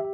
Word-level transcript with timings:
You'll 0.00 0.08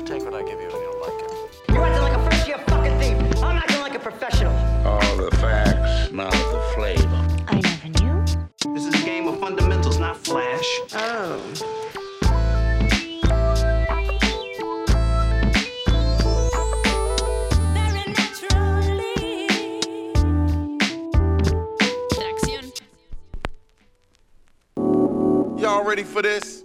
take 0.00 0.24
what 0.24 0.34
I 0.34 0.42
give 0.42 0.60
you 0.60 0.68
and 0.68 0.82
you'll 0.82 1.00
like 1.00 1.22
it. 1.22 1.30
You're 1.68 1.84
acting 1.84 2.02
like 2.02 2.16
a 2.16 2.24
first 2.28 2.48
year 2.48 2.58
fucking 2.66 2.98
thief. 2.98 3.16
I'm 3.40 3.56
acting 3.56 3.80
like 3.82 3.94
a 3.94 4.00
professional. 4.00 4.52
All 4.84 5.16
the 5.16 5.30
facts, 5.36 6.10
not 6.10 6.32
the 6.32 6.62
flavor. 6.74 7.44
I 7.46 7.60
never 7.60 7.88
knew. 8.02 8.74
This 8.74 8.86
is 8.86 9.00
a 9.00 9.04
game 9.04 9.28
of 9.28 9.38
fundamentals, 9.38 10.00
not 10.00 10.16
flash. 10.16 10.80
Oh. 10.92 11.81
Ready 25.92 26.04
for 26.04 26.22
this? 26.22 26.61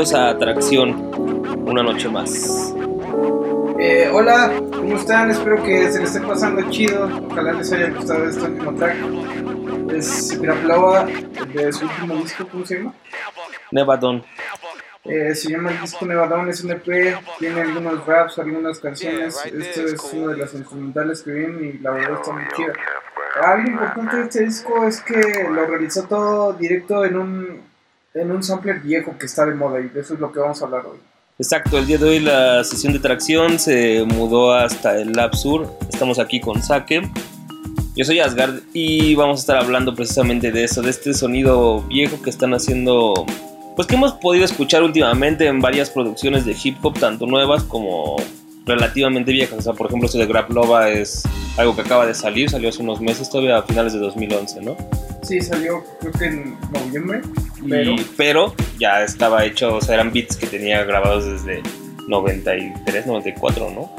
Bienvenidos 0.00 0.18
a 0.18 0.30
Atracción, 0.30 0.94
una 1.68 1.82
noche 1.82 2.08
más. 2.08 2.74
Eh, 3.78 4.08
hola, 4.10 4.50
¿cómo 4.72 4.96
están? 4.96 5.30
Espero 5.30 5.62
que 5.62 5.92
se 5.92 6.00
les 6.00 6.14
esté 6.14 6.26
pasando 6.26 6.70
chido. 6.70 7.04
Ojalá 7.30 7.52
les 7.52 7.70
haya 7.70 7.90
gustado 7.90 8.24
este 8.24 8.46
último 8.46 8.74
track. 8.76 8.96
Es 9.92 10.40
Graplava 10.40 11.04
de 11.04 11.70
su 11.70 11.84
último 11.84 12.14
disco, 12.14 12.46
¿cómo 12.50 12.64
se 12.64 12.78
llama? 12.78 12.94
Nevadon. 13.72 14.24
Eh, 15.04 15.34
se 15.34 15.50
llama 15.50 15.70
el 15.70 15.82
disco 15.82 16.06
Nevadón, 16.06 16.48
es 16.48 16.64
un 16.64 16.70
EP, 16.70 17.18
tiene 17.38 17.60
algunos 17.60 18.06
raps, 18.06 18.38
algunas 18.38 18.78
canciones. 18.78 19.38
Esto 19.44 19.82
es 19.82 20.12
una 20.14 20.32
de 20.32 20.38
las 20.38 20.54
instrumentales 20.54 21.22
que 21.22 21.30
vienen 21.30 21.62
y 21.62 21.78
la 21.78 21.90
verdad 21.90 22.20
está 22.22 22.32
muy 22.32 22.44
chida. 22.56 22.72
Algo 23.42 23.68
importante 23.68 24.16
de 24.16 24.22
este 24.22 24.44
disco 24.44 24.82
es 24.86 25.02
que 25.02 25.46
lo 25.50 25.66
realizó 25.66 26.04
todo 26.04 26.54
directo 26.54 27.04
en 27.04 27.18
un, 27.18 27.69
en 28.14 28.30
un 28.32 28.42
sampler 28.42 28.80
viejo 28.80 29.16
que 29.18 29.26
está 29.26 29.46
de 29.46 29.54
moda 29.54 29.80
y 29.80 29.88
de 29.88 30.00
eso 30.00 30.14
es 30.14 30.20
lo 30.20 30.32
que 30.32 30.40
vamos 30.40 30.60
a 30.60 30.64
hablar 30.64 30.86
hoy. 30.86 30.98
Exacto, 31.38 31.78
el 31.78 31.86
día 31.86 31.96
de 31.96 32.08
hoy 32.08 32.20
la 32.20 32.62
sesión 32.64 32.92
de 32.92 32.98
tracción 32.98 33.58
se 33.58 34.04
mudó 34.04 34.52
hasta 34.52 34.98
el 34.98 35.12
Lab 35.12 35.34
Sur. 35.34 35.70
Estamos 35.90 36.18
aquí 36.18 36.40
con 36.40 36.62
Sake. 36.62 37.02
Yo 37.96 38.04
soy 38.04 38.20
Asgard 38.20 38.60
y 38.72 39.14
vamos 39.14 39.38
a 39.38 39.40
estar 39.40 39.56
hablando 39.56 39.94
precisamente 39.94 40.52
de 40.52 40.64
eso, 40.64 40.82
de 40.82 40.90
este 40.90 41.14
sonido 41.14 41.82
viejo 41.82 42.20
que 42.22 42.30
están 42.30 42.52
haciendo, 42.52 43.26
pues 43.74 43.88
que 43.88 43.94
hemos 43.94 44.12
podido 44.14 44.44
escuchar 44.44 44.82
últimamente 44.82 45.46
en 45.46 45.60
varias 45.60 45.90
producciones 45.90 46.44
de 46.44 46.56
hip 46.62 46.76
hop, 46.82 46.98
tanto 46.98 47.26
nuevas 47.26 47.62
como 47.64 48.16
relativamente 48.66 49.32
viejas. 49.32 49.58
O 49.58 49.62
sea, 49.62 49.72
por 49.72 49.86
ejemplo, 49.86 50.06
esto 50.06 50.18
de 50.18 50.26
Grab 50.26 50.50
Lova 50.52 50.90
es 50.90 51.22
algo 51.56 51.74
que 51.74 51.82
acaba 51.82 52.06
de 52.06 52.14
salir, 52.14 52.50
salió 52.50 52.68
hace 52.68 52.82
unos 52.82 53.00
meses, 53.00 53.30
todavía 53.30 53.58
a 53.58 53.62
finales 53.62 53.92
de 53.92 53.98
2011, 53.98 54.60
¿no? 54.60 54.76
Sí, 55.22 55.40
salió 55.40 55.84
creo 56.00 56.12
que 56.12 56.24
en 56.26 56.56
noviembre, 56.72 57.20
Y- 57.64 57.68
pero... 57.70 57.94
pero 58.16 58.54
ya 58.78 59.02
estaba 59.02 59.44
hecho, 59.44 59.76
o 59.76 59.80
sea, 59.80 59.94
eran 59.96 60.12
beats 60.12 60.36
que 60.36 60.46
tenía 60.46 60.82
grabados 60.84 61.26
desde 61.26 61.62
93, 62.08 63.06
94, 63.06 63.70
¿no? 63.70 63.90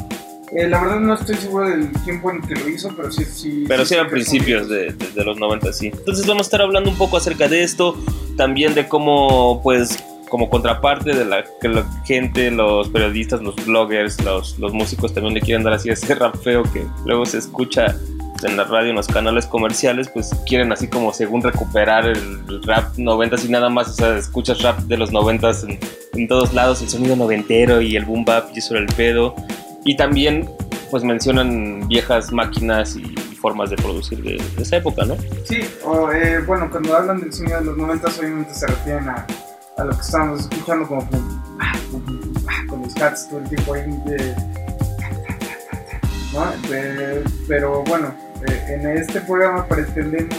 Eh, 0.54 0.68
la 0.68 0.82
verdad 0.82 1.00
no 1.00 1.14
estoy 1.14 1.36
seguro 1.36 1.70
del 1.70 1.92
tiempo 2.04 2.30
en 2.30 2.42
que 2.42 2.56
lo 2.56 2.68
hizo, 2.68 2.90
pero 2.96 3.10
sí... 3.12 3.24
sí 3.24 3.64
Pero 3.68 3.84
sí 3.84 3.90
sé 3.90 3.96
eran 3.96 4.10
principios 4.10 4.68
de, 4.68 4.92
de- 4.92 5.12
de 5.12 5.24
los 5.24 5.38
90, 5.38 5.72
sí. 5.72 5.88
Entonces 5.88 6.26
vamos 6.28 6.42
a 6.42 6.48
estar 6.48 6.62
hablando 6.62 6.90
un 6.90 6.98
poco 6.98 7.16
acerca 7.18 7.48
de 7.48 7.64
esto, 7.64 7.96
también 8.36 8.74
de 8.74 8.88
cómo, 8.88 9.62
pues, 9.64 10.04
como 10.30 10.50
contraparte 10.50 11.14
de 11.14 11.24
la 11.26 11.46
que 11.62 11.70
la 11.70 11.86
gente, 12.06 12.52
los 12.52 12.90
periodistas, 12.90 13.42
los 13.42 13.56
bloggers, 13.66 14.22
los, 14.24 14.60
los 14.60 14.74
músicos 14.74 15.14
también 15.14 15.36
le 15.36 15.42
quieren 15.42 15.64
dar 15.64 15.74
así 15.74 15.90
ese 15.90 16.16
rap 16.16 16.36
feo 16.44 16.64
que 16.64 16.86
luego 17.06 17.26
se 17.26 17.38
escucha 17.38 17.96
en 18.44 18.58
la 18.58 18.64
radio, 18.64 18.90
en 18.90 18.96
los 18.96 19.08
canales 19.08 19.46
comerciales, 19.46 20.10
pues 20.10 20.32
quieren 20.48 20.72
así 20.72 20.88
como 20.88 21.14
según 21.14 21.42
recuperar 21.42 22.06
el, 22.08 22.64
rap 22.64 22.98
90 22.98 23.36
y 23.46 23.50
nada 23.50 23.70
más, 23.70 23.90
o 23.90 23.94
sea, 23.94 24.18
escuchas 24.18 24.62
rap 24.62 24.80
de 24.82 24.98
los 24.98 25.12
90 25.12 25.50
en, 25.68 25.80
en 26.14 26.28
todos 26.28 26.54
lados, 26.54 26.82
el 26.82 26.90
sonido 26.90 27.16
noventero 27.16 27.82
y 27.82 27.96
el 27.96 28.06
boom 28.06 28.26
bap 28.26 28.50
y 28.56 28.60
eso 28.60 28.76
era 28.76 28.84
el 28.86 28.94
pedo. 28.94 29.36
Y 29.86 29.96
también 29.96 30.50
pues 30.92 31.04
mencionan 31.04 31.88
viejas 31.88 32.32
máquinas 32.32 32.96
y 32.98 33.04
formas 33.42 33.70
de 33.70 33.78
producir 33.78 34.22
de, 34.22 34.38
de 34.56 34.62
esa 34.64 34.76
época, 34.78 35.06
¿no? 35.06 35.16
Sí, 35.46 35.62
o, 35.86 36.12
eh, 36.12 36.40
bueno, 36.46 36.70
cuando 36.70 36.96
hablan 36.96 37.20
del 37.22 37.34
sonido 37.34 37.60
de 37.60 37.66
los 37.66 37.78
90 37.78 38.08
obviamente 38.20 38.54
se 38.54 38.68
refieren 38.68 39.10
a, 39.10 39.26
a 39.78 39.84
lo 39.86 39.92
que 39.92 40.02
estábamos 40.02 40.42
escuchando 40.42 40.88
como 40.88 41.08
ah, 41.60 41.74
pum, 41.90 42.04
ah, 42.48 42.64
con 42.68 42.82
los 42.84 42.96
hats 43.02 43.30
todo 43.30 43.40
el 43.40 43.50
tiempo 43.50 43.74
ahí 43.74 43.82
de... 44.06 44.36
¿no? 46.34 46.70
De- 46.70 47.24
pero 47.48 47.84
bueno, 47.84 48.14
eh, 48.48 48.66
en 48.76 48.88
este 48.88 49.22
programa 49.22 49.68
pretendemos 49.68 50.36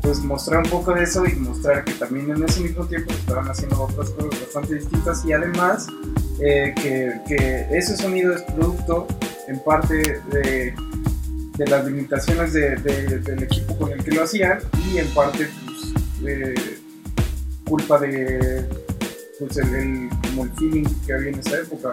pues 0.00 0.18
mostrar 0.20 0.64
un 0.64 0.70
poco 0.70 0.92
de 0.94 1.04
eso 1.04 1.24
y 1.26 1.34
mostrar 1.36 1.84
que 1.84 1.92
también 1.92 2.28
en 2.30 2.42
ese 2.42 2.60
mismo 2.60 2.84
tiempo 2.86 3.12
estaban 3.12 3.48
haciendo 3.48 3.82
otras 3.84 4.10
cosas 4.10 4.40
bastante 4.40 4.74
distintas 4.74 5.24
y 5.24 5.32
además 5.32 5.86
eh, 6.40 6.74
que, 6.74 7.12
que 7.28 7.66
ese 7.70 7.96
sonido 7.96 8.34
es 8.34 8.42
producto 8.42 9.06
en 9.46 9.60
parte 9.60 10.20
de, 10.32 10.74
de 11.56 11.66
las 11.68 11.84
limitaciones 11.86 12.52
de- 12.52 12.76
de- 12.76 13.18
del 13.20 13.42
equipo 13.44 13.76
con 13.78 13.92
el 13.92 14.02
que 14.02 14.10
lo 14.10 14.24
hacían 14.24 14.58
y 14.92 14.98
en 14.98 15.06
parte 15.08 15.48
pues, 16.20 16.54
culpa 17.64 17.98
de 18.00 18.64
pues 19.38 19.56
el, 19.56 19.74
el 19.74 20.50
feeling 20.58 20.84
que 21.06 21.12
había 21.12 21.30
en 21.30 21.38
esa 21.38 21.58
época. 21.58 21.92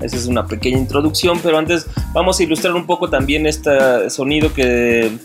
Esa 0.00 0.16
es 0.16 0.26
una 0.26 0.46
pequeña 0.46 0.78
introducción, 0.78 1.40
pero 1.42 1.58
antes 1.58 1.86
vamos 2.12 2.38
a 2.38 2.42
ilustrar 2.42 2.74
un 2.74 2.86
poco 2.86 3.08
también 3.08 3.46
este 3.46 4.10
sonido 4.10 4.52
que 4.52 5.16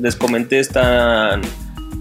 les 0.00 0.16
comenté, 0.16 0.60
están 0.60 1.42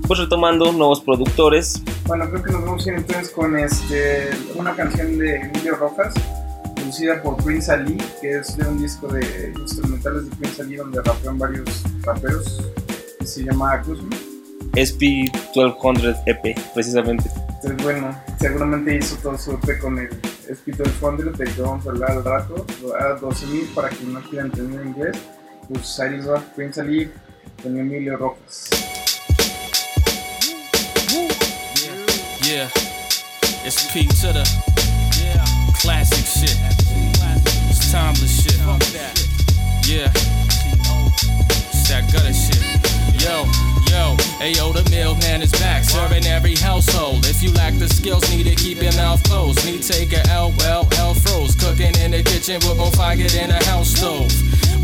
pues 0.08 0.20
retomando 0.20 0.72
nuevos 0.72 1.02
productores. 1.02 1.82
Bueno, 2.06 2.30
creo 2.30 2.44
que 2.44 2.52
nos 2.52 2.66
vamos 2.66 2.86
a 2.86 2.90
ir 2.90 2.98
entonces 2.98 3.30
con 3.30 3.58
este, 3.58 4.30
una 4.56 4.76
canción 4.76 5.18
de 5.18 5.38
Emilio 5.38 5.76
Rojas, 5.76 6.14
producida 6.76 7.22
por 7.22 7.38
Prince 7.44 7.72
Ali, 7.72 7.98
que 8.20 8.40
es 8.40 8.58
de 8.58 8.68
un 8.68 8.82
disco 8.82 9.08
de 9.08 9.54
instrumentales 9.60 10.30
de 10.30 10.36
Prince 10.38 10.62
Ali 10.62 10.76
donde 10.76 11.02
rapean 11.02 11.38
varios 11.38 11.84
raperos, 12.02 12.62
que 13.20 13.26
se 13.26 13.44
llama 13.44 13.74
Acusme. 13.74 14.16
SP 14.76 15.28
1200 15.54 16.16
EP, 16.26 16.58
precisamente. 16.74 17.30
Entonces, 17.56 17.84
bueno, 17.84 18.18
seguramente 18.40 18.96
hizo 18.96 19.16
todo 19.18 19.38
su 19.38 19.52
EP 19.52 19.80
con 19.80 20.00
el 20.00 20.10
Espíritu 20.52 20.84
del 20.84 20.92
Foundry, 20.94 21.30
del 21.30 21.54
que 21.54 21.62
vamos 21.62 21.86
a 21.88 21.90
hablar 21.90 22.12
al 22.12 22.24
rato, 22.24 22.66
a 23.00 23.20
12.000 23.20 23.74
para 23.74 23.90
quien 23.90 24.14
no 24.14 24.22
quiera 24.22 24.46
entender 24.46 24.86
inglés. 24.86 25.18
pues 25.74 26.00
ahí 26.00 26.12
les 26.12 26.28
va 26.28 26.40
Prince 26.56 26.82
Ali 26.82 27.10
con 27.62 27.78
Emilio 27.78 28.18
Rojas. 28.18 28.70
Yeah, 32.44 32.68
it's 33.64 33.92
P 33.94 34.06
to 34.06 34.34
the 34.34 34.44
classic 35.82 36.26
shit. 36.26 36.58
It's 37.70 37.92
timeless 37.92 38.44
shit. 38.44 38.60
Yeah, 39.88 40.12
it's 41.72 41.90
that 41.90 42.12
gutter 42.12 42.34
shit. 42.34 42.71
Yo, 43.22 43.46
yo, 43.86 44.18
ayo, 44.42 44.74
the 44.74 44.82
mailman 44.90 45.44
is 45.44 45.52
back, 45.52 45.84
serving 45.84 46.26
every 46.26 46.56
household. 46.56 47.24
If 47.28 47.44
you 47.44 47.52
lack 47.54 47.78
the 47.78 47.88
skills 47.88 48.28
needed, 48.32 48.58
to 48.58 48.64
keep 48.64 48.82
your 48.82 48.94
mouth 48.94 49.22
closed. 49.22 49.64
Me 49.64 49.78
take 49.78 50.12
a 50.14 50.28
L, 50.28 50.52
well, 50.58 50.88
L 50.98 51.14
froze. 51.14 51.54
Cooking 51.54 51.94
in 52.02 52.10
the 52.10 52.24
kitchen 52.24 52.56
with 52.66 52.78
more 52.78 52.90
fire 52.92 53.14
in 53.14 53.52
a 53.52 53.64
house. 53.66 54.01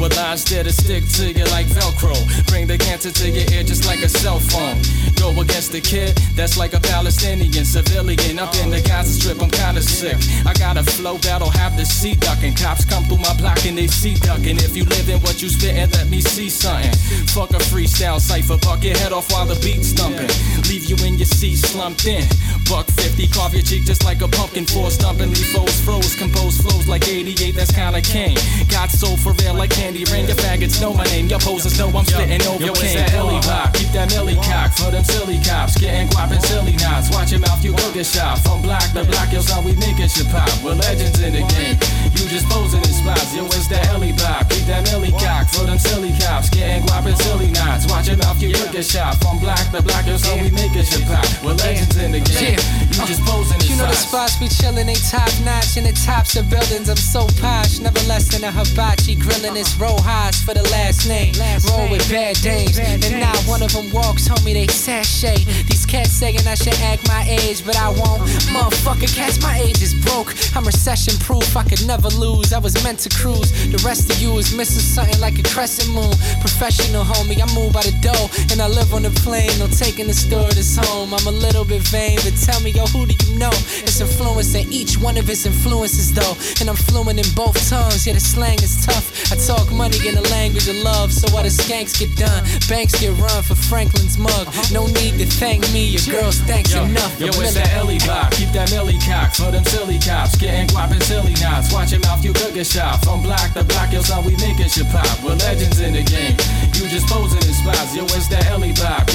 With 0.08 0.16
lines 0.16 0.46
there 0.46 0.64
to 0.64 0.72
stick 0.72 1.04
to 1.20 1.34
you 1.34 1.44
like 1.52 1.66
Velcro. 1.68 2.16
Bring 2.48 2.66
the 2.66 2.78
cancer 2.78 3.12
to 3.12 3.30
your 3.30 3.44
ear 3.52 3.64
just 3.64 3.86
like 3.86 4.00
a 4.00 4.08
cell 4.08 4.40
phone. 4.40 4.80
Go 5.20 5.36
against 5.42 5.74
the 5.74 5.82
kid 5.82 6.16
that's 6.34 6.58
like 6.58 6.74
a 6.74 6.80
Palestinian 6.80 7.66
civilian. 7.66 8.40
Up 8.40 8.56
in 8.64 8.70
the 8.70 8.80
Gaza 8.80 9.12
Strip, 9.12 9.42
I'm 9.42 9.52
kinda 9.52 9.82
sick. 9.82 10.16
I 10.46 10.54
got 10.54 10.78
a 10.78 10.84
flow 10.84 11.18
that'll 11.18 11.50
have 11.50 11.76
the 11.76 11.84
sea 11.84 12.16
ducking. 12.16 12.56
Cops 12.56 12.86
come 12.86 13.04
through 13.06 13.18
my 13.18 13.34
block 13.34 13.66
and 13.66 13.78
they 13.78 13.88
see 13.88 14.16
ducking. 14.16 14.56
If 14.58 14.78
you 14.78 14.86
live 14.86 15.10
in 15.10 15.20
what 15.20 15.42
you 15.42 15.50
spittin', 15.50 15.92
let 15.92 16.08
me 16.08 16.22
see 16.22 16.50
something. 16.50 16.94
Fuck 17.36 17.50
a 17.52 17.60
freestyle 17.68 18.22
cipher, 18.22 18.58
buck 18.58 18.86
your 18.86 18.96
head 18.98 19.12
off 19.12 19.30
while 19.34 19.46
the 19.46 19.60
beat's 19.60 19.92
thumping. 19.92 20.32
Leave 20.70 20.86
you 20.86 20.96
in 21.06 21.18
your 21.18 21.28
seat 21.28 21.58
slumped 21.58 22.06
in. 22.06 22.24
Buck 22.70 22.86
50, 23.00 23.28
carve 23.28 23.54
your 23.54 23.64
cheek 23.64 23.86
just 23.86 24.04
like 24.04 24.22
a 24.22 24.28
pumpkin. 24.28 24.66
Four 24.66 24.92
leave 24.92 25.48
foes 25.56 25.80
froze. 25.82 26.16
Compose 26.16 26.60
flows 26.60 26.88
like 26.88 27.08
88, 27.08 27.56
that's 27.56 27.72
kinda 27.72 28.02
king. 28.02 28.36
Got 28.68 28.92
soul 28.92 29.16
for 29.16 29.32
real 29.40 29.54
like 29.54 29.70
candy 29.70 30.04
rain. 30.12 30.28
Your 30.28 30.36
faggots 30.36 30.82
know 30.82 30.94
my 30.94 31.06
name. 31.06 31.28
Your 31.28 31.40
posers 31.40 31.80
know 31.80 31.88
I'm 31.88 32.04
spitting 32.04 32.46
over 32.46 32.66
yo, 32.66 32.72
it's 32.74 32.82
king. 32.82 32.98
that 32.98 33.14
Ellie 33.14 33.40
Bop, 33.48 33.74
keep 33.74 33.88
that 33.96 34.12
millie 34.12 34.36
cock 34.36 34.74
for 34.74 34.92
them 34.92 35.04
silly 35.06 35.40
cops. 35.48 35.78
Getting 35.80 36.10
guap 36.10 36.32
and 36.32 36.44
silly 36.44 36.76
knots. 36.76 37.10
Watch 37.10 37.32
your 37.32 37.40
mouth, 37.40 37.64
you 37.64 37.72
will 37.72 37.94
get 37.94 38.06
shot. 38.06 38.40
From 38.40 38.62
black 38.62 38.92
to 38.94 39.06
black, 39.06 39.32
yo, 39.32 39.40
son, 39.40 39.64
we 39.64 39.72
making 39.76 40.10
shit 40.10 40.28
pop. 40.28 40.52
We're 40.62 40.76
legends 40.76 41.22
in 41.22 41.34
the 41.34 41.44
game. 41.48 41.80
You 42.18 42.26
just 42.28 42.50
posing 42.50 42.82
in 42.82 42.90
spots. 42.90 43.36
Yo, 43.36 43.46
it's 43.46 43.68
that 43.68 43.88
Ellie 43.94 44.12
Bop. 44.12 44.50
Keep 44.50 44.66
that 44.66 44.90
millie 44.90 45.12
cock 45.12 45.48
for 45.54 45.70
them 45.70 45.78
silly 45.78 46.10
cops. 46.18 46.50
Getting 46.50 46.82
guap 46.90 47.06
and 47.06 47.18
silly 47.18 47.52
knots. 47.52 47.86
Watch 47.86 48.08
your 48.08 48.18
mouth, 48.18 48.42
you 48.42 48.50
will 48.50 48.72
get 48.74 48.86
shot. 48.86 49.22
From 49.22 49.38
black 49.38 49.70
to 49.70 49.84
black, 49.84 50.08
yo, 50.08 50.18
son, 50.18 50.42
we 50.42 50.50
making 50.50 50.82
shit 50.82 51.06
pop. 51.06 51.26
We're 51.46 51.54
legends 51.54 51.96
in 51.98 52.12
the 52.12 52.22
game. 52.22 52.58
You 52.98 53.06
just 53.06 53.22
posing 53.26 53.62
You 53.70 53.76
know 53.78 53.86
the 53.86 53.94
spots. 53.94 54.42
we 54.42 54.48
chillin', 54.48 54.88
they 54.88 54.98
top 54.98 55.30
notch, 55.46 55.78
and 55.78 55.86
the 55.86 55.94
tops 55.94 56.36
of 56.36 56.50
buildings. 56.50 56.90
I'm 56.90 56.98
so 56.98 57.28
posh, 57.40 57.78
never 57.78 58.02
less 58.10 58.26
than 58.28 58.44
a 58.44 58.50
hibachi. 58.50 59.16
Grillin' 59.16 59.54
this 59.54 59.78
row 59.78 59.96
highs 60.02 60.42
for 60.42 60.56
the 60.56 60.64
last 60.74 61.08
name. 61.08 61.36
Roll 61.70 61.92
with 61.92 62.10
bad 62.10 62.42
dames, 62.42 62.80
and 62.80 63.06
now 63.22 63.38
one 63.46 63.62
of 63.62 63.72
them 63.72 63.94
walks, 63.94 64.28
homie, 64.28 64.54
they 64.54 64.66
sashay. 64.66 65.38
These 65.70 65.86
cats 65.86 66.10
sayin' 66.10 66.48
I 66.48 66.56
should 66.56 66.74
act 66.82 67.08
my 67.08 67.22
age, 67.30 67.64
but 67.64 67.78
I 67.78 67.90
won't. 67.90 68.26
Motherfucker, 68.50 69.14
cats, 69.14 69.40
my 69.44 69.56
age 69.60 69.80
is 69.84 69.94
broke. 69.94 70.34
I'm 70.56 70.66
recession 70.66 71.14
proof, 71.20 71.56
I 71.56 71.66
could 71.70 71.86
never 71.86 72.10
lose. 72.18 72.52
I 72.52 72.58
was 72.58 72.74
meant 72.84 72.98
to 73.06 73.10
cruise. 73.14 73.54
The 73.70 73.78
rest 73.86 74.10
of 74.10 74.18
you 74.18 74.34
is 74.40 74.56
missing 74.56 74.82
something 74.82 75.22
like 75.22 75.38
a 75.38 75.44
crescent 75.44 75.94
moon. 75.94 76.18
Professional, 76.42 77.04
homie, 77.06 77.38
I 77.38 77.46
move 77.54 77.74
by 77.74 77.84
the 77.84 77.94
dough, 78.02 78.26
and 78.50 78.60
I 78.60 78.68
live 78.68 78.92
on 78.96 79.04
the 79.04 79.14
plane. 79.22 79.54
No 79.60 79.68
taking 79.68 80.08
the 80.08 80.18
stewardess 80.18 80.78
home. 80.78 81.14
I'm 81.14 81.28
a 81.28 81.38
little 81.46 81.64
bit 81.64 81.84
vain, 81.94 82.18
but 82.26 82.34
tell 82.42 82.60
me, 82.62 82.72
yo, 82.72 82.87
who 82.92 83.06
do 83.06 83.14
you 83.26 83.38
know? 83.38 83.52
It's 83.86 84.00
influencing 84.02 84.72
each 84.72 84.98
one 84.98 85.18
of 85.18 85.28
his 85.28 85.46
influences, 85.46 86.14
though. 86.14 86.36
And 86.60 86.70
I'm 86.70 86.76
fluent 86.76 87.20
in 87.20 87.30
both 87.36 87.58
tongues, 87.70 88.06
yeah, 88.08 88.14
the 88.14 88.20
slang 88.20 88.60
is 88.64 88.86
tough. 88.86 89.32
I 89.32 89.36
talk 89.36 89.72
money 89.72 89.98
in 90.08 90.16
the 90.16 90.28
language 90.30 90.68
of 90.68 90.76
love, 90.78 91.12
so 91.14 91.28
while 91.34 91.44
the 91.44 91.50
skanks 91.50 91.98
get 91.98 92.16
done, 92.16 92.44
banks 92.70 93.00
get 93.00 93.12
run 93.18 93.44
for 93.44 93.56
Franklin's 93.56 94.18
mug. 94.18 94.48
Uh-huh. 94.48 94.74
No 94.74 94.86
need 94.88 95.18
to 95.20 95.26
thank 95.26 95.62
me, 95.72 95.86
your 95.86 96.06
girls 96.08 96.40
thanks 96.42 96.74
Yo, 96.74 96.84
enough. 96.84 97.20
yo, 97.20 97.28
it's 97.28 97.54
that 97.54 97.74
Ellie 97.74 98.00
Bop. 98.06 98.32
Keep 98.32 98.52
that 98.54 98.72
millie 98.72 99.00
cock 99.00 99.34
for 99.34 99.52
them 99.52 99.64
silly 99.66 100.00
cops. 100.00 100.36
Getting 100.38 100.68
guap 100.68 100.92
and 100.92 101.04
silly 101.04 101.34
knots. 101.42 101.74
Watch 101.74 101.92
your 101.92 102.02
mouth, 102.02 102.24
you 102.24 102.34
get 102.34 102.66
shot. 102.68 103.04
From 103.04 103.22
black 103.24 103.54
to 103.54 103.64
black, 103.64 103.92
yo, 103.94 104.02
son, 104.02 104.24
we 104.26 104.36
making 104.38 104.70
shit 104.70 104.88
pop. 104.90 105.08
We're 105.24 105.36
legends 105.36 105.80
in 105.80 105.94
the 105.94 106.04
game. 106.04 106.36
You 106.76 106.88
just 106.90 107.08
posing 107.08 107.42
in 107.42 107.54
spots. 107.54 107.96
Yo, 107.96 108.04
it's 108.06 108.28
that 108.30 108.46
Ellie 108.48 108.74
Bop. 108.74 109.07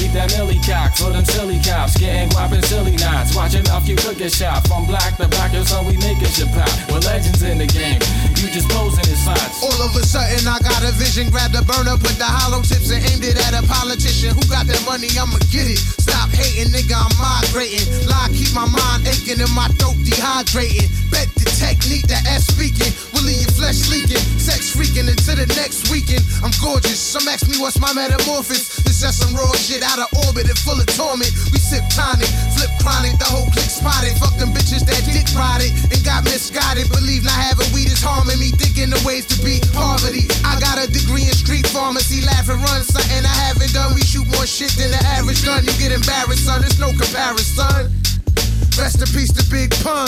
Could 4.13 4.29
get 4.29 4.33
shot. 4.33 4.65
From 4.67 4.85
black 4.85 5.17
to 5.17 5.27
black, 5.27 5.53
yo, 5.53 5.63
son, 5.63 5.85
we 5.85 5.97
making 5.97 6.29
shit 6.29 6.49
pop. 6.53 6.69
We're 6.89 7.01
legends 7.01 7.41
in 7.41 7.57
the 7.57 7.65
game. 7.65 7.99
You 8.37 8.49
just 8.53 8.69
posing 8.69 9.05
in 9.09 9.17
spots. 9.17 9.63
All 9.63 9.81
of 9.81 9.95
a 9.95 10.03
sudden, 10.05 10.47
I 10.47 10.59
got 10.59 10.81
a 10.85 10.91
vision. 10.93 11.29
Grabbed 11.29 11.55
a 11.55 11.63
burner, 11.65 11.97
put 11.97 12.17
the 12.21 12.29
hollow 12.29 12.61
tips 12.61 12.91
and 12.91 13.01
aimed 13.09 13.25
it 13.25 13.37
at 13.47 13.57
a 13.57 13.65
politician. 13.65 14.35
Who 14.35 14.41
got 14.49 14.67
that 14.67 14.81
money? 14.85 15.09
I'ma 15.17 15.39
get 15.49 15.65
it. 15.65 15.81
Stop 15.81 16.22
hating, 16.33 16.73
nigga. 16.73 16.97
I'm 16.97 17.13
migrating. 17.21 17.85
Lie, 18.09 18.33
keep 18.33 18.51
my 18.53 18.65
mind 18.65 19.07
aching 19.07 19.39
and 19.39 19.53
my 19.53 19.67
throat 19.77 19.97
dehydrating. 20.01 20.89
Bet 21.13 21.29
the 21.37 21.45
technique 21.57 22.07
that 22.09 22.25
ass 22.25 22.49
speaking 22.49 22.89
will 23.13 23.25
leave 23.25 23.41
your 23.45 23.53
flesh 23.53 23.89
leaking. 23.89 24.21
Sex 24.41 24.73
freaking 24.73 25.05
into 25.05 25.33
the 25.37 25.47
next 25.55 25.91
weekend. 25.91 26.23
I'm 26.41 26.53
gorgeous. 26.63 26.97
Some 26.97 27.27
ask 27.27 27.45
me 27.47 27.59
what's 27.59 27.77
my 27.79 27.93
metamorphosis. 27.93 28.81
This 28.83 29.01
just 29.03 29.19
some 29.21 29.35
raw 29.35 29.51
shit 29.59 29.83
out 29.83 29.99
of 29.99 30.09
orbit 30.25 30.49
and 30.49 30.57
full 30.59 30.79
of 30.79 30.87
torment. 30.95 31.29
We 31.51 31.59
sip 31.59 31.85
tonic, 31.93 32.29
flip 32.55 32.71
chronic. 32.81 33.19
The 33.19 33.29
whole 33.29 33.51
clique 33.51 33.69
spotted. 33.69 34.15
Fuck 34.17 34.39
them 34.39 34.55
bitches 34.55 34.87
that 34.87 35.03
dick 35.05 35.27
rotted 35.35 35.75
and 35.91 36.01
got 36.01 36.23
misguided. 36.23 36.89
Believe 36.89 37.27
not 37.27 37.37
having 37.37 37.69
weed 37.75 37.91
is 37.91 38.01
harming 38.01 38.39
me. 38.39 38.49
Thinking 38.55 38.89
the 38.89 38.99
ways 39.03 39.27
to 39.29 39.37
beat 39.43 39.61
poverty. 39.75 40.25
I 40.47 40.57
got 40.59 40.79
a 40.81 40.87
degree 40.87 41.27
in 41.27 41.35
street 41.35 41.67
pharmacy. 41.67 42.23
Laugh 42.25 42.49
and 42.49 42.61
run 42.63 42.81
something 42.81 43.21
I 43.21 43.35
haven't 43.51 43.73
done. 43.75 43.93
We 43.93 44.01
shoot 44.01 44.25
more 44.33 44.47
shit 44.47 44.71
than 44.79 44.89
the 44.89 45.01
average 45.19 45.43
gun. 45.43 45.67
You 45.67 45.73
get 45.75 45.91
embarrassed, 45.91 46.22
son. 46.31 46.61
There's 46.61 46.79
no 46.79 46.89
comparison. 46.95 47.91
Rest 48.79 49.03
in 49.03 49.07
peace 49.11 49.33
to 49.33 49.43
Big 49.51 49.71
Pun. 49.83 50.07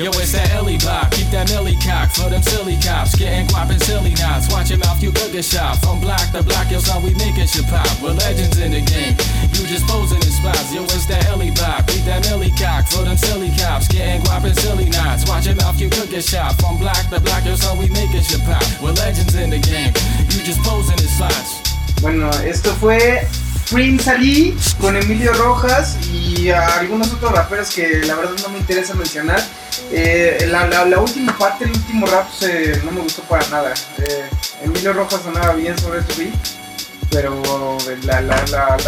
Yo, 0.00 0.08
it's 0.16 0.32
that 0.32 0.48
Ellie 0.56 0.80
block. 0.80 1.12
Keep 1.12 1.28
that 1.28 1.52
millie 1.52 1.76
cock 1.84 2.08
for 2.16 2.32
them 2.32 2.40
silly 2.40 2.80
cops. 2.80 3.12
Getting 3.20 3.44
guap 3.52 3.68
and 3.68 3.82
silly 3.84 4.16
knots. 4.16 4.48
Watch 4.48 4.72
your 4.72 4.80
mouth, 4.80 4.96
you 5.02 5.12
could 5.12 5.28
get 5.28 5.44
shot. 5.44 5.76
From 5.84 6.00
black 6.00 6.32
to 6.32 6.42
black, 6.42 6.72
yo, 6.72 6.80
son, 6.80 7.04
we 7.04 7.12
making 7.20 7.44
shit 7.44 7.68
pop. 7.68 7.84
We're 8.00 8.16
legends 8.16 8.56
in 8.56 8.72
the 8.72 8.80
game. 8.80 9.12
You 9.52 9.68
just 9.68 9.84
posing 9.84 10.16
in 10.24 10.32
spots. 10.32 10.72
Yo, 10.72 10.82
it's 10.88 11.04
that 11.12 11.28
Ellie 11.28 11.52
block. 11.52 11.84
Keep 11.84 12.08
that 12.08 12.24
millie 12.24 12.54
cock 12.56 12.88
for 12.88 13.04
them 13.04 13.20
silly 13.20 13.52
cops. 13.60 13.92
Getting 13.92 14.24
guap 14.24 14.48
and 14.48 14.56
silly 14.56 14.88
knots. 14.88 15.28
Watch 15.28 15.44
your 15.44 15.60
mouth, 15.60 15.76
you 15.76 15.90
could 15.90 16.08
get 16.08 16.24
shot. 16.24 16.56
From 16.56 16.80
black 16.80 17.04
to 17.12 17.20
black, 17.20 17.44
yo, 17.44 17.54
son, 17.60 17.76
we 17.76 17.92
making 17.92 18.24
shit 18.24 18.40
pop. 18.48 18.64
We're 18.80 18.96
legends 18.96 19.36
in 19.36 19.52
the 19.52 19.60
game. 19.60 19.92
You 20.32 20.40
just 20.48 20.64
posing 20.64 20.96
in 20.96 21.12
spots. 21.12 21.60
Bueno, 22.00 22.30
esto 22.40 22.72
fue 22.80 23.20
Prince 23.70 24.10
Ali 24.10 24.56
con 24.80 24.96
Emilio 24.96 25.32
Rojas 25.34 25.96
y 26.12 26.50
a 26.50 26.78
algunos 26.78 27.12
otros 27.12 27.32
raperos 27.32 27.70
que 27.74 28.00
la 28.04 28.14
verdad 28.16 28.32
no 28.42 28.48
me 28.50 28.58
interesa 28.58 28.94
mencionar. 28.94 29.40
Eh, 29.92 30.46
la, 30.50 30.66
la- 30.66 30.84
la 30.84 30.98
última 31.00 31.36
parte, 31.36 31.64
el 31.64 31.70
último 31.70 32.06
rap 32.06 32.30
se- 32.32 32.80
no 32.84 32.90
me 32.92 33.00
gustó 33.00 33.22
para 33.22 33.46
nada. 33.48 33.74
Eh, 33.98 34.28
Emilio 34.64 34.92
Rojas 34.92 35.22
sonaba 35.22 35.54
bien 35.54 35.78
sobre 35.78 36.00
este 36.00 36.24
beat, 36.24 36.34
pero 37.10 37.78
la, 38.04 38.20
la, 38.20 38.36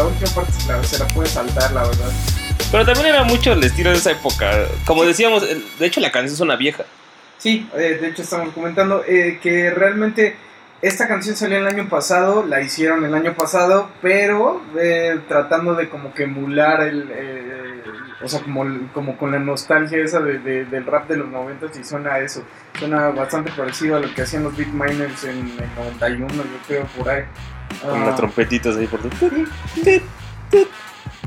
última 0.05 0.31
parte 0.35 0.53
se 0.89 0.99
la, 0.99 1.07
puede 1.09 1.29
saltar, 1.29 1.73
la 1.73 1.83
verdad. 1.85 2.11
Pero 2.71 2.85
también 2.87 3.07
era 3.07 3.25
mucho 3.25 3.53
el 3.53 3.63
estilo 3.63 3.91
de 3.91 3.97
esa 3.97 4.13
época. 4.13 4.67
Como 4.85 5.05
decíamos, 5.05 5.43
de 5.43 5.87
hecho 5.87 6.01
la 6.01 6.11
canción 6.11 6.35
es 6.35 6.41
una 6.41 6.57
vieja. 6.57 6.85
Sí, 7.39 7.69
eh, 7.75 7.99
de 8.01 8.09
hecho 8.09 8.23
estamos 8.23 8.53
comentando 8.55 9.03
eh, 9.07 9.39
que 9.43 9.71
realmente 9.71 10.37
esta 10.83 11.07
canción 11.09 11.37
salió 11.37 11.59
el 11.59 11.67
año 11.67 11.89
pasado, 11.89 12.45
la 12.45 12.61
hicieron 12.61 13.05
el 13.05 13.15
año 13.15 13.35
pasado, 13.35 13.89
pero 14.03 14.61
eh, 14.79 15.19
tratando 15.29 15.75
de 15.75 15.89
como 15.89 16.13
que 16.13 16.25
emular 16.25 16.83
el, 16.83 17.09
eh, 17.13 17.83
o 18.23 18.29
sea, 18.29 18.41
como, 18.41 18.65
como 18.93 19.17
con 19.17 19.31
la 19.33 19.39
nostalgia 19.39 20.03
esa 20.05 20.21
de, 20.21 20.39
de- 20.41 20.65
del 20.67 20.85
rap 20.85 21.09
de 21.09 21.17
los 21.17 21.29
90 21.29 21.67
y 21.81 21.85
suena 21.85 22.15
a 22.15 22.21
eso, 22.21 22.45
suena 22.79 23.09
bastante 23.11 23.51
parecido 23.53 23.97
a 23.97 24.01
lo 24.01 24.13
que 24.13 24.23
hacían 24.23 24.43
los 24.45 24.57
beat 24.57 24.69
miners 24.73 25.25
en 25.25 25.39
el 25.59 25.75
91, 25.77 26.29
yo 26.35 26.43
creo, 26.67 26.85
por 26.97 27.09
ahí. 27.09 27.23
Con 27.81 28.03
Ah, 28.03 28.07
las 28.07 28.17
trompetitas 28.17 28.77
ahí 28.77 28.87
por 28.87 29.01
tu- 29.01 29.09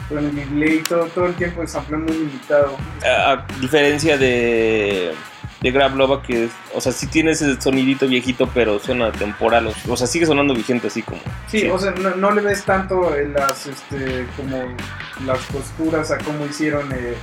con 0.09 0.19
el 0.19 0.35
delay, 0.35 0.79
todo, 0.87 1.05
todo 1.07 1.25
el 1.25 1.33
tiempo 1.33 1.61
el 1.63 1.67
sample 1.67 1.97
muy 1.97 2.11
limitado. 2.13 2.77
A, 3.03 3.31
a 3.31 3.45
diferencia 3.59 4.17
de, 4.17 5.13
de 5.65 5.71
Grab 5.71 5.95
Loba, 5.95 6.21
que, 6.23 6.45
es- 6.45 6.51
o 6.73 6.79
sea, 6.81 6.91
sí 6.91 7.07
tiene 7.07 7.31
ese 7.31 7.59
sonidito 7.61 8.07
viejito, 8.07 8.47
pero 8.53 8.79
suena 8.79 9.11
temporal. 9.11 9.73
O, 9.89 9.97
sea, 9.97 10.07
sigue 10.07 10.25
sonando 10.25 10.53
vigente 10.53 10.87
así 10.87 11.01
como. 11.01 11.19
Sí, 11.47 11.67
o 11.67 11.77
sea, 11.77 11.91
no, 11.91 12.15
no 12.15 12.31
le 12.31 12.41
ves 12.41 12.63
tanto 12.63 13.15
en 13.15 13.33
las, 13.33 13.65
este, 13.67 14.25
como 14.37 14.63
las 15.25 15.39
costuras 15.47 16.11
a 16.11 16.17
cómo 16.19 16.45
hicieron 16.45 16.91
eh, 16.91 17.15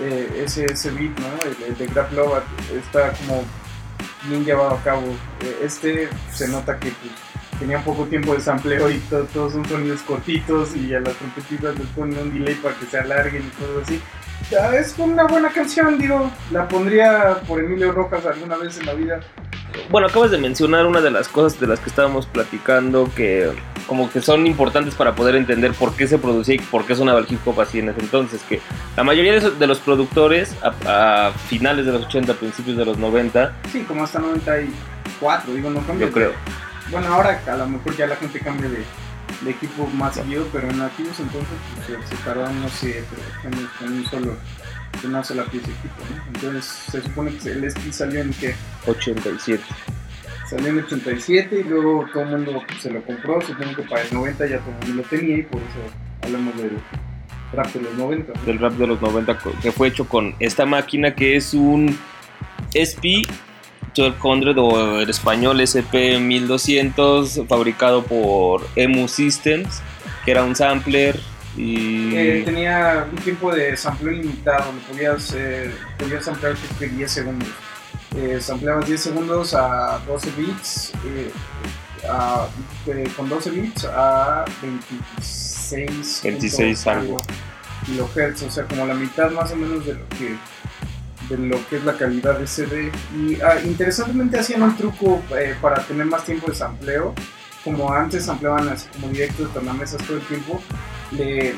eh, 0.00 0.42
ese, 0.44 0.66
ese 0.66 0.90
beat, 0.90 1.18
¿no? 1.18 1.26
El, 1.44 1.70
el 1.72 1.78
de 1.78 1.86
Grab 1.86 2.12
Love 2.12 2.42
está 2.76 3.12
como 3.12 3.44
bien 4.28 4.44
llevado 4.44 4.70
a 4.70 4.82
cabo. 4.82 5.02
Eh, 5.42 5.60
Este 5.64 6.08
se 6.32 6.48
nota 6.48 6.78
que 6.78 6.92
tenían 7.58 7.82
poco 7.84 8.04
tiempo 8.06 8.34
de 8.34 8.40
sampleo 8.40 8.90
y 8.90 8.98
to- 9.10 9.24
todos 9.34 9.52
son 9.52 9.68
sonidos 9.68 10.00
cortitos 10.02 10.74
y 10.76 10.94
a 10.94 11.00
las 11.00 11.14
trompetitas 11.16 11.78
les 11.78 11.86
ponen 11.88 12.18
un 12.18 12.32
delay 12.32 12.54
para 12.54 12.74
que 12.76 12.86
se 12.86 12.98
alarguen 12.98 13.42
y 13.46 13.50
cosas 13.50 13.82
así. 13.88 14.00
Ah, 14.56 14.76
es 14.76 14.94
una 14.98 15.24
buena 15.26 15.50
canción, 15.50 15.98
digo. 15.98 16.30
La 16.50 16.68
pondría 16.68 17.40
por 17.46 17.60
Emilio 17.60 17.92
Rojas 17.92 18.24
alguna 18.26 18.56
vez 18.56 18.78
en 18.78 18.86
la 18.86 18.94
vida. 18.94 19.20
Bueno, 19.88 20.08
acabas 20.08 20.30
de 20.30 20.38
mencionar 20.38 20.86
una 20.86 21.00
de 21.00 21.10
las 21.10 21.28
cosas 21.28 21.60
de 21.60 21.66
las 21.66 21.80
que 21.80 21.90
estábamos 21.90 22.26
platicando 22.26 23.10
que 23.14 23.52
como 23.86 24.10
que 24.10 24.20
son 24.20 24.46
importantes 24.46 24.94
para 24.94 25.14
poder 25.14 25.34
entender 25.34 25.72
por 25.72 25.94
qué 25.96 26.06
se 26.06 26.18
producía 26.18 26.54
y 26.54 26.58
por 26.58 26.86
qué 26.86 26.94
sonaba 26.94 27.18
el 27.18 27.26
hip 27.28 27.40
hop 27.44 27.60
así 27.60 27.80
en 27.80 27.88
ese 27.88 28.00
entonces. 28.00 28.40
Que 28.48 28.60
la 28.96 29.04
mayoría 29.04 29.38
de, 29.38 29.66
los 29.66 29.78
productores 29.80 30.56
a, 30.62 31.28
a 31.28 31.32
finales 31.32 31.86
de 31.86 31.92
los 31.92 32.06
80, 32.06 32.34
principios 32.34 32.76
de 32.76 32.84
los 32.84 32.98
90, 32.98 33.52
Sí, 33.72 33.82
como 33.82 34.04
hasta 34.04 34.20
94, 34.20 35.54
digo, 35.54 35.70
no 35.70 35.80
cambia. 35.86 36.06
yo 36.06 36.12
creo. 36.12 36.32
Bueno, 36.90 37.14
ahora 37.14 37.40
a 37.46 37.56
lo 37.56 37.68
mejor 37.68 37.96
ya 37.96 38.06
la 38.06 38.16
gente 38.16 38.40
cambia 38.40 38.68
de, 38.68 38.84
de 39.42 39.50
equipo 39.50 39.86
más 39.94 40.14
seguido, 40.16 40.46
pero 40.52 40.68
en 40.70 40.80
aquellos 40.82 41.18
entonces 41.18 41.48
pues, 41.86 42.08
se, 42.08 42.16
tardaron, 42.24 42.60
no 42.60 42.68
sé, 42.68 43.04
pero 43.10 43.54
en, 43.56 43.86
en 43.86 43.98
un 44.00 44.06
solo, 44.06 44.36
en 45.02 45.08
una 45.10 45.24
sola 45.24 45.44
pieza 45.44 45.66
de 45.68 45.72
equipo, 45.72 45.94
¿no? 46.14 46.22
Entonces 46.34 46.64
se 46.90 47.02
supone 47.02 47.34
que 47.36 47.50
el 47.52 47.64
SP 47.64 47.90
salió 47.92 48.20
en 48.20 48.32
que 48.34 48.54
87. 48.86 49.62
salió 50.48 50.68
en 50.68 50.78
87 50.84 51.60
y 51.60 51.68
luego 51.68 52.06
todo 52.12 52.22
el 52.24 52.28
mundo 52.30 52.62
pues, 52.66 52.82
se 52.82 52.90
lo 52.90 53.02
compró, 53.02 53.40
supongo 53.40 53.76
que 53.76 53.82
para 53.82 54.02
el 54.02 54.12
90 54.14 54.46
ya 54.46 54.58
todo 54.58 54.70
el 54.80 54.86
mundo 54.88 55.02
lo 55.02 55.08
tenía 55.08 55.36
y 55.38 55.42
por 55.42 55.60
eso 55.60 55.80
hablamos 56.22 56.56
del 56.56 56.72
rap 57.52 57.66
de 57.72 57.80
los 57.80 57.94
90. 57.94 58.32
¿no? 58.34 58.42
del 58.44 58.58
rap 58.58 58.72
de 58.74 58.86
los 58.86 59.00
90 59.00 59.38
co- 59.38 59.52
que 59.62 59.72
fue 59.72 59.88
hecho 59.88 60.06
con 60.06 60.34
esta 60.38 60.66
máquina 60.66 61.14
que 61.14 61.36
es 61.36 61.54
un 61.54 61.96
SP 62.76 63.26
1200 63.94 64.54
o 64.58 65.00
en 65.00 65.10
español 65.10 65.60
SP 65.60 66.18
1200 66.18 67.42
fabricado 67.48 68.02
por 68.02 68.66
Emu 68.76 69.08
Systems 69.08 69.82
que 70.24 70.30
era 70.32 70.42
un 70.44 70.54
sampler 70.54 71.18
y 71.56 72.14
Eh, 72.14 72.42
tenía 72.44 73.06
un 73.10 73.16
tiempo 73.18 73.52
de 73.52 73.76
sampleo 73.76 74.12
limitado, 74.12 74.72
le 74.72 74.80
podías, 74.94 75.34
eh, 75.36 75.70
podías 75.98 76.24
samplear 76.24 76.54
que 76.78 76.86
10 76.88 77.10
segundos. 77.10 77.48
Eh, 78.16 78.38
sampleabas 78.40 78.86
10 78.86 79.00
segundos 79.00 79.54
a 79.54 79.98
12 80.06 80.30
bits, 80.36 80.92
eh, 81.06 81.30
a- 82.08 82.46
eh, 82.86 83.08
con 83.16 83.28
12 83.28 83.50
bits 83.50 83.84
a 83.84 84.44
26, 84.62 86.20
26 86.22 86.84
punto 86.84 86.90
algo. 86.90 87.16
kilohertz, 87.86 88.42
o 88.42 88.50
sea, 88.50 88.64
como 88.64 88.86
la 88.86 88.94
mitad 88.94 89.30
más 89.30 89.50
o 89.52 89.56
menos 89.56 89.84
de 89.86 89.94
lo 89.94 90.08
que 90.10 90.36
de 91.30 91.38
lo 91.38 91.56
que 91.68 91.76
es 91.76 91.84
la 91.84 91.96
calidad 91.96 92.38
de 92.38 92.46
CD. 92.46 92.90
Y 93.16 93.40
ah, 93.40 93.60
interesantemente 93.64 94.38
hacían 94.38 94.62
un 94.62 94.76
truco 94.76 95.22
eh, 95.36 95.54
para 95.60 95.82
tener 95.82 96.06
más 96.06 96.24
tiempo 96.24 96.48
de 96.48 96.54
sampleo. 96.54 97.14
Como 97.64 97.92
antes 97.92 98.24
sampleaban 98.24 98.68
así 98.68 98.88
como 98.88 99.08
directo 99.08 99.44
de 99.44 99.50
tornamesas 99.50 100.02
todo 100.06 100.16
el 100.16 100.22
tiempo, 100.24 100.62
le, 101.12 101.54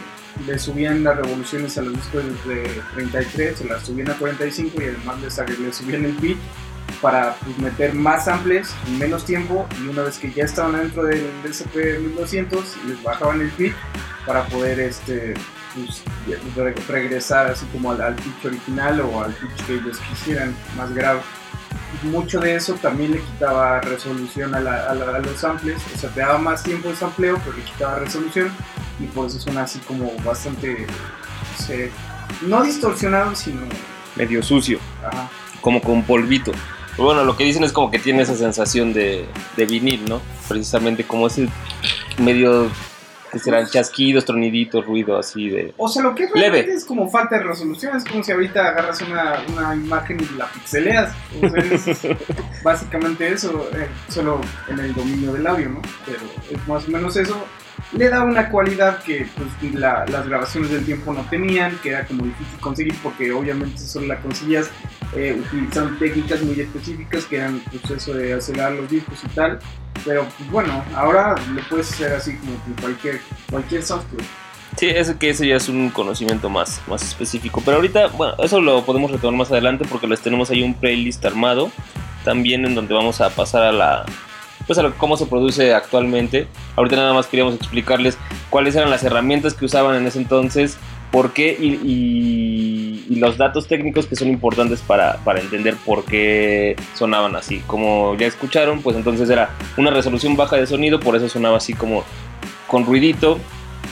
subían 0.59 1.05
las 1.05 1.17
revoluciones 1.17 1.79
a 1.79 1.83
los 1.83 1.95
discos 1.95 2.25
de 2.47 2.83
33, 2.95 3.59
se 3.59 3.65
las 3.65 3.85
subían 3.85 4.11
a 4.11 4.15
45 4.15 4.83
y 4.83 4.85
además 4.87 5.21
les 5.21 5.61
le 5.61 5.73
subían 5.73 6.05
el 6.05 6.13
beat 6.15 6.39
para 7.01 7.37
pues, 7.37 7.57
meter 7.59 7.95
más 7.95 8.25
samples 8.25 8.75
en 8.87 8.99
menos 8.99 9.25
tiempo 9.25 9.67
y 9.81 9.89
una 9.89 10.03
vez 10.03 10.19
que 10.19 10.33
ya 10.33 10.45
estaban 10.45 10.73
dentro 10.73 11.05
del 11.05 11.31
SP 11.47 11.99
1200 12.01 12.77
les 12.89 13.03
bajaban 13.03 13.41
el 13.41 13.51
beat 13.57 13.75
para 14.27 14.45
poder 14.47 14.81
este 14.81 15.35
pues, 15.75 16.03
re- 16.57 16.75
regresar 16.89 17.47
así 17.49 17.67
como 17.73 17.91
al, 17.93 18.01
al 18.01 18.15
pitch 18.15 18.45
original 18.47 19.01
o 19.01 19.23
al 19.25 19.33
pitch 19.33 19.67
que 19.67 19.75
ellos 19.75 19.99
quisieran 20.11 20.55
más 20.77 20.93
grave. 20.95 21.21
Mucho 22.05 22.41
de 22.41 22.55
eso 22.55 22.75
también 22.75 23.13
le 23.13 23.21
quitaba 23.21 23.81
resolución 23.81 24.55
a, 24.55 24.61
la- 24.61 24.91
a 24.91 24.95
la- 24.95 25.17
a 25.17 25.19
los 25.21 25.39
samples, 25.39 25.81
o 25.95 25.99
sea, 25.99 26.11
te 26.11 26.21
daba 26.21 26.39
más 26.39 26.63
tiempo 26.63 26.89
de 26.89 26.97
sampleo, 26.97 27.39
pero 27.45 27.57
le 27.57 27.63
quitaba 27.65 27.99
resolución 27.99 28.51
y 28.99 29.05
por 29.07 29.27
eso 29.27 29.39
suena 29.39 29.63
así 29.65 29.79
como 29.81 30.11
bastante, 30.25 30.87
no 30.87 31.67
sé, 31.67 31.91
no 32.43 32.63
distorsionado, 32.63 33.35
sino, 33.37 33.61
medio 34.17 34.43
sucio. 34.43 34.79
Ajá, 35.07 35.29
como 35.61 35.81
con 35.81 36.03
polvito. 36.03 36.53
Pero 36.93 37.05
bueno 37.05 37.25
lo 37.25 37.37
que 37.37 37.45
dicen 37.45 37.65
es 37.65 37.73
como 37.73 37.91
que 37.91 37.99
tiene 37.99 38.23
esa 38.23 38.35
sensación 38.37 38.93
de, 38.93 39.27
de 39.57 39.65
vinil 39.67 40.05
no 40.07 40.21
precisamente 40.47 41.05
como 41.05 41.27
ese 41.27 41.49
medio 42.19 42.71
que 43.33 43.39
serán 43.39 43.67
chasquidos 43.67 44.27
troniditos 44.27 44.85
ruido 44.85 45.19
así 45.19 45.49
de 45.49 45.73
o 45.79 45.89
sea, 45.89 46.03
lo 46.03 46.15
que 46.15 46.25
Leve. 46.25 46.39
realmente 46.39 46.75
es 46.75 46.85
como 46.85 47.09
falta 47.09 47.39
de 47.39 47.45
resolución, 47.45 47.97
es 47.97 48.05
como 48.05 48.23
si 48.23 48.31
ahorita 48.31 48.69
agarras 48.69 49.01
una, 49.01 49.43
una 49.53 49.75
imagen 49.75 50.19
y 50.21 50.37
la 50.37 50.47
pixeleas, 50.47 51.15
o 51.43 51.49
sea, 51.49 51.63
es 51.63 52.01
básicamente 52.63 53.33
eso, 53.33 53.69
eh, 53.75 53.89
solo 54.09 54.41
en 54.69 54.79
el 54.79 54.95
dominio 54.95 55.33
del 55.33 55.47
audio, 55.47 55.71
¿no? 55.71 55.83
Pero 56.05 56.21
es 56.51 56.69
más 56.69 56.87
o 56.87 56.91
menos 56.91 57.17
eso. 57.17 57.43
Le 57.97 58.09
da 58.09 58.23
una 58.23 58.49
cualidad 58.49 59.03
que 59.03 59.27
pues, 59.37 59.75
la- 59.75 60.07
las 60.07 60.27
grabaciones 60.27 60.71
del 60.71 60.85
tiempo 60.85 61.13
no 61.13 61.23
tenían, 61.29 61.77
que 61.83 61.91
era 61.91 62.07
como 62.07 62.25
difícil 62.25 62.59
conseguir 62.61 62.95
porque 63.03 63.31
obviamente 63.33 63.79
solo 63.79 64.07
la 64.07 64.19
conseguías 64.21 64.71
eh, 65.15 65.39
utilizando 65.39 65.99
técnicas 65.99 66.41
muy 66.43 66.59
específicas 66.59 67.25
que 67.27 67.37
eran 67.37 67.61
pues, 67.71 67.91
eso 68.03 68.15
de 68.15 68.33
acelerar 68.33 68.73
los 68.73 68.89
discos 68.91 69.19
y 69.25 69.29
tal. 69.35 69.59
Pero 70.05 70.27
pues, 70.39 70.51
bueno, 70.51 70.83
ahora 70.95 71.35
lo 71.55 71.61
puedes 71.69 71.93
hacer 71.93 72.13
así 72.15 72.35
como 72.37 72.55
con 72.65 72.73
cualquier, 72.81 73.21
cualquier 73.51 73.83
software. 73.83 74.25
Sí, 74.79 74.87
ese 74.89 75.19
que 75.19 75.29
ese 75.29 75.47
ya 75.47 75.57
es 75.57 75.69
un 75.69 75.91
conocimiento 75.91 76.49
más, 76.49 76.81
más 76.89 77.03
específico. 77.03 77.61
Pero 77.63 77.77
ahorita, 77.77 78.07
bueno, 78.09 78.35
eso 78.43 78.59
lo 78.59 78.83
podemos 78.87 79.11
retomar 79.11 79.37
más 79.39 79.51
adelante 79.51 79.85
porque 79.87 80.07
les 80.07 80.21
tenemos 80.23 80.49
ahí 80.51 80.63
un 80.63 80.73
playlist 80.73 81.23
armado. 81.27 81.71
También 82.25 82.65
en 82.65 82.75
donde 82.75 82.95
vamos 82.95 83.21
a 83.21 83.29
pasar 83.29 83.65
a 83.65 83.73
la. 83.73 84.07
Pues 84.73 84.79
a 84.79 84.85
lo- 84.89 84.95
cómo 84.97 85.19
se 85.19 85.27
produce 85.27 85.75
actualmente. 85.75 86.47
Ahorita 86.77 86.97
nada 86.97 87.13
más 87.13 87.27
queríamos 87.27 87.57
explicarles 87.57 88.17
cuáles 88.49 88.75
eran 88.75 88.89
las 88.89 89.05
herramientas 89.05 89.53
que 89.53 89.67
usaban 89.67 89.97
en 89.97 90.07
ese 90.07 90.17
entonces, 90.19 90.79
por 91.11 91.35
qué 91.35 91.55
y, 91.61 91.75
y- 91.85 93.05
y 93.11 93.17
los 93.17 93.37
datos 93.37 93.69
técnicos 93.69 94.07
que 94.07 94.17
son 94.17 94.29
importantes 94.29 94.81
para, 94.81 95.19
para 95.25 95.41
entender 95.41 95.77
por 95.85 96.07
qué 96.07 96.75
sonaban 96.95 97.37
así. 97.37 97.59
Como 97.67 98.17
ya 98.17 98.27
escucharon, 98.27 98.81
pues 98.81 98.97
entonces 98.97 99.29
era 99.29 99.51
una 99.77 99.91
resolución 99.91 100.37
baja 100.37 100.57
de 100.57 100.67
sonido, 100.67 100.99
por 101.01 101.17
eso 101.17 101.29
sonaba 101.29 101.59
así 101.59 101.75
como 101.75 102.03
con 102.67 102.87
ruidito. 102.87 103.39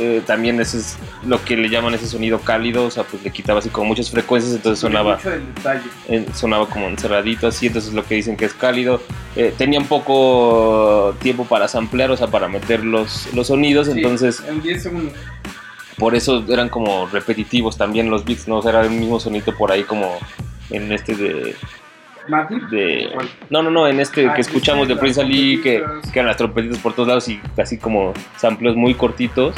Eh, 0.02 0.23
también 0.26 0.59
ese 0.61 0.78
es 0.78 0.97
lo 1.26 1.45
que 1.45 1.57
le 1.59 1.69
llaman 1.69 1.92
ese 1.92 2.07
sonido 2.07 2.40
cálido, 2.40 2.87
o 2.87 2.90
sea, 2.90 3.04
pues 3.04 3.23
le 3.23 3.30
quitaba 3.30 3.59
así 3.59 3.69
como 3.69 3.88
muchas 3.88 4.11
frecuencias, 4.11 4.54
entonces 4.54 4.80
sonaba, 4.80 5.16
Mucho 5.16 5.28
del 5.30 5.54
detalle. 5.54 5.83
eh, 6.09 6.26
sonaba 6.35 6.66
como 6.71 6.87
encerradito 6.88 7.47
así, 7.47 7.66
entonces 7.66 7.92
lo 7.92 8.02
que 8.04 8.14
dicen 8.14 8.37
que 8.37 8.47
es 8.47 8.54
cálido. 8.54 9.02
Eh, 9.37 9.52
tenían 9.59 9.85
poco 9.85 11.14
tiempo 11.21 11.45
para 11.45 11.69
samplear, 11.69 12.11
o 12.11 12.16
sea, 12.16 12.28
para 12.28 12.49
meter 12.49 12.83
los, 12.83 13.28
los 13.35 13.49
sonidos, 13.49 13.87
Sí, 13.88 13.92
entonces 13.97 14.42
En 14.49 14.62
10 14.62 14.83
segundos. 14.83 15.12
por 15.99 16.14
eso 16.14 16.42
eran 16.49 16.71
como 16.71 17.07
repetitivos 17.07 17.76
también 17.76 18.09
los 18.11 18.25
beats, 18.25 18.49
¿no? 18.49 18.57
O 18.59 18.62
sea, 18.62 18.71
era 18.71 18.80
el 18.83 18.90
mismo 18.90 19.21
sonido 19.21 19.54
por 19.57 19.71
ahí 19.71 19.83
como 19.85 20.16
en 20.71 20.90
este 20.92 21.14
de... 21.14 21.57
De 22.71 23.09
no, 23.49 23.62
no, 23.62 23.71
no, 23.71 23.88
en 23.88 23.99
este 23.99 24.28
Ah, 24.28 24.35
que 24.35 24.40
escuchamos 24.42 24.87
de 24.87 24.95
Prince 24.95 25.21
Ali, 25.21 25.61
que, 25.62 25.83
que 26.12 26.19
eran 26.19 26.28
las 26.28 26.37
trompetitas 26.37 26.78
por 26.78 26.92
todos 26.92 27.09
lados 27.09 27.28
y 27.28 27.38
casi 27.57 27.76
como 27.76 28.12
sampleos 28.37 28.76
muy 28.76 28.95
cortitos. 28.95 29.54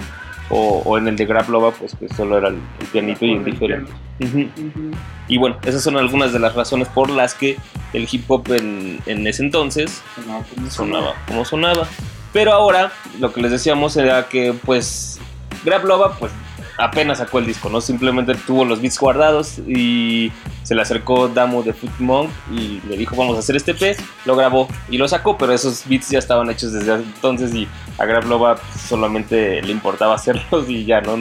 O, 0.55 0.83
o 0.85 0.99
en 0.99 1.09
el 1.09 1.17
de 1.17 1.25
Grab 1.25 1.49
Loba, 1.49 1.71
pues 1.71 1.97
que 1.97 2.09
solo 2.11 2.37
era 2.37 2.49
el, 2.49 2.59
el 2.79 2.87
pianito 2.89 3.25
y 3.25 3.31
el 3.33 3.39
Con 3.39 3.47
el 3.47 3.53
diferente. 3.53 3.93
Ujú. 4.21 4.41
Ujú. 4.41 4.91
Y 5.27 5.39
bueno, 5.39 5.57
esas 5.65 5.83
son 5.83 5.97
algunas 5.97 6.33
de 6.35 6.39
las 6.39 6.55
razones 6.55 6.89
por 6.89 7.09
las 7.09 7.35
que 7.35 7.57
el 7.95 8.07
hip 8.11 8.31
hop 8.31 8.53
en, 8.53 9.01
en 9.07 9.27
ese 9.27 9.43
entonces 9.43 10.03
Sonaba 10.15 10.45
como 10.55 10.71
sonaba 10.71 11.15
como 11.27 11.45
sonaba. 11.47 11.89
Pero 12.35 12.53
ahora 12.53 12.93
lo 13.19 13.33
que 13.33 13.41
les 13.41 13.51
decíamos 13.51 13.97
era 13.97 14.29
que 14.29 14.53
pues 14.65 15.19
Grab 15.65 15.85
Loba 15.87 16.19
pues 16.19 16.33
apenas 16.79 17.19
sacó 17.19 17.39
el 17.39 17.47
disco, 17.47 17.69
¿no? 17.69 17.81
Simplemente 17.81 18.35
tuvo 18.35 18.65
los 18.65 18.81
beats 18.81 18.99
guardados 18.99 19.59
y 19.67 20.33
se 20.63 20.75
le 20.75 20.83
acercó 20.83 21.29
Damo 21.29 21.63
de 21.63 21.73
Foot 21.73 21.99
Monk 21.99 22.31
y 22.51 22.81
le 22.89 22.97
dijo 22.97 23.17
vamos 23.17 23.37
a 23.37 23.41
hacer 23.41 23.57
este 23.57 23.73
EP, 23.73 23.99
lo 24.25 24.37
grabó 24.37 24.69
y 24.91 24.99
lo 24.99 25.09
sacó, 25.09 25.37
pero 25.37 25.53
esos 25.53 25.87
beats 25.87 26.11
ya 26.11 26.19
estaban 26.19 26.51
hechos 26.51 26.73
desde 26.73 26.95
entonces 26.95 27.55
y 27.55 27.69
a 27.99 28.05
Grab 28.05 28.27
Loba 28.27 28.57
pues, 28.57 28.81
solamente 28.83 29.63
le 29.63 29.73
importaba 29.73 30.15
hacerlos 30.17 30.69
y 30.69 30.85
ya 30.85 31.01
no 31.01 31.17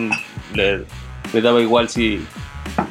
le, 0.54 0.86
daba 1.42 1.62
igual 1.62 1.90
si, 1.90 2.26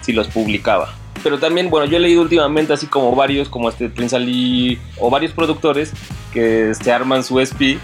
si 0.00 0.12
los 0.12 0.28
publicaba. 0.28 0.94
Pero 1.22 1.38
también, 1.38 1.68
bueno, 1.68 1.84
yo 1.84 1.98
he 1.98 2.00
leído 2.00 2.22
últimamente 2.22 2.72
así 2.72 2.86
como 2.86 3.14
varios, 3.14 3.50
como 3.50 3.68
este 3.68 3.90
Prince 3.90 4.16
Ali 4.16 4.78
o 4.98 5.10
varios 5.10 5.32
productores 5.32 5.92
que 6.32 6.72
se 6.74 6.92
arman 6.92 7.22
su 7.22 7.40
SP 7.44 7.76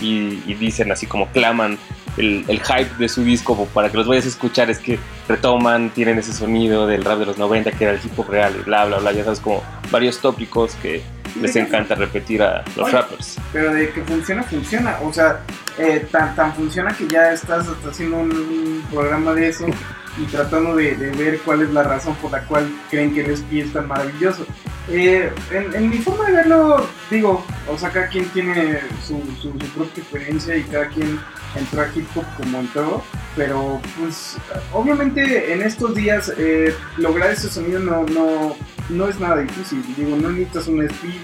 y 0.00 0.54
dicen 0.54 0.92
así 0.92 1.06
como 1.06 1.26
claman 1.28 1.78
el, 2.16 2.44
el 2.48 2.60
hype 2.60 2.94
de 2.98 3.08
su 3.08 3.22
disco 3.24 3.68
para 3.72 3.90
que 3.90 3.96
los 3.96 4.06
vayas 4.06 4.24
a 4.24 4.28
escuchar 4.28 4.70
es 4.70 4.78
que 4.78 4.98
retoman, 5.28 5.90
tienen 5.90 6.18
ese 6.18 6.32
sonido 6.32 6.86
del 6.86 7.04
rap 7.04 7.18
de 7.18 7.26
los 7.26 7.38
90 7.38 7.72
que 7.72 7.84
era 7.84 7.92
el 7.94 8.00
hip 8.04 8.18
hop 8.18 8.28
real 8.30 8.54
y 8.58 8.62
bla 8.62 8.84
bla 8.84 8.98
bla, 8.98 9.12
ya 9.12 9.24
sabes 9.24 9.40
como 9.40 9.62
varios 9.90 10.18
tópicos 10.18 10.74
que 10.76 11.02
les 11.40 11.56
encanta 11.56 11.94
repetir 11.94 12.42
a 12.42 12.64
los 12.76 12.86
Oye. 12.86 12.92
rappers. 12.92 13.38
Pero 13.52 13.72
de 13.72 13.90
que 13.90 14.02
funciona, 14.02 14.42
funciona. 14.44 14.98
O 15.02 15.12
sea, 15.12 15.40
eh, 15.78 16.06
tan, 16.10 16.34
tan 16.36 16.54
funciona 16.54 16.94
que 16.96 17.08
ya 17.08 17.32
estás 17.32 17.66
hasta 17.66 17.88
haciendo 17.88 18.18
un, 18.18 18.30
un 18.30 18.84
programa 18.90 19.34
de 19.34 19.48
eso 19.48 19.66
y 20.18 20.24
tratando 20.26 20.76
de, 20.76 20.94
de 20.96 21.10
ver 21.12 21.38
cuál 21.40 21.62
es 21.62 21.70
la 21.70 21.82
razón 21.82 22.14
por 22.16 22.30
la 22.30 22.40
cual 22.46 22.68
creen 22.90 23.12
que 23.14 23.20
el 23.24 23.30
SP 23.34 23.60
es 23.60 23.72
tan 23.72 23.88
maravilloso. 23.88 24.46
Eh, 24.88 25.30
en, 25.50 25.74
en 25.74 25.88
mi 25.90 25.98
forma 25.98 26.26
de 26.26 26.32
verlo, 26.32 26.86
digo, 27.10 27.44
o 27.68 27.78
sea, 27.78 27.90
cada 27.90 28.08
quien 28.08 28.26
tiene 28.28 28.80
su, 29.02 29.18
su, 29.40 29.52
su 29.52 29.68
propia 29.74 30.02
experiencia 30.02 30.56
y 30.56 30.62
cada 30.64 30.88
quien 30.88 31.18
entró 31.56 31.80
a 31.82 31.88
hip 31.94 32.06
hop 32.14 32.24
como 32.36 32.60
entró, 32.60 33.02
pero 33.34 33.80
pues 33.98 34.36
obviamente 34.72 35.52
en 35.52 35.62
estos 35.62 35.94
días 35.94 36.32
eh, 36.36 36.74
lograr 36.98 37.30
ese 37.30 37.48
sonido 37.48 37.80
no, 37.80 38.04
no, 38.06 38.56
no 38.90 39.08
es 39.08 39.18
nada 39.18 39.38
difícil, 39.40 39.82
digo, 39.96 40.16
no 40.16 40.30
necesitas 40.30 40.68
un 40.68 40.82
speed, 40.82 41.14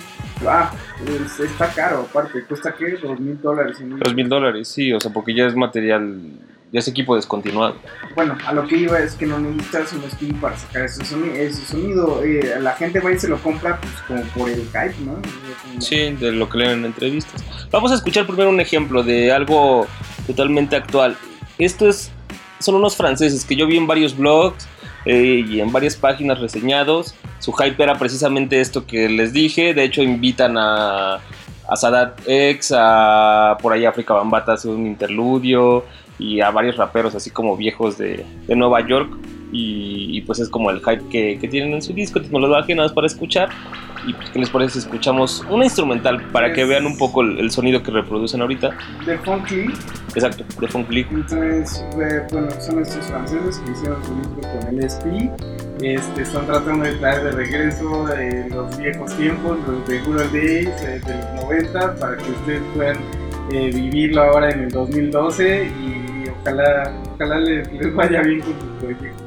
ah, 0.49 0.73
es- 1.06 1.40
está 1.40 1.68
caro 1.68 2.06
aparte, 2.09 2.42
cuesta 2.44 2.75
que 2.75 2.97
dos 2.97 3.20
mil 3.20 3.40
dólares. 3.42 3.76
Dos 3.80 4.14
mil 4.14 4.28
dólares, 4.28 4.68
sí, 4.68 4.92
o 4.92 5.00
sea, 5.00 5.12
porque 5.12 5.35
ya 5.35 5.47
es 5.47 5.54
material, 5.54 6.18
ya 6.72 6.80
es 6.80 6.88
equipo 6.88 7.16
descontinuado. 7.16 7.74
Bueno, 8.14 8.36
a 8.46 8.52
lo 8.52 8.66
que 8.66 8.76
iba 8.76 8.98
es 8.98 9.14
que 9.14 9.26
no 9.26 9.38
necesitas 9.38 9.92
un 9.92 10.04
speed 10.04 10.34
para 10.40 10.56
sacar 10.56 10.84
ese 10.84 11.04
sonido, 11.04 11.34
ese 11.34 11.64
sonido 11.66 12.22
eh, 12.22 12.56
la 12.60 12.72
gente 12.72 13.00
va 13.00 13.12
y 13.12 13.18
se 13.18 13.28
lo 13.28 13.38
compra 13.38 13.80
pues 13.80 13.92
como 14.06 14.22
por 14.34 14.48
el 14.48 14.62
hype, 14.66 14.94
¿no? 15.04 15.20
Sí, 15.80 16.12
de 16.12 16.32
lo 16.32 16.48
que 16.48 16.58
leen 16.58 16.70
en 16.80 16.84
entrevistas. 16.86 17.42
Vamos 17.70 17.90
a 17.92 17.96
escuchar 17.96 18.26
primero 18.26 18.50
un 18.50 18.60
ejemplo 18.60 19.02
de 19.02 19.32
algo 19.32 19.86
totalmente 20.26 20.76
actual. 20.76 21.16
Esto 21.58 21.88
es, 21.88 22.10
son 22.60 22.76
unos 22.76 22.96
franceses 22.96 23.44
que 23.44 23.56
yo 23.56 23.66
vi 23.66 23.76
en 23.76 23.86
varios 23.86 24.16
blogs 24.16 24.68
eh, 25.04 25.44
y 25.48 25.60
en 25.60 25.72
varias 25.72 25.96
páginas 25.96 26.40
reseñados. 26.40 27.14
Su 27.40 27.52
hype 27.52 27.82
era 27.82 27.98
precisamente 27.98 28.60
esto 28.60 28.86
que 28.86 29.08
les 29.08 29.32
dije. 29.32 29.74
De 29.74 29.82
hecho, 29.82 30.02
invitan 30.02 30.56
a, 30.56 31.14
a 31.14 31.76
Sadat 31.76 32.20
X, 32.26 32.72
a 32.76 33.56
por 33.60 33.72
ahí 33.72 33.86
África 33.86 34.14
Bambata 34.14 34.52
hace 34.52 34.68
un 34.68 34.86
interludio 34.86 35.84
y 36.20 36.40
a 36.40 36.50
varios 36.50 36.76
raperos 36.76 37.14
así 37.14 37.30
como 37.30 37.56
viejos 37.56 37.98
de, 37.98 38.24
de 38.46 38.56
Nueva 38.56 38.86
York. 38.86 39.10
Y, 39.52 40.16
y 40.16 40.20
pues 40.20 40.38
es 40.38 40.48
como 40.48 40.70
el 40.70 40.78
hype 40.78 41.02
que, 41.10 41.36
que 41.40 41.48
tienen 41.48 41.74
en 41.74 41.82
su 41.82 41.92
disco. 41.92 42.20
Entonces 42.20 42.32
me 42.32 42.38
lo 42.38 42.48
bajé 42.48 42.74
nada 42.74 42.86
más 42.86 42.94
para 42.94 43.08
escuchar. 43.08 43.48
Y 44.06 44.12
pues, 44.14 44.30
¿qué 44.30 44.38
les 44.38 44.48
parece 44.48 44.74
si 44.74 44.78
escuchamos 44.80 45.44
una 45.50 45.64
instrumental 45.64 46.22
para 46.32 46.52
que 46.52 46.64
vean 46.64 46.86
un 46.86 46.96
poco 46.96 47.22
el, 47.22 47.38
el 47.38 47.50
sonido 47.50 47.82
que 47.82 47.90
reproducen 47.90 48.40
ahorita? 48.40 48.70
De 49.04 49.18
Funky, 49.18 49.66
Exacto, 50.14 50.44
de 50.60 50.68
Funk 50.68 50.90
League. 50.90 51.08
entonces, 51.10 51.84
eh, 52.00 52.26
bueno, 52.32 52.50
son 52.60 52.80
estos 52.80 53.06
franceses 53.06 53.58
que 53.58 53.70
hicieron 53.72 54.04
su 54.04 54.14
disco 54.16 54.40
con 54.40 54.68
el 54.68 54.84
SP. 54.84 55.30
Este, 55.82 56.22
están 56.22 56.46
tratando 56.46 56.84
de 56.84 56.92
traer 56.94 57.24
de 57.24 57.30
regreso 57.32 58.12
eh, 58.14 58.46
los 58.50 58.76
viejos 58.78 59.16
tiempos, 59.16 59.58
los 59.66 59.86
de 59.86 59.98
Good 60.00 60.16
Days 60.32 60.68
eh, 60.82 61.00
de 61.06 61.14
los 61.14 61.44
90, 61.44 61.96
para 61.96 62.16
que 62.16 62.30
ustedes 62.30 62.62
puedan 62.74 62.98
vivirlo 63.50 64.22
ahora 64.22 64.50
en 64.50 64.60
el 64.60 64.70
2012 64.70 65.64
y 65.66 66.09
ojalá, 66.40 66.92
ojalá 67.14 67.38
les, 67.38 67.94
vaya 67.94 68.23
bien 68.23 68.40
con 68.40 68.52
su 68.61 68.66
proyecto. 68.80 69.25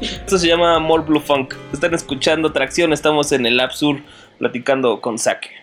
Esto 0.00 0.38
se 0.38 0.46
llama 0.46 0.78
More 0.78 1.02
Blue 1.04 1.20
Funk. 1.20 1.54
Están 1.72 1.94
escuchando 1.94 2.52
Tracción, 2.52 2.92
estamos 2.92 3.32
en 3.32 3.46
el 3.46 3.56
Lab 3.56 3.72
Sur 3.72 4.00
platicando 4.38 5.00
con 5.00 5.18
Sake. 5.18 5.59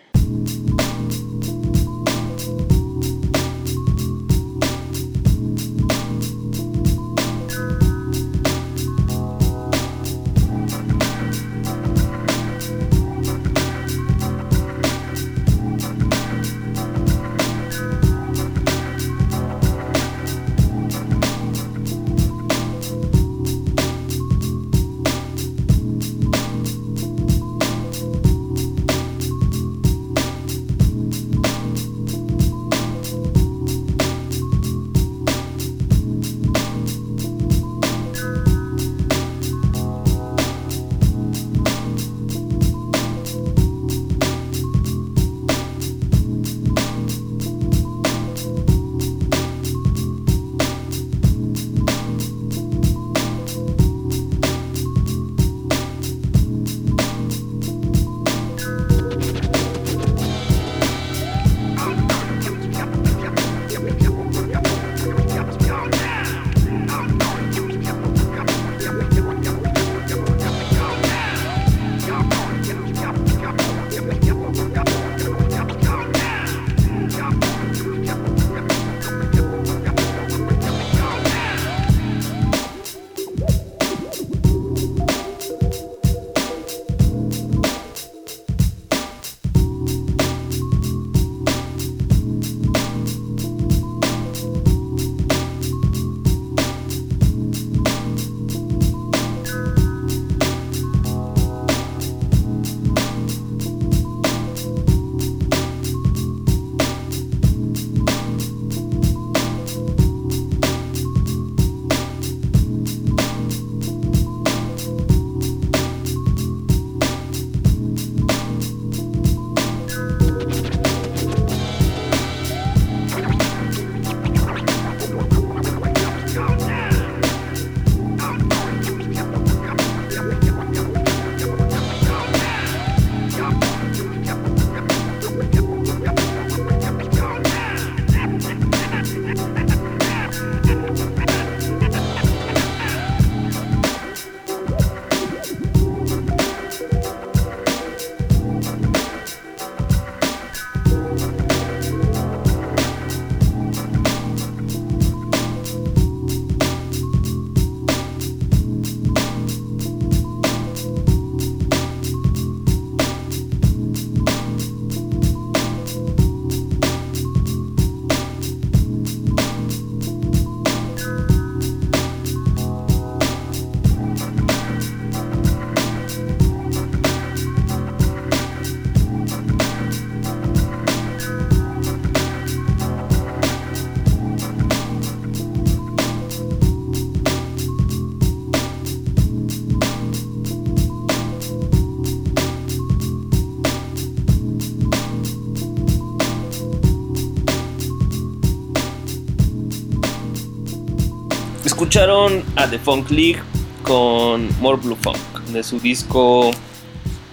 Escucharon 201.98 202.44
a 202.56 202.68
The 202.70 202.78
Funk 202.78 203.10
League 203.10 203.40
con 203.82 204.48
More 204.62 204.78
Blue 204.80 204.96
Funk 205.02 205.18
de 205.52 205.64
su 205.64 205.80
disco 205.80 206.52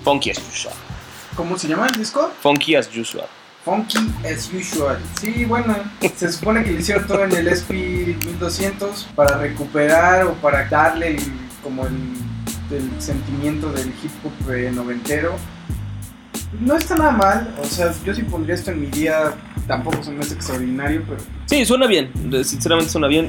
Funky 0.03 0.31
as 0.31 0.38
Usual. 0.38 0.74
¿Cómo 1.37 1.59
se 1.59 1.68
llama 1.68 1.87
el 1.88 1.96
disco? 1.98 2.31
Funky 2.40 2.74
as 2.74 2.88
Usual. 2.96 3.27
Funky 3.62 3.98
as 4.27 4.50
usual. 4.55 4.98
Sí, 5.20 5.44
bueno, 5.44 5.74
se 6.16 6.33
supone 6.33 6.64
que 6.64 6.70
le 6.70 6.81
hicieron 6.81 7.07
todo 7.07 7.24
en 7.24 7.33
el 7.37 7.48
SP 7.48 8.16
1200 8.24 9.09
para 9.14 9.37
recuperar 9.37 10.24
o 10.27 10.33
para 10.35 10.66
darle 10.66 11.09
el- 11.16 11.33
como 11.62 11.87
el, 11.87 11.92
el 12.70 13.03
sentimiento 13.03 13.70
del 13.70 13.88
hip 13.88 14.12
hop 14.24 14.50
eh, 14.50 14.70
noventero. 14.74 15.35
No 16.61 16.74
está 16.77 16.94
nada 16.96 17.11
mal, 17.11 17.55
o 17.61 17.64
sea, 17.66 17.92
yo 18.05 18.14
sí 18.14 18.22
pondría 18.22 18.55
esto 18.55 18.70
en 18.70 18.81
mi 18.81 18.87
día, 18.87 19.35
tampoco 19.66 20.03
se 20.03 20.11
me 20.11 20.20
hace 20.20 20.35
extraordinario, 20.35 21.03
pero 21.07 21.20
Sí, 21.46 21.64
suena 21.66 21.87
bien, 21.87 22.11
sinceramente 22.44 22.90
suena 22.92 23.09
bien. 23.09 23.29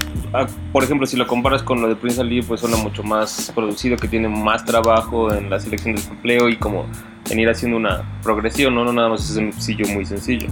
Por 0.75 0.83
ejemplo, 0.83 1.07
si 1.07 1.15
lo 1.15 1.25
comparas 1.25 1.63
con 1.63 1.81
lo 1.81 1.87
de 1.87 1.95
Prince 1.95 2.19
Ali, 2.19 2.41
pues 2.41 2.59
suena 2.59 2.75
mucho 2.75 3.01
más 3.01 3.49
producido, 3.55 3.95
que 3.95 4.09
tiene 4.09 4.27
más 4.27 4.65
trabajo 4.65 5.33
en 5.33 5.49
la 5.49 5.57
selección 5.57 5.95
del 5.95 6.03
sampleo 6.03 6.49
y 6.49 6.57
como 6.57 6.85
en 7.29 7.39
ir 7.39 7.47
haciendo 7.49 7.77
una 7.77 8.03
progresión, 8.21 8.75
no, 8.75 8.83
no 8.83 8.91
nada 8.91 9.07
más 9.07 9.21
es 9.21 9.35
sencillo, 9.35 9.87
muy 9.93 10.05
sencillo. 10.05 10.49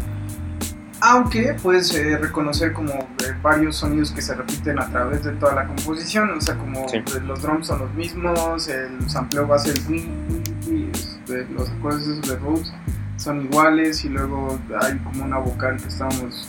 Aunque 1.01 1.57
puedes 1.61 1.93
eh, 1.93 2.17
reconocer 2.17 2.71
como 2.71 2.93
eh, 2.93 3.35
varios 3.41 3.75
sonidos 3.75 4.11
que 4.11 4.21
se 4.21 4.33
repiten 4.33 4.79
a 4.79 4.87
través 4.89 5.25
de 5.25 5.33
toda 5.33 5.55
la 5.55 5.67
composición, 5.67 6.29
o 6.29 6.39
sea, 6.39 6.55
como 6.57 6.87
Sí. 6.87 6.99
eh, 6.99 7.03
los 7.27 7.41
drums 7.41 7.67
son 7.67 7.79
los 7.79 7.93
mismos, 7.93 8.69
el 8.69 9.09
sampleo 9.09 9.43
el 9.43 9.81
wing, 9.89 10.07
wing, 10.69 10.89
este, 10.93 11.45
los 11.53 11.69
acordes 11.69 12.21
de 12.21 12.35
Roots 12.37 12.71
son 13.17 13.41
iguales 13.43 14.05
y 14.05 14.07
luego 14.07 14.57
hay 14.81 14.97
como 14.99 15.25
una 15.25 15.39
vocal 15.39 15.75
que 15.81 15.89
estamos 15.89 16.47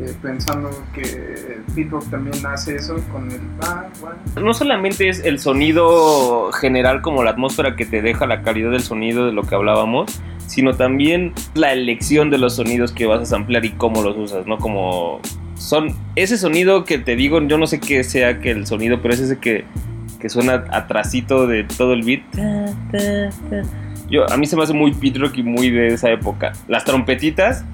eh, 0.00 0.14
pensando 0.22 0.70
que 0.94 1.58
Rock 1.90 2.08
también 2.10 2.44
hace 2.46 2.76
eso 2.76 2.96
con 3.12 3.30
el 3.30 3.40
ah, 3.62 3.86
bueno. 4.00 4.16
No 4.40 4.54
solamente 4.54 5.08
es 5.08 5.24
el 5.24 5.38
sonido 5.38 6.52
general 6.52 7.02
como 7.02 7.24
la 7.24 7.30
atmósfera 7.30 7.76
que 7.76 7.84
te 7.84 8.02
deja 8.02 8.26
la 8.26 8.42
calidad 8.42 8.70
del 8.70 8.82
sonido 8.82 9.26
de 9.26 9.32
lo 9.32 9.42
que 9.42 9.54
hablábamos, 9.54 10.20
sino 10.46 10.74
también 10.74 11.32
la 11.54 11.72
elección 11.72 12.30
de 12.30 12.38
los 12.38 12.56
sonidos 12.56 12.92
que 12.92 13.06
vas 13.06 13.22
a 13.22 13.26
samplear 13.26 13.64
y 13.64 13.70
cómo 13.70 14.02
los 14.02 14.16
usas, 14.16 14.46
¿no? 14.46 14.58
Como 14.58 15.20
son 15.56 15.94
ese 16.14 16.38
sonido 16.38 16.84
que 16.84 16.98
te 16.98 17.16
digo, 17.16 17.40
yo 17.42 17.58
no 17.58 17.66
sé 17.66 17.80
qué 17.80 18.04
sea 18.04 18.40
que 18.40 18.50
el 18.50 18.66
sonido, 18.66 19.00
pero 19.02 19.14
es 19.14 19.20
ese 19.20 19.38
que, 19.38 19.64
que 20.20 20.28
suena 20.28 20.64
atrasito 20.70 21.46
de 21.46 21.64
todo 21.64 21.92
el 21.92 22.02
beat. 22.02 22.22
Yo, 24.10 24.30
a 24.30 24.36
mí 24.36 24.46
se 24.46 24.56
me 24.56 24.62
hace 24.62 24.72
muy 24.72 24.92
Pete 24.94 25.18
Rock 25.18 25.38
y 25.38 25.42
muy 25.42 25.70
de 25.70 25.88
esa 25.88 26.10
época. 26.10 26.52
Las 26.66 26.84
trompetitas, 26.84 27.64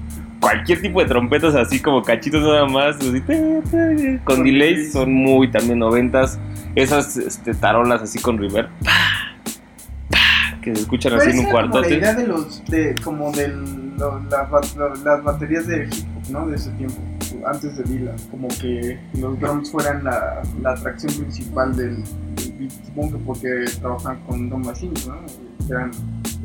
cualquier 0.45 0.79
tipo 0.79 1.01
de 1.01 1.07
trompetas 1.07 1.55
así 1.55 1.79
como 1.79 2.03
cachitos 2.03 2.43
nada 2.43 2.67
más, 2.67 2.97
así, 2.97 3.19
con 4.23 4.43
delays, 4.43 4.91
son 4.93 5.11
muy 5.11 5.49
también 5.49 5.79
noventas. 5.79 6.39
Esas 6.75 7.17
este, 7.17 7.55
tarolas 7.55 8.03
así 8.03 8.19
con 8.19 8.37
reverb, 8.37 8.69
que 10.61 10.75
se 10.75 10.81
escuchan 10.81 11.13
así 11.13 11.31
en 11.31 11.39
un 11.39 11.45
como 11.45 11.61
la 11.61 11.69
cuartote. 11.69 11.95
idea 11.95 12.13
de 12.13 12.27
los, 12.27 12.63
de, 12.65 12.95
como 13.03 13.31
de 13.31 13.55
las, 15.03 15.23
baterías 15.23 15.65
de 15.65 15.85
hip 15.85 16.05
hop, 16.15 16.31
¿no? 16.31 16.47
De 16.47 16.57
ese 16.57 16.69
tiempo, 16.71 17.01
antes 17.47 17.77
de 17.77 17.83
Vila, 17.83 18.11
como 18.29 18.47
que 18.49 18.99
los 19.19 19.39
drums 19.39 19.71
fueran 19.71 20.03
la, 20.03 20.43
la 20.61 20.73
atracción 20.73 21.11
principal 21.13 21.75
del, 21.75 22.03
del 22.35 22.51
beat, 22.59 22.71
supongo 22.85 23.17
que 23.17 23.23
porque 23.25 23.65
trabajan 23.79 24.19
con 24.27 24.49
drum 24.49 24.63
machines, 24.63 25.07
¿no? 25.07 25.15
Eran 25.69 25.89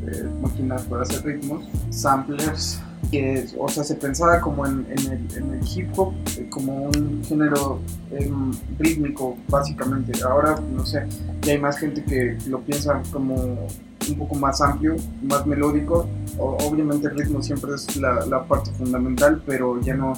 eh, 0.07 0.23
máquinas 0.41 0.81
para 0.85 1.03
hacer 1.03 1.23
ritmos, 1.23 1.67
samplers, 1.91 2.81
que, 3.11 3.45
o 3.59 3.67
sea, 3.67 3.83
se 3.83 3.95
pensaba 3.95 4.39
como 4.39 4.65
en, 4.65 4.85
en 4.89 5.11
el, 5.11 5.37
en 5.37 5.53
el 5.55 5.67
hip 5.75 5.89
hop, 5.97 6.13
eh, 6.37 6.47
como 6.49 6.83
un 6.85 7.21
género 7.25 7.79
em, 8.11 8.51
rítmico, 8.79 9.37
básicamente. 9.49 10.13
Ahora, 10.23 10.59
no 10.75 10.85
sé, 10.85 11.05
ya 11.41 11.53
hay 11.53 11.59
más 11.59 11.77
gente 11.77 12.03
que 12.03 12.37
lo 12.47 12.61
piensa 12.61 13.01
como 13.11 13.35
un 13.35 14.17
poco 14.17 14.35
más 14.35 14.61
amplio, 14.61 14.95
más 15.23 15.45
melódico. 15.45 16.07
O- 16.37 16.57
obviamente 16.67 17.07
el 17.07 17.17
ritmo 17.19 17.41
siempre 17.43 17.75
es 17.75 17.95
la, 17.97 18.25
la 18.25 18.43
parte 18.45 18.71
fundamental, 18.71 19.41
pero 19.45 19.79
ya 19.81 19.93
no, 19.93 20.13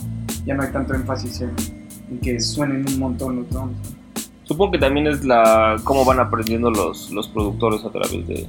ya 0.46 0.54
no 0.54 0.64
hay 0.64 0.72
tanto 0.72 0.94
énfasis 0.94 1.42
en, 1.42 1.52
en 2.12 2.20
que 2.20 2.40
suenen 2.40 2.86
un 2.88 3.00
montón 3.00 3.38
los 3.38 3.50
drums. 3.50 3.76
Supongo 4.44 4.74
que 4.74 4.78
también 4.80 5.08
es 5.08 5.24
la 5.26 5.78
cómo 5.84 6.06
van 6.06 6.20
aprendiendo 6.20 6.70
los, 6.70 7.10
los 7.12 7.28
productores 7.30 7.84
a 7.86 7.90
través 7.90 8.28
de, 8.28 8.48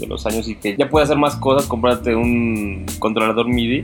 de 0.00 0.06
los 0.06 0.26
años 0.26 0.48
y 0.48 0.54
que 0.56 0.76
ya 0.76 0.88
puedes 0.88 1.08
hacer 1.08 1.18
más 1.18 1.36
cosas, 1.36 1.68
comprarte 1.68 2.14
un 2.14 2.86
controlador 2.98 3.48
MIDI. 3.48 3.82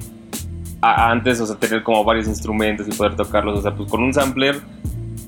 Antes, 0.80 1.40
o 1.40 1.46
sea, 1.46 1.56
tener 1.56 1.82
como 1.82 2.04
varios 2.04 2.28
instrumentos 2.28 2.86
y 2.86 2.92
poder 2.92 3.16
tocarlos. 3.16 3.58
O 3.58 3.62
sea, 3.62 3.74
pues 3.74 3.90
con 3.90 4.02
un 4.02 4.12
sampler 4.12 4.60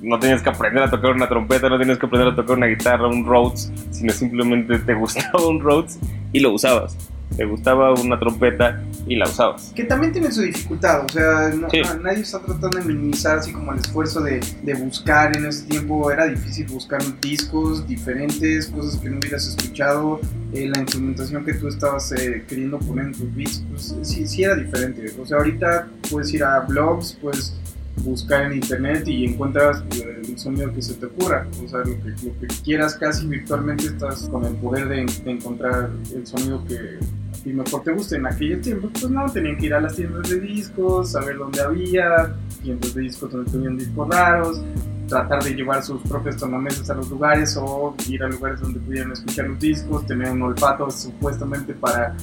no 0.03 0.19
tenías 0.19 0.43
que 0.43 0.51
aprender 0.51 0.83
a 0.83 0.91
tocar 0.91 1.13
una 1.13 1.29
trompeta, 1.29 1.69
no 1.69 1.79
tenías 1.79 1.99
que 1.99 2.07
aprender 2.07 2.33
a 2.33 2.37
tocar 2.37 2.57
una 2.57 2.67
guitarra, 2.67 3.09
un 3.09 3.25
Rhodes, 3.25 3.73
sino 3.91 4.13
simplemente 4.13 4.79
te 4.79 4.95
gustaba 4.95 5.47
un 5.47 5.61
Rhodes 5.61 5.99
y 6.33 6.41
lo 6.41 6.53
usabas. 6.53 6.97
Te 7.39 7.45
gustaba 7.47 7.95
una 7.95 8.19
trompeta 8.19 8.83
y 9.07 9.15
la 9.15 9.27
usabas. 9.27 9.73
Que 9.75 9.85
también 9.85 10.13
tiene 10.13 10.31
su 10.33 10.43
dificultad, 10.43 11.05
o 11.05 11.09
sea, 11.09 11.51
no- 11.55 11.71
Sí. 11.71 11.81
na- 11.83 11.95
nadie 11.95 12.23
está 12.23 12.41
tratando 12.41 12.79
de 12.79 12.85
minimizar 12.85 13.39
así 13.39 13.53
como 13.53 13.73
el 13.73 13.79
esfuerzo 13.79 14.21
de, 14.21 14.41
de 14.65 14.75
buscar 14.75 15.35
en 15.37 15.47
ese 15.47 15.65
tiempo. 15.67 16.11
Era 16.11 16.27
difícil 16.27 16.67
buscar 16.67 17.01
discos 17.21 17.87
diferentes, 17.87 18.67
cosas 18.67 18.99
que 19.01 19.09
no 19.09 19.19
hubieras 19.19 19.47
escuchado, 19.47 20.21
eh, 20.53 20.69
la 20.75 20.81
instrumentación 20.81 21.45
que 21.45 21.55
tú 21.55 21.69
estabas 21.69 22.11
eh, 22.13 22.45
queriendo 22.49 22.77
poner 22.81 23.07
en 23.07 23.13
tus 23.13 23.33
beats, 23.35 23.63
pues 23.71 23.95
sí, 24.03 24.27
sí 24.27 24.43
era 24.43 24.57
diferente. 24.57 25.07
O 25.23 25.25
sea, 25.25 25.37
ahorita 25.39 25.87
puedes 26.11 26.35
ir 26.35 26.43
a 26.43 26.59
blogs, 26.61 27.17
puedes 27.23 27.55
buscar 28.03 28.45
en 28.47 28.55
internet 28.55 29.07
y 29.07 29.27
encuentras 29.27 29.83
el 29.91 30.39
sonido 30.39 30.73
que 30.73 30.83
se 30.83 30.95
te 30.95 31.07
ocurra. 31.07 31.47
O 31.65 31.69
sea, 31.69 31.81
lo 31.81 31.85
que, 31.85 32.11
lo 32.11 32.39
que 32.41 32.47
quieras 32.65 32.95
casi 32.95 33.27
virtualmente 33.27 33.87
estás 33.87 34.29
con 34.29 34.45
el 34.45 34.55
poder 34.57 34.89
de, 34.89 35.07
encontrar 35.31 35.91
el 36.15 36.27
sonido 36.27 36.65
que 36.67 36.75
a 36.77 37.43
ti 37.43 37.53
mejor 37.53 37.83
te 37.83 37.93
guste. 37.93 38.17
En 38.17 38.27
aquellos 38.27 38.63
tiempos, 38.63 38.91
pues 38.93 39.11
no, 39.11 39.31
tenían 39.31 39.57
que 39.57 39.67
ir 39.67 39.75
a 39.75 39.81
las 39.81 39.97
tiendas 39.97 40.29
de 40.29 40.41
discos, 40.41 41.13
saber 41.13 41.39
dónde 41.39 41.61
había, 41.61 42.35
tiendas 42.63 42.95
de 42.95 43.03
discos 43.03 43.33
donde 43.33 43.51
tenían 43.51 43.77
discos 43.77 44.09
raros, 44.09 44.63
tratar 45.09 45.43
de 45.43 45.55
llevar 45.55 45.83
sus 45.83 46.01
propias 46.03 46.37
tornamesas 46.37 46.89
a 46.91 46.95
los 46.95 47.09
lugares 47.09 47.57
o 47.61 47.95
ir 48.09 48.23
a 48.23 48.29
lugares 48.29 48.61
donde 48.61 48.79
pudieran 48.81 49.13
escuchar 49.13 49.49
los 49.49 49.59
discos, 49.59 50.07
tener 50.07 50.31
un 50.31 50.43
olfato 50.43 50.91
supuestamente 50.91 51.75
para 51.75 52.15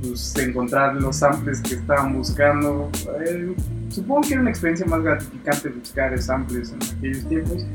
pues, 0.00 0.36
encontrar 0.36 0.94
los 0.96 1.16
samples 1.16 1.60
que 1.60 1.74
estaban 1.74 2.14
buscando. 2.14 2.90
Eh, 3.26 3.54
supongo 3.88 4.22
que 4.22 4.32
era 4.32 4.40
una 4.40 4.50
experiencia 4.50 4.86
más 4.86 5.02
gratificante 5.02 5.68
buscar 5.70 6.20
samples 6.20 6.72
en 6.72 6.96
aquellos 6.96 7.28
tiempos 7.28 7.66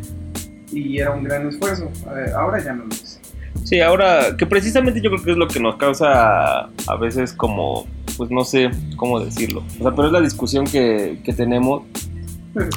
y 0.72 1.00
era 1.00 1.12
un 1.12 1.24
gran 1.24 1.48
esfuerzo. 1.48 1.92
Eh, 2.16 2.32
ahora 2.36 2.64
ya 2.64 2.74
no 2.74 2.86
lo 2.86 2.92
es. 2.94 3.20
Sí, 3.64 3.80
ahora, 3.80 4.36
que 4.38 4.46
precisamente 4.46 5.00
yo 5.02 5.10
creo 5.12 5.24
que 5.24 5.32
es 5.32 5.38
lo 5.38 5.48
que 5.48 5.60
nos 5.60 5.76
causa 5.78 6.64
a 6.64 6.96
veces 7.00 7.34
como, 7.34 7.88
pues 8.18 8.30
no 8.30 8.44
sé 8.44 8.72
cómo 8.98 9.20
decirlo. 9.20 9.64
O 9.80 9.84
sea, 9.84 9.92
pero 9.92 10.08
es 10.08 10.12
la 10.12 10.22
discusión 10.22 10.66
que, 10.66 11.20
que 11.24 11.34
tenemos 11.34 11.84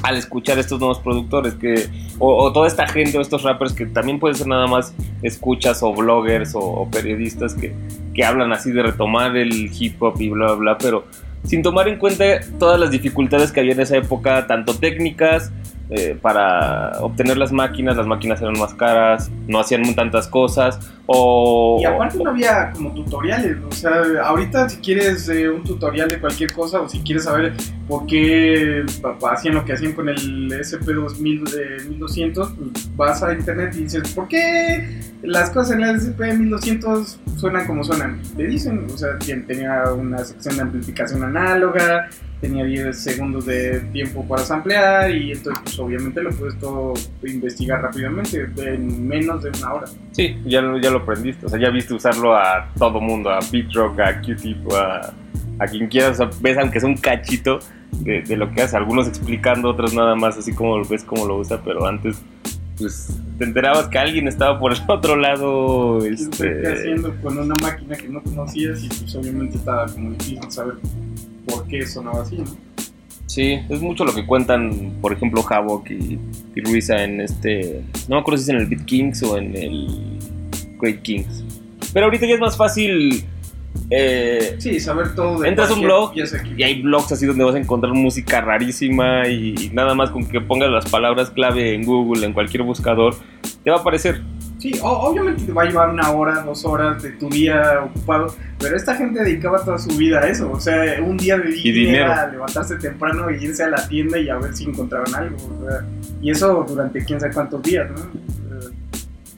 al 0.03 0.17
escuchar 0.17 0.59
estos 0.59 0.79
nuevos 0.79 0.99
productores, 1.01 1.55
que, 1.55 1.89
o, 2.19 2.45
o 2.45 2.53
toda 2.53 2.67
esta 2.67 2.87
gente 2.87 3.19
o 3.19 3.21
estos 3.21 3.43
rappers 3.43 3.73
que 3.73 3.87
también 3.87 4.19
pueden 4.19 4.37
ser 4.37 4.47
nada 4.47 4.67
más 4.67 4.95
escuchas 5.23 5.83
o 5.83 5.93
bloggers 5.93 6.55
o, 6.55 6.61
o 6.61 6.91
periodistas 6.91 7.55
que, 7.55 7.75
que 8.15 8.25
hablan 8.25 8.53
así 8.53 8.73
de 8.73 8.83
retomar 8.83 9.37
el 9.37 9.71
hip 9.79 10.03
hop 10.03 10.21
y 10.21 10.31
bla, 10.31 10.47
bla, 10.47 10.55
bla, 10.55 10.79
pero 10.79 11.05
sin 11.45 11.63
tomar 11.63 11.89
en 11.89 11.99
cuenta 11.99 12.25
todas 12.59 12.79
las 12.79 12.91
dificultades 12.91 13.53
que 13.53 13.61
había 13.61 13.73
en 13.73 13.81
esa 13.81 13.97
época, 13.97 14.47
tanto 14.47 14.75
técnicas, 14.75 15.53
eh, 15.89 16.19
para 16.21 17.01
obtener 17.01 17.37
las 17.37 17.53
máquinas, 17.53 17.97
las 17.97 18.07
máquinas 18.07 18.43
eran 18.43 18.59
más 18.59 18.75
caras, 18.75 19.31
no 19.47 19.61
hacían 19.61 19.95
tantas 19.95 20.27
cosas, 20.27 20.81
o... 21.07 21.79
Y 21.81 21.85
aparte 21.85 22.19
no 22.23 22.31
había 22.31 22.73
como 22.73 22.93
tutoriales, 22.93 23.57
o 23.69 23.73
sea, 23.73 23.93
ahorita 24.25 24.69
si 24.69 24.79
quieres 24.79 25.29
eh, 25.29 25.49
un 25.49 25.63
tutorial 25.65 26.09
de 26.09 26.19
cualquier 26.19 26.53
cosa 26.53 26.81
o 26.81 26.89
si 26.89 26.99
quieres 27.01 27.25
saber 27.25 27.53
por 27.89 28.07
qué 28.07 28.85
hacían 29.31 29.55
lo 29.55 29.65
que 29.65 29.73
hacían 29.75 29.93
con 29.93 30.09
el 30.09 30.51
SP2000 30.51 31.51
de 31.51 31.85
1200, 31.91 32.53
pues 32.59 32.97
vas 32.97 33.23
a 33.23 33.33
internet 33.33 33.75
y 33.77 33.85
dices, 33.85 34.13
¿por 34.13 34.27
qué 34.29 35.01
las 35.23 35.51
cosas 35.51 35.77
en 35.77 35.83
el 35.85 35.97
SP1200 35.97 37.17
suenan 37.37 37.67
como 37.67 37.85
suenan? 37.85 38.21
Te 38.37 38.45
dicen, 38.45 38.87
o 38.93 38.97
sea, 38.97 39.11
tenía 39.19 39.85
una 39.93 40.19
sección 40.25 40.57
de 40.57 40.63
amplificación 40.63 41.23
análoga, 41.23 42.09
tenía 42.41 42.65
10 42.65 42.99
segundos 42.99 43.47
de 43.47 43.81
tiempo 43.93 44.27
para 44.29 44.43
samplear 44.45 45.11
y 45.11 45.33
entonces 45.33 45.63
pues 45.65 45.79
obviamente 45.79 46.23
lo 46.23 46.31
puedes 46.31 46.59
todo 46.59 46.93
investigar 47.25 47.81
rápidamente 47.83 48.47
en 48.59 49.09
menos 49.09 49.43
de 49.43 49.51
una 49.59 49.73
hora. 49.75 49.87
Sí, 50.13 50.37
ya, 50.45 50.61
lo- 50.61 50.79
ya 50.79 50.91
lo 50.91 50.96
aprendiste, 50.99 51.47
o 51.47 51.49
sea, 51.49 51.59
ya 51.59 51.71
viste 51.71 51.95
usarlo 51.95 52.37
a 52.37 52.69
todo 52.79 53.01
mundo, 53.01 53.31
a 53.31 53.39
Beat 53.51 53.73
Rock, 53.73 54.01
a 54.01 54.21
Q-Tip, 54.21 54.73
a, 54.73 55.13
a 55.59 55.67
quien 55.67 55.89
quieras, 55.89 56.13
o 56.13 56.15
sea, 56.15 56.31
ves 56.41 56.59
aunque 56.59 56.81
sea 56.81 56.89
un 56.89 56.97
cachito 56.97 57.59
de, 58.01 58.23
de 58.23 58.37
lo 58.37 58.53
que 58.53 58.63
hace, 58.63 58.77
algunos 58.77 59.09
explicando, 59.09 59.71
otros 59.71 59.95
nada 59.95 60.15
más, 60.15 60.37
así 60.37 60.53
como 60.53 60.83
ves 60.85 61.05
cómo 61.05 61.27
lo 61.27 61.39
usa, 61.39 61.61
pero 61.65 61.87
antes, 61.87 62.23
pues, 62.79 63.17
te 63.39 63.45
enterabas 63.45 63.89
que 63.89 63.99
alguien 63.99 64.29
estaba 64.29 64.59
por 64.59 64.73
el 64.73 64.79
otro 64.87 65.17
lado, 65.17 66.01
¿Qué 66.01 66.09
este... 66.09 66.73
haciendo 66.73 67.15
con 67.23 67.39
una 67.39 67.55
máquina 67.63 67.97
que 67.97 68.09
no 68.09 68.23
conocías 68.23 68.83
y 68.85 68.89
pues 68.89 69.15
obviamente 69.15 69.57
estaba 69.57 69.87
como 69.87 70.11
difícil 70.11 70.51
saber 70.51 70.75
por 71.47 71.67
qué 71.69 71.87
sonaba 71.87 72.23
así, 72.23 72.37
¿no? 72.37 72.67
Sí, 73.27 73.59
es 73.69 73.81
mucho 73.81 74.05
lo 74.05 74.15
que 74.15 74.25
cuentan, 74.25 74.95
por 75.01 75.13
ejemplo, 75.13 75.45
Havoc 75.47 75.91
y, 75.91 76.19
y 76.55 76.61
Ruiza 76.61 77.03
en 77.03 77.21
este. 77.21 77.83
No 78.09 78.17
me 78.17 78.21
acuerdo 78.21 78.39
si 78.39 78.45
es 78.45 78.49
en 78.51 78.57
el 78.57 78.67
Beat 78.67 78.85
Kings 78.85 79.23
o 79.25 79.37
en 79.37 79.57
el 79.57 80.19
Great 80.81 81.03
Kings. 81.03 81.45
Pero 81.93 82.07
ahorita 82.07 82.27
ya 82.27 82.35
es 82.35 82.41
más 82.41 82.57
fácil. 82.57 83.25
eh, 83.91 84.57
Sí, 84.59 84.81
saber 84.81 85.15
todo 85.15 85.41
de 85.41 85.49
entras 85.49 85.71
a 85.71 85.75
un 85.75 85.83
blog 85.83 86.13
y 86.57 86.63
hay 86.63 86.83
blogs 86.83 87.13
así 87.13 87.27
donde 87.27 87.45
vas 87.45 87.55
a 87.55 87.59
encontrar 87.59 87.93
música 87.93 88.41
rarísima 88.41 89.29
y 89.29 89.71
nada 89.73 89.95
más 89.95 90.11
con 90.11 90.27
que 90.27 90.41
pongas 90.41 90.71
las 90.71 90.89
palabras 90.91 91.31
clave 91.31 91.75
en 91.75 91.85
Google, 91.85 92.27
en 92.27 92.33
cualquier 92.33 92.63
buscador, 92.63 93.15
te 93.63 93.71
va 93.71 93.77
a 93.77 93.81
aparecer. 93.81 94.23
Sí, 94.59 94.73
obviamente 94.83 95.45
te 95.45 95.53
va 95.53 95.63
a 95.63 95.67
llevar 95.67 95.91
una 95.91 96.11
hora, 96.13 96.41
dos 96.43 96.65
horas 96.65 97.03
de 97.03 97.11
tu 97.11 97.29
día 97.29 97.83
ocupado, 97.85 98.35
pero 98.59 98.75
esta 98.75 98.95
gente 98.97 99.23
dedicaba 99.23 99.63
toda 99.63 99.79
su 99.79 99.91
vida 99.99 100.19
a 100.21 100.29
eso. 100.29 100.51
O 100.51 100.59
sea, 100.59 100.97
un 101.03 101.19
día 101.19 101.37
de 101.37 101.51
Y 101.55 101.71
dinero. 101.73 102.07
era 102.07 102.27
levantarse 102.29 102.77
temprano 102.77 103.31
y 103.31 103.45
irse 103.45 103.65
a 103.65 103.69
la 103.69 103.87
tienda 103.87 104.19
y 104.19 104.31
a 104.31 104.37
ver 104.39 104.57
si 104.57 104.65
encontraban 104.65 105.15
algo. 105.15 105.37
o 105.37 105.69
sea, 105.69 105.85
y 106.23 106.31
eso 106.31 106.65
durante 106.67 107.05
quién 107.05 107.21
sabe 107.21 107.35
cuántos 107.35 107.63
días, 107.63 107.87
¿no? 107.91 108.46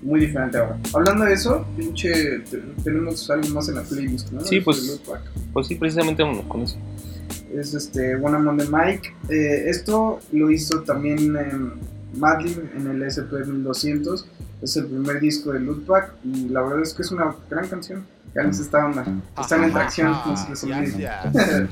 Muy 0.03 0.21
diferente 0.21 0.57
ahora. 0.59 0.79
Hablando 0.95 1.25
de 1.25 1.33
eso, 1.35 1.67
pinche, 1.77 2.39
te- 2.51 2.63
tenemos 2.85 3.29
algo 3.31 3.49
más 3.49 3.69
en 3.69 3.75
la 3.77 3.83
playlist, 3.83 4.31
¿no? 4.31 4.41
Sí, 4.41 4.57
Este, 4.57 4.61
pues-. 4.65 5.01
Pues 5.53 5.67
sí, 5.67 5.75
precisamente 5.75 6.23
con 6.47 6.63
eso. 6.63 6.77
Es 7.55 7.75
este 7.75 8.15
One 8.17 8.37
Among 8.37 8.59
the 8.59 8.67
Mike. 8.71 9.13
Eh, 9.29 9.65
esto 9.71 10.21
lo 10.33 10.51
hizo 10.51 10.83
también 10.83 11.35
eh, 11.37 11.51
Madlib 12.15 12.71
en 12.77 12.87
el 12.87 13.03
SP1200. 13.03 14.25
Es 14.63 14.77
el 14.77 14.87
primer 14.87 15.21
disco 15.21 15.53
de 15.53 15.61
Loopback 15.61 16.15
y 16.25 16.49
la 16.49 16.63
verdad 16.63 16.83
es 16.83 16.93
que 16.93 17.03
es 17.03 17.11
una 17.13 17.35
gran 17.49 17.69
canción. 17.69 18.07
Ya 18.35 18.43
les 18.43 18.61
está 18.61 18.85
onda. 18.85 19.05
Están 19.41 19.65
en 19.65 19.73
tracción, 19.73 20.13
no 20.27 20.37
se 20.37 20.51
les 20.51 20.65
olvide. 20.65 21.69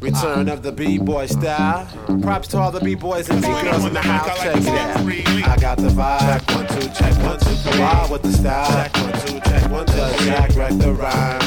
Return 0.00 0.48
of 0.48 0.62
the 0.62 0.70
B-boy 0.70 1.26
style. 1.26 1.86
Props 2.20 2.48
to 2.48 2.58
all 2.58 2.70
the 2.70 2.80
B-boys 2.80 3.30
and 3.30 3.40
B-girls 3.40 3.84
in 3.84 3.94
the 3.94 4.00
house. 4.00 4.38
Check 4.42 4.56
it 4.56 4.68
out. 4.68 5.48
I 5.48 5.56
got 5.60 5.78
the 5.78 5.88
vibe. 5.88 6.20
Check 6.20 6.56
one, 6.56 6.66
two, 6.68 6.88
check 6.94 7.14
one, 7.24 7.38
two, 7.38 7.54
three. 7.56 7.80
Wild 7.80 8.10
with 8.10 8.22
the 8.22 8.32
style. 8.32 8.70
Check 8.70 8.94
one, 8.96 9.12
two, 9.26 9.40
check 9.40 9.70
one, 9.70 9.86
two. 9.86 10.24
Jack 10.24 10.54
wreck 10.56 10.78
the 10.78 10.92
rhyme? 10.92 11.37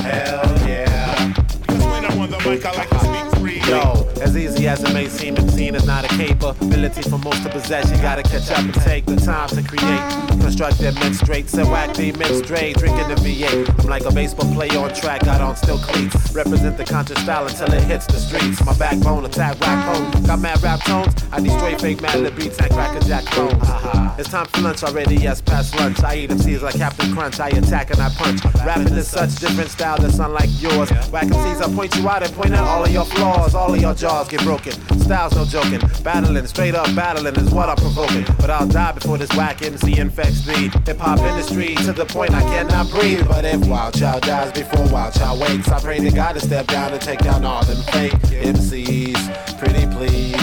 As 4.71 4.81
as 4.85 4.93
may 4.93 5.09
seem, 5.09 5.35
the 5.35 5.51
scene 5.51 5.75
is 5.75 5.85
not 5.85 6.05
a 6.05 6.07
capability 6.07 7.01
for 7.01 7.17
most 7.17 7.43
to 7.43 7.49
possess. 7.49 7.91
You 7.91 7.97
gotta 7.97 8.23
catch 8.23 8.49
up 8.51 8.59
and 8.59 8.73
take 8.73 9.05
the 9.05 9.17
time 9.17 9.49
to 9.49 9.61
create. 9.61 10.03
Construct 10.39 10.77
that 10.79 10.95
men 10.95 11.13
straight, 11.13 11.49
so 11.49 11.69
whack 11.69 11.93
the 11.93 12.13
men 12.13 12.33
straight. 12.41 12.77
Drinking 12.77 13.09
the 13.09 13.15
V8. 13.15 13.79
I'm 13.79 13.87
like 13.87 14.05
a 14.05 14.11
baseball 14.11 14.51
player 14.53 14.79
on 14.79 14.93
track, 14.93 15.25
got 15.25 15.41
on 15.41 15.57
still 15.57 15.77
cleats. 15.77 16.33
Represent 16.33 16.77
the 16.77 16.85
conscious 16.85 17.21
style 17.21 17.47
until 17.47 17.73
it 17.73 17.83
hits 17.83 18.05
the 18.05 18.17
streets. 18.17 18.63
My 18.65 18.77
backbone, 18.77 19.25
attack 19.25 19.59
rap 19.59 19.95
home. 19.95 20.23
Got 20.25 20.39
mad 20.39 20.61
rap 20.63 20.79
tones. 20.83 21.13
I 21.31 21.41
destroy 21.41 21.77
fake 21.77 22.01
mad 22.01 22.35
beats 22.35 22.57
and 22.59 22.71
crack 22.71 22.95
a 22.95 23.05
jack 23.05 23.25
clones. 23.25 24.10
It's 24.17 24.29
time 24.29 24.45
for 24.47 24.61
lunch 24.61 24.83
already, 24.83 25.15
yes, 25.15 25.41
past 25.41 25.75
lunch. 25.75 26.03
I 26.03 26.15
eat 26.15 26.29
MCs 26.29 26.61
like 26.61 26.75
Captain 26.75 27.13
Crunch. 27.13 27.39
I 27.39 27.49
attack 27.49 27.91
and 27.91 27.99
I 27.99 28.09
punch. 28.09 28.43
Rapping 28.65 28.93
is 28.93 29.07
such 29.07 29.35
different 29.35 29.69
style 29.69 29.97
that's 29.97 30.19
unlike 30.19 30.49
yours. 30.61 30.91
Whack 31.11 31.27
MCs, 31.27 31.61
I 31.61 31.73
point 31.75 31.95
you 31.95 32.07
out 32.07 32.23
and 32.23 32.33
point 32.33 32.53
out 32.53 32.67
all 32.67 32.83
of 32.83 32.91
your 32.91 33.05
flaws. 33.05 33.55
All 33.55 33.73
of 33.73 33.81
your 33.81 33.93
jaws 33.93 34.27
get 34.27 34.41
broken. 34.43 34.73
Style's 34.99 35.35
no 35.35 35.45
joking. 35.45 35.79
Battling, 36.03 36.45
straight 36.47 36.75
up 36.75 36.93
battling 36.95 37.35
is 37.35 37.51
what 37.51 37.69
I'm 37.69 37.77
provoking. 37.77 38.25
But 38.39 38.49
I'll 38.49 38.67
die 38.67 38.91
before 38.91 39.17
this 39.17 39.29
whack 39.35 39.61
MC 39.61 39.97
infects 39.99 40.45
the 40.45 40.53
hip 40.85 40.97
hop 40.97 41.19
industry 41.19 41.75
to 41.75 41.93
the 41.93 42.05
point 42.05 42.31
I 42.31 42.41
cannot 42.41 42.89
breathe. 42.89 43.27
But 43.27 43.45
if 43.45 43.65
Wild 43.67 43.97
Child 43.97 44.23
dies 44.23 44.51
before 44.51 44.87
Wild 44.89 45.13
Child 45.13 45.41
wakes, 45.41 45.69
I 45.69 45.79
pray 45.79 45.99
to 45.99 46.11
God 46.11 46.33
to 46.33 46.39
step 46.39 46.67
down 46.67 46.91
and 46.93 47.01
take 47.01 47.19
down 47.19 47.45
all 47.45 47.63
them 47.63 47.81
fake 47.91 48.13
MCs. 48.13 49.59
Pretty 49.59 49.87
please. 49.95 50.40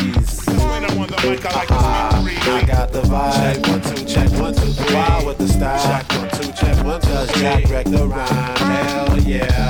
I 1.21 2.65
got 2.67 2.93
the 2.93 3.01
vibe. 3.03 3.35
Check 3.35 3.67
one, 3.67 3.83
two, 3.83 4.05
check 4.05 4.31
one, 4.41 4.55
two, 4.55 4.73
three. 4.73 4.95
Wild 4.95 5.27
with 5.27 5.39
the 5.39 5.49
style. 5.49 5.83
Check 5.83 6.19
one, 6.19 6.31
two, 6.31 6.53
check 6.53 6.85
one, 6.85 7.01
two. 7.01 7.09
Does 7.09 7.33
Jack 7.33 7.69
wreck 7.69 7.87
the 7.87 8.07
rhyme? 8.07 8.57
Hell 8.57 9.19
yeah. 9.21 9.69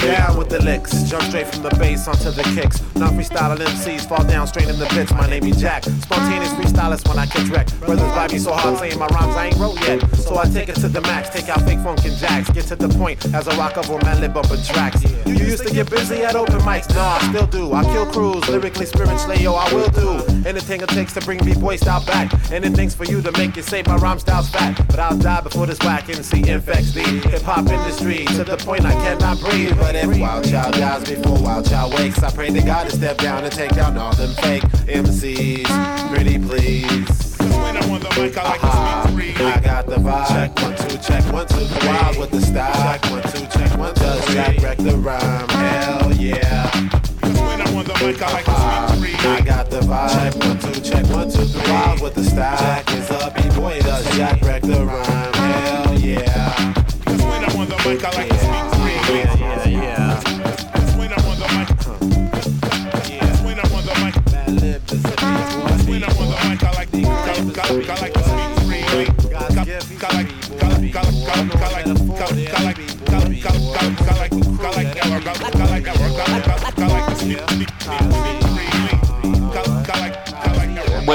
Down 0.00 0.38
with 0.38 0.48
the 0.48 0.62
licks, 0.62 1.02
jump 1.02 1.22
straight 1.24 1.46
from 1.46 1.62
the 1.62 1.68
bass 1.78 2.08
onto 2.08 2.30
the 2.30 2.42
kicks. 2.54 2.80
Non 2.96 3.12
freestyling 3.12 3.58
MCs 3.58 4.08
fall 4.08 4.24
down 4.24 4.46
straight 4.46 4.68
in 4.68 4.78
the 4.78 4.86
pits. 4.86 5.12
My 5.12 5.28
name 5.28 5.44
is 5.44 5.60
Jack, 5.60 5.84
spontaneous 5.84 6.52
freestylist 6.54 7.06
when 7.06 7.18
I 7.18 7.26
catch 7.26 7.48
wreck. 7.48 7.66
Brothers 7.80 8.10
vibe 8.12 8.32
me 8.32 8.38
so 8.38 8.52
hard 8.52 8.78
saying 8.78 8.98
my 8.98 9.06
rhymes 9.08 9.36
I 9.36 9.46
ain't 9.48 9.56
wrote 9.56 9.78
yet. 9.82 10.00
So 10.16 10.38
I 10.38 10.44
take 10.46 10.70
it 10.70 10.76
to 10.76 10.88
the 10.88 11.02
max, 11.02 11.28
take 11.28 11.50
out 11.50 11.60
fake 11.62 11.80
funk 11.80 12.02
and 12.06 12.16
jacks. 12.16 12.48
Get 12.48 12.64
to 12.68 12.76
the 12.76 12.88
point 12.88 13.22
as 13.34 13.46
I 13.46 13.56
rock 13.58 13.76
over 13.76 14.02
man 14.02 14.22
lib 14.22 14.36
up 14.38 14.50
in 14.50 14.62
tracks. 14.62 15.02
You 15.26 15.34
used 15.34 15.66
to 15.66 15.72
get 15.72 15.90
busy 15.90 16.22
at 16.22 16.34
open 16.34 16.60
mics, 16.60 16.88
nah, 16.94 17.18
I 17.20 17.28
still 17.28 17.46
do. 17.46 17.72
I 17.74 17.84
kill 17.84 18.06
crews, 18.06 18.48
lyrically, 18.48 18.86
spiritually, 18.86 19.42
yo, 19.42 19.52
I 19.52 19.70
will 19.74 19.90
do. 19.90 20.24
Anything 20.48 20.80
it 20.80 20.88
takes 20.88 21.12
to 21.14 21.20
bring 21.20 21.44
me 21.44 21.52
boy 21.54 21.76
style 21.76 22.04
back. 22.06 22.32
Anything's 22.50 22.94
for 22.94 23.04
you 23.04 23.20
to 23.20 23.32
make 23.32 23.54
you 23.54 23.62
say 23.62 23.82
my 23.86 23.96
rhyme 23.96 24.18
style's 24.18 24.48
fat. 24.48 24.76
But 24.88 24.98
I'll 24.98 25.18
die 25.18 25.42
before 25.42 25.66
this 25.66 25.78
whack 25.80 26.08
MC 26.08 26.48
infects 26.48 26.92
the 26.92 27.02
hip 27.02 27.42
hop 27.42 27.68
industry. 27.68 28.24
To 28.36 28.44
the 28.44 28.56
point 28.56 28.86
I 28.86 28.92
cannot 28.92 29.40
breathe. 29.40 29.89
But 29.90 30.04
if 30.04 30.20
Wild 30.20 30.48
Child 30.48 30.74
dies 30.74 31.02
before 31.02 31.42
Wild 31.42 31.68
Child 31.68 31.94
wakes, 31.94 32.22
I 32.22 32.30
pray 32.30 32.50
to 32.50 32.62
God 32.62 32.88
to 32.88 32.94
step 32.94 33.18
down 33.18 33.42
and 33.42 33.52
take 33.52 33.74
down 33.74 33.98
all 33.98 34.14
them 34.14 34.32
fake 34.34 34.62
MCs. 34.86 35.66
Pretty 36.14 36.38
please. 36.38 37.40
I 37.40 37.72
got 39.64 39.86
the 39.86 39.96
vibe. 39.96 40.28
Check 40.28 40.56
one, 40.62 40.76
two, 40.76 40.96
check 40.98 41.24
one, 41.32 41.48
two, 41.48 41.64
three. 41.64 41.88
Wild 41.88 42.18
with 42.18 42.30
the 42.30 42.40
style. 42.40 42.72
Check 42.72 43.02
one, 43.10 43.22
two, 43.32 43.44
check 43.58 43.76
one, 43.76 43.92
two, 43.96 44.02
Does 44.02 44.24
Jack 44.32 44.62
wreck 44.62 44.78
the 44.78 44.96
rhyme? 44.96 45.48
Hell 45.48 46.12
yeah. 46.12 46.70
I 49.22 49.42
got 49.44 49.70
the 49.70 49.80
vibe. 49.80 50.12
Check 50.12 50.36
one, 50.36 50.56
two, 50.60 50.80
check 50.82 51.04
one, 51.06 51.28
two, 51.28 51.44
three. 51.46 51.72
Wild 51.72 52.00
with 52.00 52.14
the 52.14 52.22
style. 52.22 52.56
Jack 52.58 52.88
is 52.92 53.10
a 53.10 53.32
b-boy. 53.34 53.80
Does 53.80 54.08
Jack 54.16 54.40
wreck 54.42 54.62
the 54.62 54.86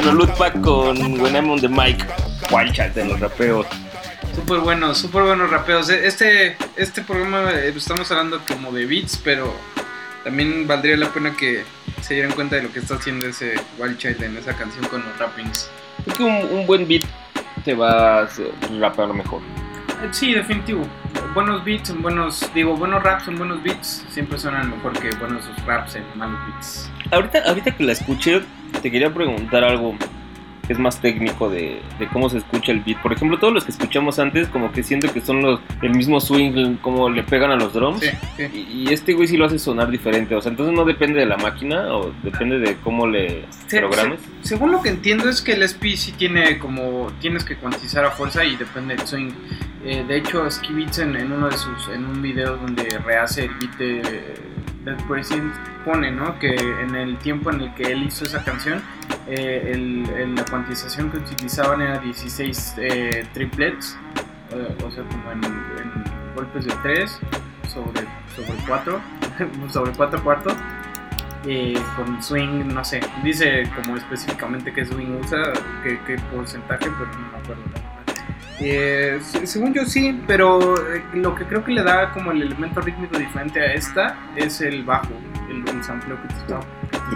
Bueno, 0.05 0.19
Lootback 0.19 0.61
con 0.61 1.19
When 1.19 1.33
I'm 1.35 1.49
on 1.49 1.59
the 1.59 1.67
Mic, 1.67 2.05
Wild 2.51 2.73
Child 2.73 2.95
en 2.99 3.09
los 3.09 3.19
rapeos. 3.19 3.65
Súper 4.35 4.59
buenos, 4.59 4.99
súper 4.99 5.23
buenos 5.23 5.49
rapeos. 5.49 5.89
Este, 5.89 6.55
este 6.75 7.01
programa 7.01 7.49
eh, 7.51 7.73
estamos 7.75 8.11
hablando 8.11 8.39
como 8.47 8.71
de 8.71 8.85
beats, 8.85 9.17
pero 9.17 9.51
también 10.23 10.67
valdría 10.67 10.95
la 10.95 11.09
pena 11.09 11.35
que 11.35 11.63
se 12.01 12.13
dieran 12.13 12.33
cuenta 12.33 12.57
de 12.57 12.61
lo 12.61 12.71
que 12.71 12.81
está 12.81 12.95
haciendo 12.95 13.25
ese 13.25 13.55
Wild 13.79 13.97
Child 13.97 14.21
en 14.21 14.37
esa 14.37 14.55
canción 14.55 14.85
con 14.89 15.03
los 15.03 15.17
rappings. 15.17 15.71
Es 16.05 16.13
que 16.13 16.21
un, 16.21 16.35
un 16.51 16.67
buen 16.67 16.87
beat 16.87 17.03
te 17.63 17.73
va 17.73 18.19
a 18.19 18.23
hacer 18.25 18.51
rapear 18.79 19.11
mejor. 19.11 19.41
Eh, 20.03 20.09
Sí, 20.11 20.35
definitivo. 20.35 20.85
Buenos 21.33 21.65
beats, 21.65 21.87
son 21.87 22.03
buenos, 22.03 22.47
digo, 22.53 22.75
buenos 22.77 23.01
raps 23.01 23.23
son 23.23 23.37
buenos 23.37 23.63
beats, 23.63 24.05
siempre 24.09 24.37
suenan 24.37 24.69
mejor 24.69 24.93
que 24.99 25.09
buenos 25.15 25.45
raps 25.65 25.95
en 25.95 26.03
malos 26.15 26.39
beats. 26.47 26.91
Ahorita, 27.11 27.39
ahorita 27.47 27.75
que 27.75 27.83
la 27.83 27.93
escuché, 27.93 28.43
te 28.75 28.91
quería 28.91 29.13
preguntar 29.13 29.63
algo 29.63 29.95
que 30.67 30.73
es 30.73 30.79
más 30.79 30.99
técnico 30.99 31.47
de, 31.47 31.79
de 31.99 32.07
cómo 32.07 32.27
se 32.27 32.39
escucha 32.39 32.71
el 32.71 32.79
beat. 32.79 32.99
Por 33.03 33.13
ejemplo, 33.13 33.37
todos 33.37 33.53
los 33.53 33.63
que 33.65 33.71
escuchamos 33.71 34.17
antes, 34.17 34.47
como 34.47 34.71
que 34.71 34.81
siento 34.81 35.13
que 35.13 35.21
son 35.21 35.43
los 35.43 35.59
el 35.83 35.91
mismo 35.91 36.19
swing, 36.19 36.77
como 36.77 37.07
le 37.07 37.21
pegan 37.21 37.51
a 37.51 37.55
los 37.55 37.71
drums. 37.73 37.99
Sí, 37.99 38.09
sí. 38.35 38.43
Y, 38.73 38.89
y 38.89 38.93
este 38.93 39.13
güey 39.13 39.27
sí 39.27 39.37
lo 39.37 39.45
hace 39.45 39.59
sonar 39.59 39.91
diferente. 39.91 40.33
O 40.33 40.41
sea, 40.41 40.49
entonces 40.49 40.75
no 40.75 40.83
depende 40.83 41.19
de 41.19 41.27
la 41.27 41.37
máquina 41.37 41.93
o 41.95 42.11
depende 42.23 42.57
de 42.57 42.77
cómo 42.77 43.05
le 43.05 43.45
Se- 43.67 43.77
programes. 43.77 44.19
se- 44.41 44.47
según 44.55 44.71
lo 44.71 44.81
que 44.81 44.89
entiendo 44.89 45.29
es 45.29 45.39
que 45.43 45.51
el 45.53 45.61
SP 45.69 45.93
sí 45.97 46.13
tiene 46.13 46.57
como 46.57 47.11
tienes 47.21 47.43
que 47.45 47.57
cuantizar 47.57 48.03
a 48.03 48.09
fuerza 48.09 48.43
y 48.43 48.55
depende 48.55 48.95
del 48.95 49.05
swing. 49.05 49.29
Eh, 49.85 50.03
de 50.07 50.17
hecho, 50.17 50.49
Ski 50.49 50.73
Beats 50.73 50.97
en, 50.97 51.15
en 51.15 51.31
uno 51.31 51.47
de 51.47 51.57
sus 51.57 51.89
en 51.89 52.05
un 52.05 52.23
video 52.23 52.57
donde 52.57 52.97
rehace 53.05 53.43
el 53.45 53.51
beat 53.53 53.77
de 53.77 54.01
President 55.07 55.53
pone, 55.83 56.11
¿no? 56.11 56.37
Que 56.39 56.53
en 56.55 56.95
el 56.95 57.17
tiempo 57.17 57.51
en 57.51 57.61
el 57.61 57.73
que 57.73 57.91
él 57.91 58.03
hizo 58.03 58.25
esa 58.25 58.43
canción, 58.43 58.81
eh, 59.27 60.03
la 60.35 60.45
cuantización 60.45 61.11
que 61.11 61.17
utilizaban 61.17 61.81
era 61.81 61.99
16 61.99 62.75
eh, 62.77 63.25
triplets, 63.33 63.97
eh, 64.51 64.77
o 64.83 64.91
sea, 64.91 65.03
como 65.03 65.31
en, 65.31 65.41
golpes 66.35 66.65
de 66.65 66.73
3 66.83 67.19
sobre 67.69 68.01
sobre 68.35 68.59
4, 68.67 69.01
sobre 69.71 69.91
4 69.93 70.23
cuartos 70.23 70.53
eh, 71.47 71.75
con 71.95 72.21
swing, 72.21 72.73
no 72.73 72.83
sé, 72.83 72.99
dice 73.23 73.69
como 73.75 73.95
específicamente 73.95 74.73
qué 74.73 74.85
swing 74.85 75.19
usa, 75.23 75.53
qué, 75.83 75.99
qué 76.05 76.17
porcentaje, 76.33 76.87
pero 76.97 77.11
no 77.11 77.31
me 77.31 77.37
acuerdo. 77.37 77.94
Eh, 78.61 79.19
se- 79.21 79.45
según 79.47 79.73
yo 79.73 79.85
sí, 79.85 80.21
pero 80.27 80.75
eh, 80.93 81.03
lo 81.13 81.35
que 81.35 81.43
creo 81.45 81.63
que 81.63 81.71
le 81.73 81.83
da 81.83 82.11
como 82.13 82.31
el 82.31 82.41
elemento 82.41 82.79
rítmico 82.81 83.17
diferente 83.17 83.59
a 83.59 83.73
esta 83.73 84.17
es 84.35 84.61
el 84.61 84.83
bajo, 84.83 85.09
el, 85.49 85.67
el 85.67 85.83
sampleo 85.83 86.17
que 86.21 86.27
te 86.29 86.35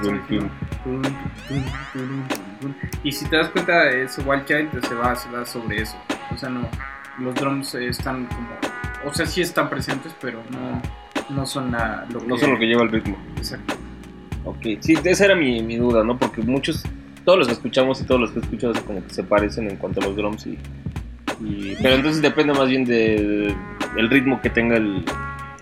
que 0.01 0.17
diciendo. 0.17 0.49
Tum. 0.83 1.01
Y 3.03 3.11
si 3.11 3.25
te 3.29 3.37
das 3.37 3.49
cuenta, 3.49 3.89
es 3.89 4.17
Wild 4.25 4.45
Child 4.45 4.85
se 4.85 4.95
va, 4.95 5.15
se 5.15 5.29
va 5.31 5.45
sobre 5.45 5.81
eso. 5.81 5.97
O 6.33 6.37
sea, 6.37 6.49
no, 6.49 6.67
los 7.19 7.35
drums 7.35 7.73
están 7.75 8.25
como. 8.27 8.49
O 9.05 9.13
sea, 9.13 9.25
sí 9.25 9.41
están 9.41 9.69
presentes, 9.69 10.13
pero 10.21 10.41
no, 10.51 10.81
no 11.35 11.45
son 11.45 11.71
la, 11.71 12.05
lo 12.11 12.19
que. 12.19 12.27
No 12.27 12.37
son 12.37 12.51
lo 12.51 12.59
que 12.59 12.65
lleva 12.65 12.83
el 12.83 12.91
ritmo. 12.91 13.17
Exacto. 13.37 13.75
Ok, 14.45 14.65
sí, 14.81 14.95
esa 15.03 15.25
era 15.25 15.35
mi, 15.35 15.61
mi 15.63 15.77
duda, 15.77 16.03
¿no? 16.03 16.17
Porque 16.17 16.41
muchos, 16.41 16.83
todos 17.25 17.39
los 17.39 17.47
que 17.47 17.53
escuchamos 17.53 18.01
y 18.01 18.05
todos 18.05 18.21
los 18.21 18.31
que 18.31 18.39
escuchamos 18.39 18.79
como 18.81 19.05
que 19.05 19.13
se 19.13 19.23
parecen 19.23 19.69
en 19.69 19.75
cuanto 19.77 19.99
a 20.01 20.03
los 20.05 20.15
drums 20.15 20.47
y... 20.47 20.57
y- 21.41 21.75
pero 21.81 21.95
entonces 21.95 22.21
depende 22.21 22.53
más 22.53 22.67
bien 22.67 22.85
de- 22.85 23.55
del 23.95 24.09
ritmo 24.09 24.39
que 24.41 24.49
tenga 24.49 24.77
el, 24.77 25.03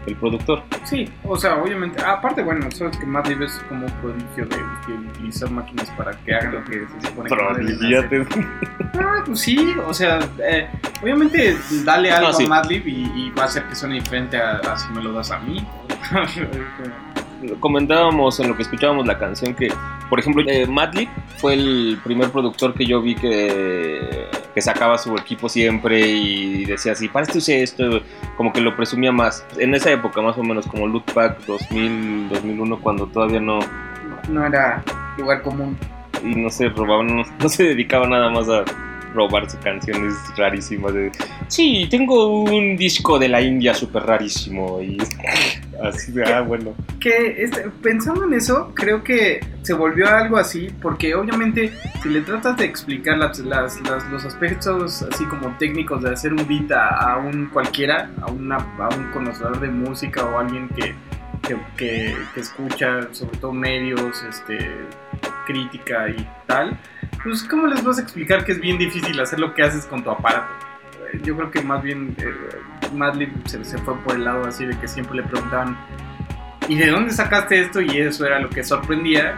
el 0.06 0.16
productor. 0.16 0.64
Sí, 0.86 1.10
o 1.24 1.36
sea, 1.38 1.56
obviamente. 1.62 2.02
Aparte, 2.02 2.42
bueno, 2.44 2.70
sabes 2.72 2.98
que 2.98 3.06
Madlib 3.06 3.42
es 3.44 3.54
como 3.70 3.86
un 3.86 3.92
prodigio 3.94 4.46
de, 4.46 4.94
de 4.94 5.00
utilizar 5.10 5.50
máquinas 5.52 5.90
para 5.92 6.12
que 6.20 6.34
hagan 6.34 6.54
lo 6.56 6.64
que 6.66 6.86
se 7.02 7.08
supone 7.08 7.30
que. 7.30 8.26
Ah, 9.00 9.24
pues 9.26 9.40
sí, 9.42 9.76
o 9.86 9.94
sea, 9.94 10.20
eh, 10.50 10.68
obviamente 11.02 11.58
dale 11.84 12.12
algo 12.12 12.30
No, 12.30 12.34
sí. 12.34 12.46
a 12.46 12.48
Madlib 12.50 12.88
y, 12.88 13.12
y 13.16 13.32
va 13.38 13.44
a 13.44 13.46
hacer 13.46 13.64
que 13.66 13.76
suene 13.76 13.96
diferente 13.96 14.38
a, 14.38 14.58
a 14.58 14.78
si 14.78 14.92
me 14.94 15.02
lo 15.04 15.12
das 15.14 15.32
a 15.32 15.40
mí. 15.40 15.66
Comentábamos 17.60 18.40
en 18.40 18.48
lo 18.50 18.56
que 18.56 18.64
escuchábamos 18.64 19.06
la 19.06 19.20
canción 19.20 19.54
que, 19.54 19.68
por 20.10 20.20
ejemplo, 20.20 20.44
eh, 20.48 20.66
Madlib 20.66 21.08
fue 21.38 21.54
el 21.54 22.00
primer 22.04 22.32
productor 22.32 22.74
que 22.74 22.86
yo 22.86 23.00
vi 23.02 23.14
que, 23.14 24.26
que 24.58 24.62
sacaba 24.64 24.98
su 24.98 25.16
equipo 25.16 25.48
siempre 25.48 26.00
y 26.00 26.66
decía 26.66 26.94
así, 26.94 27.08
para 27.08 27.28
esto 27.28 27.38
usé 27.38 27.62
esto, 27.62 28.02
como 28.38 28.52
que 28.52 28.60
lo 28.60 28.76
presumía 28.76 29.12
más. 29.12 29.46
En 29.60 29.76
esa 29.76 29.92
época, 29.92 30.20
más 30.20 30.36
o 30.36 30.42
menos, 30.42 30.66
como 30.66 30.88
Look 30.88 31.04
Back 31.14 31.46
2000, 31.46 32.30
2001, 32.30 32.82
cuando 32.82 33.06
todavía 33.06 33.40
no, 33.40 33.60
no 34.28 34.48
era 34.48 34.84
lugar 35.20 35.44
común. 35.44 35.78
y 36.24 36.34
no 36.34 36.50
se 36.50 36.70
robaban, 36.70 37.18
no, 37.18 37.24
no 37.40 37.50
se 37.50 37.66
dedicaba 37.66 38.08
nada 38.08 38.32
más 38.32 38.50
a 38.50 38.66
robarse 39.14 39.60
canciones 39.60 40.16
rarísimas 40.36 40.92
de 40.92 41.12
sí, 41.48 41.88
tengo 41.92 42.42
un 42.42 42.76
disco 42.78 43.20
de 43.20 43.30
la 43.30 43.42
India 43.42 43.76
súper 43.76 44.08
rarísimo 44.08 44.82
y 44.82 44.98
así 45.84 46.12
de, 46.12 46.24
ah, 46.26 46.42
bueno. 46.42 46.74
Que 47.00 47.44
este, 47.44 47.70
pensando 47.84 48.26
en 48.26 48.34
eso, 48.34 48.72
creo 48.76 49.04
que 49.04 49.40
se 49.62 49.74
volvió 49.74 50.08
algo 50.10 50.38
así, 50.38 50.70
porque 50.82 51.14
obviamente 51.16 51.72
si 52.02 52.10
le 52.10 52.22
tratas 52.22 52.58
de 52.58 52.66
explicar 52.66 53.18
las, 53.18 53.40
las- 53.40 53.80
las- 53.82 54.10
los 54.10 54.26
aspectos 54.26 55.04
así 55.04 55.24
como 55.26 55.56
técnicos 55.58 56.02
de 56.04 56.12
hacer 56.12 56.34
un 56.34 56.46
beat 56.48 56.72
a, 56.72 57.14
a 57.14 57.18
un 57.18 57.48
cualquiera, 57.48 58.10
a, 58.22 58.32
una, 58.32 58.56
a 58.58 58.90
un 58.98 59.12
conocedor 59.12 59.60
de 59.60 59.70
música 59.70 60.26
o 60.26 60.40
alguien 60.40 60.68
que, 60.70 60.96
que, 61.48 61.56
que- 61.78 62.18
que 62.34 62.40
escucha 62.42 63.08
sobre 63.14 63.38
todo 63.38 63.54
medios, 63.54 64.24
este, 64.24 64.58
crítica 65.46 66.10
y 66.10 66.28
tal, 66.48 66.78
pues 67.24 67.44
¿cómo 67.44 67.68
les 67.68 67.84
vas 67.84 68.00
a 68.00 68.02
explicar 68.02 68.44
que 68.44 68.52
es 68.54 68.60
bien 68.60 68.78
difícil 68.78 69.20
hacer 69.20 69.40
lo 69.40 69.54
que 69.54 69.64
haces 69.64 69.86
con 69.86 70.04
tu 70.04 70.10
aparato? 70.10 70.48
Yo 71.24 71.38
creo 71.38 71.52
que 71.52 71.62
más 71.62 71.82
bien 71.84 72.16
eh, 72.20 72.26
Madlib 72.94 73.30
se, 73.48 73.60
fue 73.80 73.96
por 74.02 74.16
el 74.16 74.24
lado 74.26 74.46
así 74.46 74.66
de 74.66 74.78
que 74.78 74.88
siempre 74.88 75.18
le 75.18 75.24
preguntaban 75.24 75.78
¿y 76.68 76.76
de 76.76 76.88
dónde 76.92 77.12
sacaste 77.12 77.62
esto? 77.62 77.82
Y 77.82 77.98
eso 78.00 78.26
era 78.26 78.40
lo 78.40 78.50
que 78.50 78.64
sorprendía. 78.64 79.36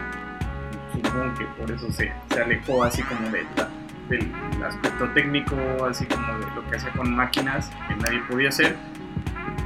Supongo 0.92 1.34
que 1.34 1.44
por 1.44 1.70
eso 1.70 1.90
se, 1.92 2.12
se 2.32 2.42
alejó 2.42 2.82
así 2.84 3.02
como 3.02 3.28
de 3.30 3.44
la- 3.56 3.68
del 4.08 4.28
aspecto 4.64 5.08
técnico, 5.10 5.54
así 5.88 6.04
como 6.06 6.26
de 6.38 6.46
lo 6.56 6.68
que 6.68 6.76
hacía 6.76 6.90
con 6.92 7.14
máquinas 7.14 7.70
que 7.86 7.94
nadie 7.94 8.20
podía 8.28 8.48
hacer, 8.48 8.74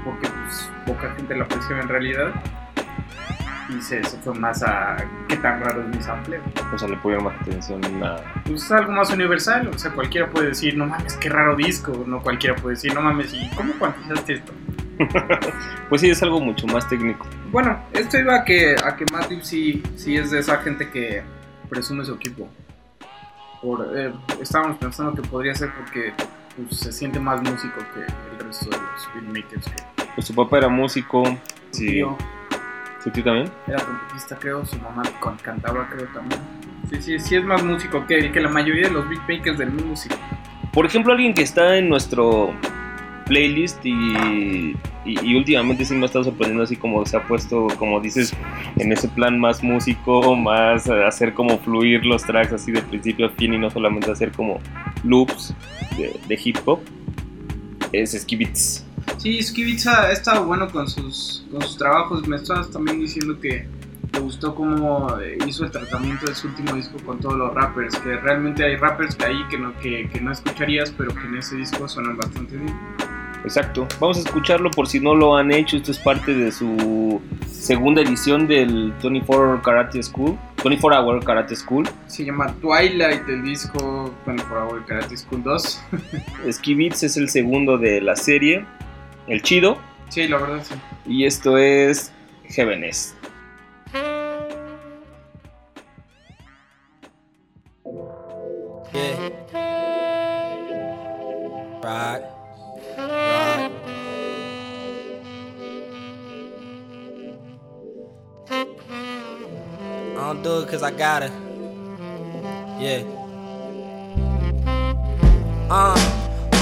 porque 0.04 0.28
pues, 0.28 0.70
poca 0.84 1.14
gente 1.16 1.34
lo 1.34 1.44
apreciaba 1.44 1.80
en 1.80 1.88
realidad. 1.88 2.34
Y 3.68 3.80
se, 3.80 4.04
se 4.04 4.18
fue 4.18 4.34
más 4.34 4.62
a 4.62 4.96
qué 5.28 5.36
tan 5.36 5.60
raro 5.60 5.82
es 5.82 5.96
mi 5.96 6.02
sample. 6.02 6.40
O 6.72 6.78
sea, 6.78 6.88
le 6.88 6.96
pusieron 6.96 7.24
más 7.24 7.40
atención 7.40 7.82
a... 8.02 8.16
Pues 8.44 8.64
es 8.64 8.72
algo 8.72 8.92
más 8.92 9.10
universal, 9.10 9.68
o 9.68 9.78
sea, 9.78 9.90
cualquiera 9.92 10.28
puede 10.28 10.48
decir, 10.48 10.76
no 10.76 10.86
mames, 10.86 11.14
qué 11.16 11.30
raro 11.30 11.56
disco, 11.56 12.04
no 12.06 12.20
cualquiera 12.22 12.56
puede 12.56 12.74
decir, 12.74 12.94
no 12.94 13.00
mames, 13.00 13.32
¿y 13.32 13.48
cómo 13.56 13.72
cuantizaste 13.78 14.34
esto? 14.34 14.52
Pues 15.88 16.00
sí, 16.00 16.10
es 16.10 16.22
algo 16.22 16.40
mucho 16.40 16.66
más 16.66 16.88
técnico. 16.88 17.26
Bueno, 17.52 17.78
esto 17.92 18.18
iba 18.18 18.36
a 18.36 18.44
que, 18.44 18.74
a 18.82 18.96
que 18.96 19.04
Matthew 19.12 19.40
sí, 19.42 19.82
sí 19.96 20.16
es 20.16 20.30
de 20.30 20.40
esa 20.40 20.58
gente 20.58 20.90
que 20.90 21.22
presume 21.68 22.04
su 22.04 22.14
equipo. 22.14 22.48
Por, 23.60 23.86
eh, 23.96 24.12
estábamos 24.40 24.78
pensando 24.78 25.14
que 25.14 25.28
podría 25.28 25.54
ser 25.54 25.72
porque 25.74 26.12
pues, 26.56 26.80
se 26.80 26.92
siente 26.92 27.20
más 27.20 27.42
músico 27.42 27.80
que 27.92 28.00
el 28.00 28.46
resto 28.46 28.70
de 28.70 28.76
los 28.76 29.14
beatmakers. 29.14 29.66
Que 29.66 30.04
Pues 30.14 30.26
su 30.26 30.34
papá 30.34 30.58
era 30.58 30.68
músico. 30.68 31.24
Sí. 31.70 31.86
tío 31.86 32.16
¿Su 33.04 33.10
tío 33.10 33.22
también? 33.22 33.50
era 33.68 33.76
trompetista, 33.78 34.36
creo, 34.38 34.64
su 34.64 34.76
mamá 34.78 35.02
con- 35.20 35.36
cantaba, 35.36 35.86
creo 35.90 36.06
también. 36.14 36.40
Sí, 36.90 36.96
sí, 37.02 37.18
sí 37.18 37.36
es 37.36 37.44
más 37.44 37.62
músico 37.62 38.06
que, 38.06 38.32
que 38.32 38.40
la 38.40 38.48
mayoría 38.48 38.88
de 38.88 38.94
los 38.94 39.06
beatmakers 39.08 39.58
del 39.58 39.70
mundo. 39.70 39.94
Sí. 39.94 40.08
Por 40.72 40.86
ejemplo, 40.86 41.12
alguien 41.12 41.34
que 41.34 41.42
está 41.42 41.76
en 41.76 41.88
nuestro 41.88 42.52
playlist 43.26 43.84
y, 43.84 43.92
y, 45.04 45.20
y 45.22 45.34
últimamente 45.34 45.84
sí 45.84 45.94
me 45.94 46.02
ha 46.02 46.06
estado 46.06 46.24
sorprendiendo 46.24 46.62
así 46.64 46.76
como 46.76 47.04
se 47.06 47.16
ha 47.16 47.22
puesto, 47.26 47.66
como 47.78 48.00
dices, 48.00 48.34
en 48.76 48.90
ese 48.92 49.08
plan 49.08 49.38
más 49.38 49.62
músico, 49.62 50.34
más 50.36 50.88
hacer 50.88 51.32
como 51.34 51.58
fluir 51.58 52.04
los 52.04 52.22
tracks 52.22 52.52
así 52.52 52.72
de 52.72 52.82
principio 52.82 53.26
a 53.26 53.30
fin 53.30 53.54
y 53.54 53.58
no 53.58 53.70
solamente 53.70 54.10
hacer 54.10 54.30
como 54.32 54.60
loops 55.04 55.54
de, 55.96 56.18
de 56.26 56.40
hip 56.42 56.56
hop, 56.66 56.80
es 57.92 58.12
Skibits. 58.12 58.84
Sí, 59.18 59.42
Skibitza 59.42 60.02
ha 60.02 60.12
estado 60.12 60.44
bueno 60.44 60.68
con 60.68 60.88
sus, 60.88 61.44
con 61.50 61.62
sus 61.62 61.76
trabajos. 61.78 62.26
Me 62.28 62.36
estabas 62.36 62.70
también 62.70 63.00
diciendo 63.00 63.38
que 63.40 63.66
te 64.10 64.20
gustó 64.20 64.54
cómo 64.54 65.18
eh, 65.20 65.38
hizo 65.46 65.64
el 65.64 65.70
tratamiento 65.70 66.26
de 66.26 66.34
su 66.34 66.48
último 66.48 66.74
disco 66.74 66.98
con 67.04 67.20
todos 67.20 67.36
los 67.36 67.54
rappers. 67.54 67.98
Que 67.98 68.16
realmente 68.16 68.64
hay 68.64 68.76
rappers 68.76 69.14
que 69.14 69.24
ahí 69.24 69.44
que 69.50 69.58
no, 69.58 69.76
que, 69.80 70.08
que 70.10 70.20
no 70.20 70.32
escucharías, 70.32 70.92
pero 70.96 71.14
que 71.14 71.26
en 71.26 71.36
ese 71.36 71.56
disco 71.56 71.88
suenan 71.88 72.16
bastante 72.16 72.56
bien. 72.56 72.74
Exacto. 73.44 73.86
Vamos 74.00 74.16
a 74.16 74.20
escucharlo 74.20 74.70
por 74.70 74.88
si 74.88 75.00
no 75.00 75.14
lo 75.14 75.36
han 75.36 75.52
hecho. 75.52 75.76
Esto 75.76 75.90
es 75.90 75.98
parte 75.98 76.34
de 76.34 76.50
su 76.50 77.20
segunda 77.46 78.00
edición 78.00 78.46
del 78.46 78.92
24 79.02 79.62
Karate 79.62 80.02
School. 80.02 80.38
24 80.64 81.02
Hour 81.02 81.24
Karate 81.24 81.54
School. 81.54 81.86
Se 82.06 82.24
llama 82.24 82.54
Twilight 82.60 83.28
el 83.28 83.42
disco 83.42 84.14
24 84.26 84.66
Hour 84.66 84.86
Karate 84.86 85.16
School 85.16 85.42
2. 85.42 85.82
Skibits 86.52 87.02
es 87.02 87.16
el 87.18 87.28
segundo 87.28 87.76
de 87.76 88.00
la 88.00 88.16
serie. 88.16 88.64
El 89.26 89.42
chido. 89.42 89.78
sí, 90.10 90.28
la 90.28 90.36
verdad 90.36 90.62
sí. 90.64 90.74
Y 91.06 91.24
esto 91.24 91.56
es 91.58 92.12
Heavenest. 92.44 93.14
Yeah. 98.92 99.30
Right. 101.82 102.22
Right. 102.96 103.70
I 110.16 110.26
don't 110.26 110.42
do 110.42 110.60
it 110.60 110.68
cause 110.68 110.82
I 110.82 110.90
gotta. 110.92 111.30
Yeah. 112.78 113.02
Uh, 115.68 116.13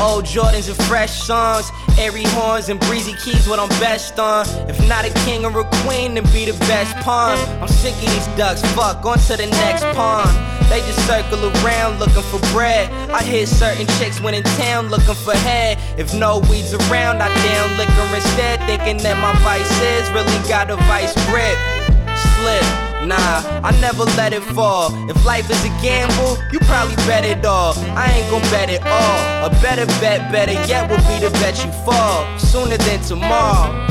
old 0.03 0.25
Jordans 0.25 0.69
and 0.69 0.77
fresh 0.89 1.23
songs, 1.23 1.71
airy 1.99 2.25
horns 2.35 2.69
and 2.69 2.81
breezy 2.81 3.15
keys, 3.15 3.49
what 3.49 3.59
I'm 3.59 3.69
best 3.81 4.19
on. 4.19 4.45
If 4.69 4.77
not 4.89 5.05
a 5.05 5.13
king 5.25 5.45
or 5.45 5.61
a 5.61 5.65
queen, 5.85 6.15
then 6.15 6.25
be 6.33 6.45
the 6.45 6.59
best 6.67 6.95
pawn. 7.05 7.39
I'm 7.63 7.69
sick 7.69 7.95
of 7.95 8.01
these 8.01 8.27
ducks, 8.37 8.61
fuck, 8.75 9.05
on 9.07 9.19
to 9.19 9.37
the 9.37 9.47
next 9.47 9.85
pawn. 9.95 10.27
They 10.69 10.81
just 10.81 11.07
circle 11.07 11.45
around 11.63 12.01
looking 12.01 12.23
for 12.23 12.41
bread. 12.53 12.91
I 13.11 13.23
hear 13.23 13.47
certain 13.47 13.87
chicks 13.99 14.21
when 14.21 14.35
in 14.35 14.43
town 14.59 14.89
looking 14.89 15.15
for 15.15 15.35
head. 15.35 15.79
If 15.99 16.15
no 16.15 16.41
weeds 16.51 16.75
around, 16.75 17.23
I 17.23 17.29
down 17.47 17.79
liquor 17.79 18.15
instead, 18.15 18.59
thinking 18.67 18.99
that 19.05 19.17
my 19.21 19.33
vice 19.45 19.71
is 19.81 20.11
really 20.11 20.49
got 20.49 20.71
a 20.71 20.77
vice 20.77 21.15
grip. 21.29 21.59
Slip. 22.17 22.82
Nah, 23.07 23.43
I 23.63 23.77
never 23.81 24.05
let 24.17 24.33
it 24.33 24.43
fall. 24.55 24.91
If 25.11 25.25
life 25.25 25.51
is 25.51 25.65
a 25.65 25.73
gamble, 25.83 26.39
you 26.53 26.59
probably 26.61 26.97
bet 27.07 27.25
it 27.25 27.45
all. 27.45 27.75
I 27.97 28.11
ain't 28.13 28.31
gon' 28.31 28.43
bet 28.51 28.71
it 28.71 28.83
all. 28.85 29.47
A 29.47 29.51
better 29.61 29.87
bet, 30.01 30.31
better 30.33 30.53
yet, 30.67 30.89
will 30.89 31.03
be 31.09 31.19
the 31.25 31.31
bet 31.41 31.65
you 31.65 31.73
fall. 31.85 32.27
Sooner 32.39 32.77
than 32.77 33.01
tomorrow. 33.01 33.83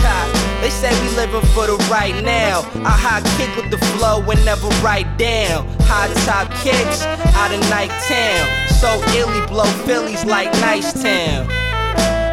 They 0.61 0.69
say 0.69 0.91
we 1.01 1.09
living 1.15 1.41
for 1.55 1.65
the 1.65 1.75
right 1.89 2.13
now. 2.23 2.61
I 2.85 2.91
high 2.93 3.21
kick 3.35 3.49
with 3.57 3.71
the 3.71 3.83
flow 3.97 4.21
and 4.21 4.45
never 4.45 4.67
write 4.85 5.17
down. 5.17 5.67
High 5.89 6.13
top 6.23 6.53
kicks 6.61 7.01
out 7.33 7.51
of 7.51 7.59
night 7.71 7.89
town. 8.05 8.67
So 8.69 9.01
illy 9.17 9.43
blow 9.47 9.65
Phillies 9.87 10.23
like 10.23 10.51
Nice 10.61 10.93
Town. 10.93 11.49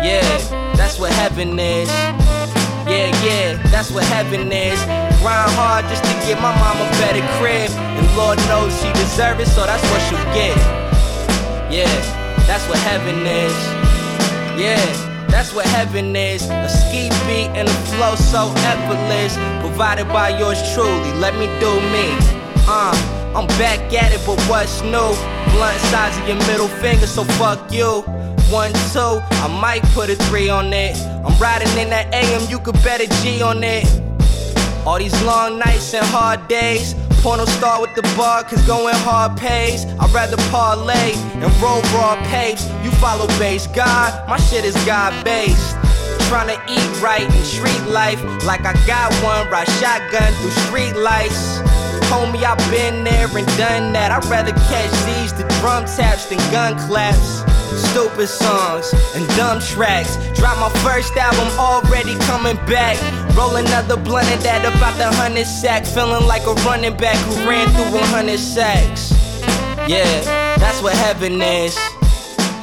Yeah, 0.04 0.20
that's 0.76 1.00
what 1.00 1.10
heaven 1.10 1.58
is. 1.58 1.88
Yeah, 1.88 3.08
yeah, 3.24 3.62
that's 3.70 3.90
what 3.90 4.04
heaven 4.04 4.52
is. 4.52 5.07
Grind 5.18 5.50
hard 5.58 5.84
just 5.90 6.04
to 6.04 6.14
get 6.22 6.38
my 6.40 6.54
mom 6.62 6.78
a 6.78 6.88
better 7.02 7.26
crib. 7.38 7.70
And 7.74 8.06
Lord 8.16 8.38
knows 8.46 8.70
she 8.80 8.92
deserves 8.94 9.40
it, 9.42 9.48
so 9.50 9.66
that's 9.66 9.82
what 9.90 10.00
she'll 10.06 10.30
get. 10.30 10.56
Yeah, 11.70 11.90
that's 12.46 12.66
what 12.68 12.78
heaven 12.78 13.26
is. 13.26 13.56
Yeah, 14.54 14.78
that's 15.26 15.52
what 15.52 15.66
heaven 15.66 16.14
is. 16.14 16.48
A 16.48 16.68
ski 16.68 17.10
beat 17.26 17.50
and 17.58 17.68
a 17.68 17.78
flow 17.92 18.14
so 18.14 18.52
effortless. 18.70 19.34
Provided 19.60 20.06
by 20.08 20.38
yours 20.38 20.62
truly, 20.72 21.12
let 21.18 21.34
me 21.34 21.46
do 21.58 21.72
me. 21.90 22.14
Uh, 22.70 22.94
I'm 23.34 23.46
back 23.58 23.92
at 23.92 24.12
it, 24.12 24.22
but 24.24 24.40
what's 24.48 24.82
new? 24.82 25.10
Blunt 25.52 25.78
size 25.90 26.16
of 26.18 26.28
your 26.28 26.38
middle 26.46 26.68
finger, 26.68 27.06
so 27.06 27.24
fuck 27.24 27.72
you. 27.72 28.02
One, 28.50 28.72
two, 28.94 29.20
I 29.44 29.58
might 29.60 29.82
put 29.94 30.10
a 30.10 30.16
three 30.16 30.48
on 30.48 30.72
it. 30.72 30.96
I'm 31.26 31.36
riding 31.38 31.68
in 31.76 31.90
that 31.90 32.14
AM, 32.14 32.48
you 32.48 32.58
could 32.58 32.80
bet 32.82 33.00
a 33.00 33.08
G 33.20 33.42
on 33.42 33.62
it. 33.64 33.84
All 34.88 34.98
these 34.98 35.22
long 35.22 35.58
nights 35.58 35.92
and 35.92 36.06
hard 36.06 36.48
days. 36.48 36.94
Porno 37.20 37.44
star 37.44 37.78
with 37.82 37.94
the 37.94 38.00
bar, 38.16 38.42
cause 38.44 38.66
going 38.66 38.94
hard 39.04 39.36
pays. 39.36 39.84
I'd 39.84 40.10
rather 40.14 40.38
parlay 40.48 41.12
and 41.12 41.52
roll 41.60 41.82
raw 41.92 42.16
papes. 42.32 42.66
You 42.82 42.90
follow 42.92 43.26
base 43.38 43.66
God, 43.66 44.26
my 44.26 44.38
shit 44.38 44.64
is 44.64 44.74
God 44.86 45.12
based. 45.26 45.76
Tryna 46.32 46.56
eat 46.70 47.02
right 47.02 47.20
in 47.20 47.44
street 47.44 47.84
life, 47.92 48.18
like 48.46 48.64
I 48.64 48.72
got 48.86 49.12
one, 49.22 49.50
ride 49.50 49.68
shotgun 49.76 50.32
through 50.40 50.56
street 50.64 50.96
lights. 50.96 51.58
Homie, 52.08 52.42
I've 52.42 52.56
been 52.70 53.04
there 53.04 53.28
and 53.28 53.46
done 53.58 53.92
that. 53.92 54.10
I'd 54.10 54.24
rather 54.30 54.52
catch 54.72 54.92
these 55.04 55.34
the 55.34 55.44
drum 55.60 55.84
taps 55.84 56.24
than 56.30 56.38
gun 56.50 56.78
claps. 56.88 57.44
Stupid 57.76 58.28
songs 58.28 58.92
and 59.14 59.26
dumb 59.36 59.60
tracks. 59.60 60.16
Drop 60.38 60.58
my 60.58 60.70
first 60.80 61.16
album, 61.16 61.48
already 61.58 62.14
coming 62.24 62.56
back. 62.66 62.96
Roll 63.36 63.56
another 63.56 63.96
blunt 63.96 64.26
and 64.28 64.42
that 64.42 64.64
about 64.64 64.96
the 64.98 65.06
hundred 65.16 65.46
sack. 65.46 65.84
Feeling 65.84 66.26
like 66.26 66.42
a 66.46 66.54
running 66.64 66.96
back 66.96 67.16
who 67.26 67.48
ran 67.48 67.68
through 67.70 67.92
100 67.92 68.38
sacks. 68.38 69.12
Yeah, 69.88 70.04
that's 70.56 70.82
what 70.82 70.94
heaven 70.94 71.40
is. 71.40 71.76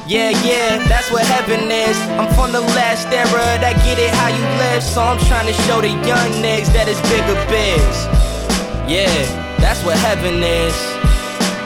Yeah, 0.06 0.30
yeah, 0.46 0.86
that's 0.86 1.10
what 1.10 1.26
heaven 1.26 1.70
is. 1.70 1.98
I'm 2.14 2.32
from 2.34 2.52
the 2.52 2.60
last 2.60 3.08
era 3.08 3.58
that 3.58 3.74
get 3.82 3.98
it 3.98 4.14
how 4.14 4.28
you 4.28 4.44
live. 4.62 4.82
So 4.82 5.02
I'm 5.02 5.18
trying 5.26 5.46
to 5.46 5.56
show 5.66 5.80
the 5.80 5.88
young 6.06 6.30
niggas 6.38 6.70
that 6.74 6.86
it's 6.86 7.02
bigger 7.10 7.34
biz. 7.50 7.96
Yeah, 8.86 9.10
that's 9.58 9.82
what 9.82 9.98
heaven 9.98 10.42
is. 10.44 10.95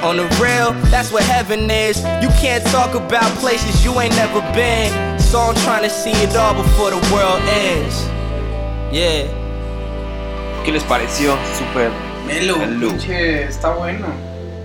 On 0.02 0.16
the 0.16 0.24
real, 0.40 0.72
that's 0.90 1.12
what 1.12 1.22
heaven 1.24 1.70
is. 1.70 1.98
You 2.22 2.30
can't 2.40 2.64
talk 2.66 2.94
about 2.94 3.30
places 3.38 3.84
you 3.84 4.00
ain't 4.00 4.16
never 4.16 4.40
been. 4.54 5.20
So 5.20 5.38
I'm 5.38 5.54
trying 5.56 5.82
to 5.82 5.90
see 5.90 6.12
it 6.12 6.34
all 6.34 6.54
before 6.54 6.90
the 6.90 7.00
world 7.12 7.42
ends. 7.42 8.08
Yeah. 8.90 9.28
¿Qué 10.64 10.72
les 10.72 10.84
pareció? 10.84 11.36
Súper 11.54 11.90
Melo, 12.26 12.56
Melo. 12.56 12.88
pinche, 12.88 13.44
está 13.44 13.74
bueno. 13.74 14.06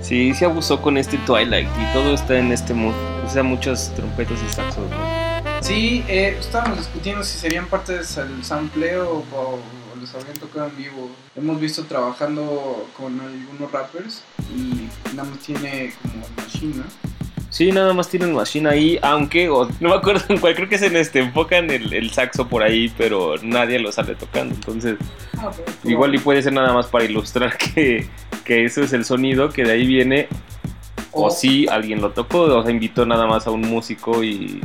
Sí, 0.01 0.33
se 0.33 0.45
abusó 0.45 0.81
con 0.81 0.97
este 0.97 1.17
Twilight 1.25 1.67
y 1.67 1.93
todo 1.93 2.13
está 2.13 2.37
en 2.37 2.53
este 2.53 2.73
mood. 2.73 2.93
O 3.25 3.29
sea, 3.29 3.43
muchas 3.43 3.91
trompetas 3.93 4.39
y 4.41 4.53
saxos, 4.53 4.89
¿no? 4.89 5.61
Sí, 5.61 6.05
eh, 6.07 6.37
estábamos 6.39 6.77
discutiendo 6.77 7.23
si 7.23 7.37
serían 7.37 7.65
parte 7.65 7.93
del 7.93 8.05
sampleo 8.43 9.25
o, 9.33 9.59
habrían 10.17 10.37
tocado 10.37 10.67
en 10.67 10.77
vivo. 10.77 11.09
Hemos 11.35 11.59
visto 11.59 11.83
trabajando 11.83 12.87
con 12.97 13.19
algunos 13.19 13.71
rappers 13.71 14.23
y 14.55 14.87
nada 15.15 15.29
más 15.29 15.39
tiene 15.39 15.93
como 16.01 16.25
machine, 16.37 16.75
¿no? 16.77 16.83
Sí, 17.49 17.71
nada 17.71 17.93
más 17.93 18.09
tienen 18.09 18.33
machine 18.33 18.67
ahí, 18.69 18.99
aunque 19.01 19.47
o- 19.49 19.69
no 19.79 19.89
me 19.89 19.95
acuerdo 19.95 20.25
en 20.27 20.39
cuál, 20.39 20.55
creo 20.55 20.67
que 20.67 20.75
es 20.75 20.81
en 20.81 20.97
este, 20.97 21.19
enfocan 21.19 21.69
el, 21.71 21.93
el 21.93 22.11
saxo 22.11 22.47
por 22.49 22.63
ahí, 22.63 22.91
pero 22.97 23.35
nadie 23.43 23.79
lo 23.79 23.91
sale 23.93 24.15
tocando. 24.15 24.53
Entonces, 24.55 24.97
Ah, 25.37 25.51
igual 25.85 26.15
y 26.15 26.17
puede 26.17 26.41
ser 26.41 26.51
nada 26.53 26.73
más 26.73 26.87
para 26.87 27.05
ilustrar 27.05 27.57
que, 27.75 28.09
que 28.43 28.65
eso 28.65 28.81
es 28.81 28.91
el 28.93 29.05
sonido, 29.05 29.49
que 29.49 29.63
de 29.63 29.71
ahí 29.71 29.85
viene, 29.85 30.27
o 31.11 31.27
O- 31.27 31.31
si 31.31 31.65
alguien 31.69 32.01
lo 32.01 32.11
tocó, 32.11 32.41
o 32.41 32.61
sea, 32.63 32.71
invitó 32.71 33.05
nada 33.05 33.25
más 33.25 33.47
a 33.47 33.51
un 33.51 33.61
músico 33.61 34.21
y 34.21 34.59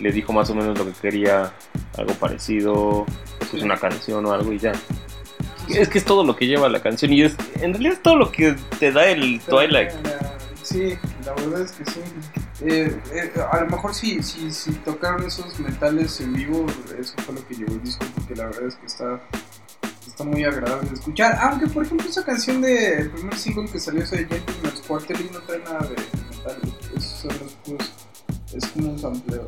le 0.00 0.12
dijo 0.12 0.32
más 0.32 0.48
o 0.50 0.54
menos 0.54 0.78
lo 0.78 0.86
que 0.86 0.92
quería, 0.92 1.52
algo 1.98 2.14
parecido, 2.14 3.04
pues 3.50 3.62
una 3.62 3.76
canción 3.76 4.24
o 4.26 4.32
algo 4.32 4.52
y 4.52 4.58
ya. 4.58 4.72
Es 5.68 5.88
que 5.88 5.98
es 5.98 6.04
todo 6.04 6.24
lo 6.24 6.34
que 6.36 6.46
lleva 6.46 6.68
la 6.68 6.82
canción 6.82 7.12
y 7.12 7.22
es, 7.22 7.36
en 7.60 7.72
realidad 7.72 7.94
es 7.94 8.02
todo 8.02 8.16
lo 8.16 8.32
que 8.32 8.56
te 8.78 8.90
da 8.90 9.06
el 9.06 9.40
Twilight. 9.40 9.90
Sí, 10.62 10.94
la 11.24 11.32
verdad 11.34 11.60
es 11.62 11.72
que 11.72 11.84
sí. 11.90 12.00
Eh, 12.64 13.00
eh, 13.12 13.32
a 13.50 13.60
lo 13.60 13.66
mejor 13.70 13.94
si, 13.94 14.22
si, 14.22 14.50
si 14.52 14.72
tocaron 14.72 15.24
esos 15.26 15.58
metales 15.60 16.20
en 16.20 16.32
vivo, 16.32 16.66
eso 16.98 17.14
fue 17.24 17.34
lo 17.34 17.46
que 17.46 17.54
llevó 17.54 17.72
el 17.72 17.82
disco, 17.82 18.04
porque 18.14 18.36
la 18.36 18.44
verdad 18.46 18.66
es 18.68 18.76
que 18.76 18.86
está, 18.86 19.20
está 20.06 20.24
muy 20.24 20.44
agradable 20.44 20.88
de 20.88 20.94
escuchar. 20.94 21.36
Aunque, 21.42 21.66
por 21.66 21.84
ejemplo, 21.84 22.08
esa 22.08 22.24
canción 22.24 22.60
de 22.60 22.98
el 23.00 23.10
primer 23.10 23.36
single 23.36 23.68
que 23.70 23.80
salió, 23.80 24.02
ese 24.02 24.18
de 24.18 24.26
Gentleman's 24.26 24.80
Quarterly, 24.86 25.30
no 25.32 25.40
trae 25.40 25.58
nada 25.60 25.80
de, 25.80 25.96
metal. 26.36 26.56
Puros- 27.64 27.92
es 28.54 28.66
como 28.68 28.90
un 28.90 28.98
sampleo. 28.98 29.46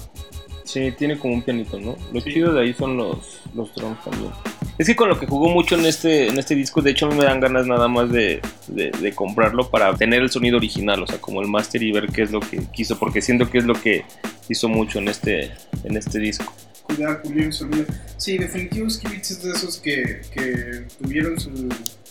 Sí, 0.65 0.93
tiene 0.97 1.19
como 1.19 1.35
un 1.35 1.43
pianito, 1.43 1.79
¿no? 1.79 1.97
Lo 2.13 2.21
chido 2.21 2.53
de 2.55 2.63
ahí 2.63 2.75
son 2.75 2.97
los, 2.97 3.41
los 3.55 3.75
drums 3.75 4.03
también. 4.03 4.33
Es 4.79 4.87
que 4.89 4.97
con 4.97 5.09
lo 5.09 5.21
que 5.21 5.27
jugó 5.27 5.49
mucho 5.51 5.77
en 5.77 5.85
este, 5.85 6.27
en 6.29 6.39
este 6.39 6.55
disco, 6.55 6.81
de 6.83 6.91
hecho 6.93 7.07
a 7.07 7.11
mí 7.11 7.17
me 7.17 7.25
dan 7.25 7.39
ganas 7.39 7.67
nada 7.67 7.87
más 7.87 8.11
de, 8.11 8.41
de- 8.69 8.91
de 8.91 9.13
comprarlo 9.15 9.71
para 9.71 9.95
tener 9.95 10.23
el 10.23 10.31
sonido 10.31 10.57
original, 10.57 11.03
o 11.03 11.07
sea, 11.07 11.21
como 11.21 11.43
el 11.43 11.49
master 11.49 11.83
y 11.83 11.93
ver 11.93 12.07
qué 12.09 12.23
es 12.23 12.33
lo 12.33 12.41
que 12.41 12.59
quiso, 12.73 12.99
porque 12.99 13.21
siento 13.23 13.49
que 13.51 13.59
es 13.59 13.65
lo 13.65 13.75
que 13.75 14.05
hizo 14.49 14.69
mucho 14.69 14.99
en 14.99 15.09
este, 15.09 15.53
en 15.85 15.97
este 15.97 16.19
disco. 16.19 16.53
cuidar, 16.83 17.23
pulir 17.23 17.45
el 17.45 17.53
sonido. 17.53 17.85
Sí, 18.17 18.37
definitivo 18.39 18.89
Skibitz 18.91 19.31
es 19.33 19.43
de 19.43 19.51
esos 19.53 19.77
que, 19.79 20.23
que 20.33 20.87
tuvieron 21.01 21.39
su, 21.39 21.51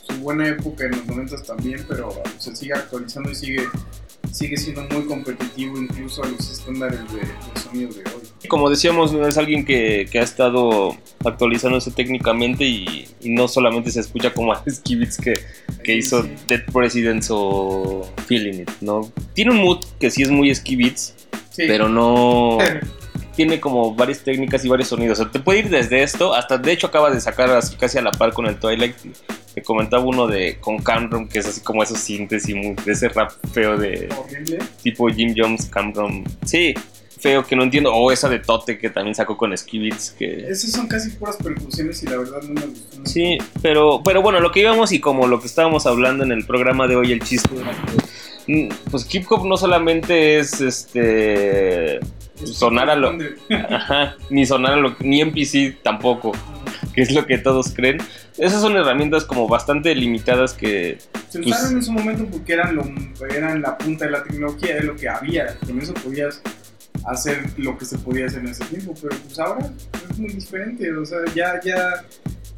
su 0.02 0.16
buena 0.22 0.48
época 0.48 0.86
en 0.86 0.92
los 0.92 1.06
90 1.08 1.42
también, 1.44 1.84
pero 1.90 2.22
se 2.38 2.56
sigue 2.56 2.74
actualizando 2.74 3.30
y 3.32 3.36
sigue, 3.36 3.64
sigue 4.32 4.58
siendo 4.58 4.82
muy 4.84 5.06
competitivo 5.06 5.78
incluso 5.78 6.24
a 6.24 6.28
los 6.28 6.50
estándares 6.52 7.00
de, 7.14 7.20
de 7.20 7.60
sonido 7.62 7.90
de 7.94 8.00
hoy. 8.00 8.48
Como 8.50 8.70
decíamos, 8.70 9.14
no 9.14 9.28
es 9.28 9.38
alguien 9.38 9.64
que, 9.66 10.08
que 10.12 10.20
ha 10.20 10.24
estado 10.24 10.96
actualizándose 11.24 11.92
técnicamente 11.92 12.66
y, 12.66 13.08
y 13.22 13.30
no 13.30 13.48
solamente 13.48 13.92
se 13.92 14.00
escucha 14.00 14.34
como 14.34 14.52
a 14.52 14.64
Skibitz 14.70 15.18
que, 15.18 15.34
que 15.84 15.96
hizo 15.96 16.24
Sí. 16.24 16.32
Dead 16.48 16.64
Presidents 16.72 17.28
o 17.32 18.10
Feeling 18.28 18.62
It, 18.62 18.70
¿no? 18.82 19.12
Tiene 19.34 19.52
un 19.52 19.58
mood 19.58 19.84
que 20.00 20.10
sí 20.12 20.24
es 20.24 20.30
muy 20.30 20.54
Skibitz, 20.54 21.14
Sí. 21.52 21.64
pero 21.68 21.88
no 21.88 22.58
tiene 23.36 23.60
como 23.60 23.94
varias 23.96 24.20
técnicas 24.20 24.64
y 24.66 24.70
varios 24.70 24.90
sonidos. 24.90 25.20
O 25.20 25.24
sea, 25.24 25.32
te 25.32 25.40
puede 25.40 25.60
ir 25.60 25.70
desde 25.70 26.04
esto 26.04 26.34
hasta, 26.34 26.58
de 26.58 26.72
hecho, 26.72 26.88
acaba 26.88 27.12
de 27.12 27.22
sacar 27.22 27.50
así 27.52 27.76
casi 27.76 27.98
a 27.98 28.02
la 28.02 28.12
par 28.12 28.34
con 28.34 28.46
el 28.48 28.58
Twilight. 28.58 28.96
Te 29.54 29.62
comentaba 29.62 30.04
uno 30.04 30.26
de 30.28 30.58
con 30.60 30.78
Camron, 30.80 31.28
que 31.28 31.40
es 31.40 31.46
así 31.48 31.62
como 31.62 31.84
esos 31.84 32.00
sintes 32.00 32.50
y 32.50 32.56
muy- 32.56 32.76
de 32.86 32.92
ese 32.92 33.10
rap 33.10 33.32
feo 33.52 33.78
de 33.78 34.10
horrible. 34.18 34.60
tipo 34.82 35.08
Jim 35.10 35.34
Jones, 35.38 35.66
Camron. 35.68 36.24
Sí, 36.44 36.74
feo 37.20 37.44
que 37.46 37.56
no 37.56 37.64
entiendo. 37.64 37.94
O 37.94 38.12
esa 38.12 38.28
de 38.30 38.40
Tote 38.40 38.78
que 38.80 38.90
también 38.90 39.14
sacó 39.16 39.38
con 39.38 39.56
Skibitz, 39.56 40.12
que. 40.12 40.48
Esas 40.50 40.72
son 40.72 40.88
casi 40.88 41.12
puras 41.12 41.38
percusiones 41.38 42.02
y 42.04 42.08
la 42.08 42.18
verdad 42.18 42.42
no 42.42 42.54
me 42.60 42.66
gustó. 42.68 42.98
mucho. 42.98 43.12
Sí, 43.12 43.38
pero, 43.62 44.02
pero 44.04 44.22
bueno, 44.22 44.40
lo 44.40 44.52
que 44.52 44.62
íbamos 44.62 44.92
y 44.92 45.00
como 45.00 45.28
lo 45.28 45.40
que 45.40 45.48
estábamos 45.48 45.86
hablando 45.86 46.24
en 46.24 46.32
el 46.32 46.46
programa 46.46 46.88
de 46.88 46.96
hoy, 46.96 47.12
el 47.12 47.22
chiste 47.22 47.50
pues 48.92 49.14
hip 49.14 49.26
hop 49.30 49.46
no 49.46 49.58
solamente 49.58 50.38
es 50.40 50.60
este 50.62 52.00
sonar 52.46 52.90
a 52.90 52.96
lo, 52.96 53.16
Ajá, 53.70 54.16
ni 54.30 54.46
sonar 54.46 54.74
a 54.74 54.78
lo, 54.78 54.96
ni 55.00 55.22
NPC 55.22 55.82
tampoco, 55.82 56.32
que 56.94 57.02
es 57.04 57.12
lo 57.14 57.26
que 57.26 57.38
todos 57.38 57.74
creen. 57.74 57.98
Esas 58.38 58.62
son 58.62 58.76
herramientas 58.76 59.26
como 59.26 59.48
bastante 59.48 59.94
limitadas 59.96 60.54
que 60.54 60.98
Se 61.30 61.40
pues- 61.40 61.56
usaron 61.56 61.74
en 61.78 61.84
su 61.84 61.92
momento 61.92 62.26
porque 62.26 62.54
eran, 62.54 62.76
lo, 62.76 62.84
eran 63.30 63.62
la 63.62 63.78
punta 63.78 64.06
de 64.06 64.12
la 64.12 64.24
tecnología, 64.24 64.76
de 64.76 64.84
lo 64.84 64.96
que 64.96 65.08
había. 65.08 65.56
Con 65.60 65.80
eso 65.80 65.94
podías 65.94 66.42
hacer 67.06 67.44
lo 67.58 67.78
que 67.78 67.86
se 67.86 67.98
podía 68.00 68.26
hacer 68.26 68.40
en 68.42 68.48
ese 68.50 68.66
tiempo, 68.66 68.94
pero 69.02 69.16
pues 69.24 69.40
ahora 69.40 69.70
es 70.10 70.18
muy 70.18 70.30
diferente. 70.34 70.92
O 70.96 71.06
sea, 71.06 71.20
ya, 71.36 71.60
ya 71.64 72.04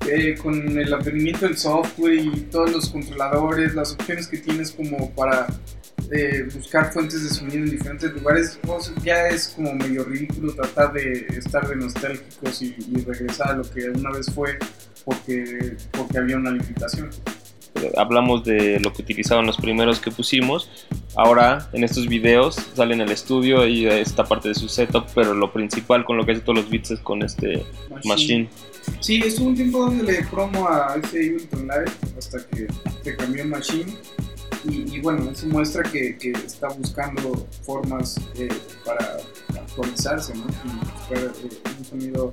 eh, 0.10 0.36
con 0.42 0.78
el 0.78 0.94
advenimiento 0.94 1.46
del 1.46 1.58
software 1.58 2.16
y 2.16 2.30
todos 2.52 2.72
los 2.72 2.90
controladores, 2.90 3.74
las 3.76 3.94
opciones 3.94 4.28
que 4.28 4.38
tienes 4.38 4.72
como 4.72 5.12
para 5.12 5.48
eh, 6.12 6.48
buscar 6.54 6.94
fuentes 6.94 7.24
de 7.24 7.30
sonido 7.30 7.66
en 7.66 7.72
diferentes 7.72 8.14
lugares, 8.14 8.60
ya 9.04 9.28
es 9.28 9.50
como 9.50 9.74
medio 9.74 10.04
ridículo 10.04 10.54
tratar 10.54 10.94
de 10.94 11.26
estar 11.36 11.68
de 11.68 11.76
nostálgicos 11.76 12.62
y, 12.62 12.76
y 12.88 13.04
regresar 13.04 13.52
a 13.52 13.54
lo 13.58 13.64
que 13.64 13.90
una 13.90 14.12
vez 14.12 14.28
fue 14.34 14.58
porque, 15.04 15.78
porque 15.92 16.18
había 16.18 16.38
una 16.38 16.52
limitación. 16.52 17.10
Hablamos 17.98 18.44
de 18.44 18.80
lo 18.80 18.94
que 18.94 19.02
utilizaban 19.02 19.46
los 19.46 19.58
primeros 19.58 20.00
que 20.00 20.12
pusimos. 20.12 20.70
Ahora 21.16 21.70
en 21.74 21.84
estos 21.84 22.08
videos 22.08 22.56
sale 22.76 22.94
en 22.94 23.02
el 23.02 23.12
estudio 23.12 23.68
y 23.68 23.88
esta 23.88 24.24
parte 24.24 24.50
de 24.50 24.56
su 24.56 24.68
setup, 24.68 25.06
pero 25.14 25.34
lo 25.34 25.52
principal 25.52 26.06
con 26.06 26.18
lo 26.18 26.26
que 26.26 26.34
hace 26.34 26.42
todos 26.42 26.60
los 26.60 26.70
beats 26.70 26.92
es 26.92 27.00
con 27.00 27.24
este 27.24 27.66
machine. 28.04 28.50
Sí, 29.00 29.22
estuvo 29.26 29.50
un 29.50 29.56
tiempo 29.56 29.80
donde 29.80 30.04
le 30.04 30.24
promo 30.24 30.68
a 30.68 30.96
ese 31.04 31.30
Ableton 31.30 31.68
Live 31.68 31.92
hasta 32.18 32.46
que 32.48 32.68
se 33.04 33.16
cambió 33.16 33.46
Machine. 33.46 33.94
Y, 34.70 34.96
y 34.96 35.00
bueno, 35.00 35.30
eso 35.30 35.46
muestra 35.48 35.84
que, 35.84 36.18
que 36.18 36.32
está 36.32 36.70
buscando 36.70 37.48
formas 37.64 38.20
eh, 38.36 38.50
para 38.84 39.18
actualizarse, 39.54 40.34
¿no? 40.34 40.46
Y 40.64 40.80
buscar 40.92 41.34
eh, 41.44 41.72
un 41.78 41.86
sonido 41.86 42.32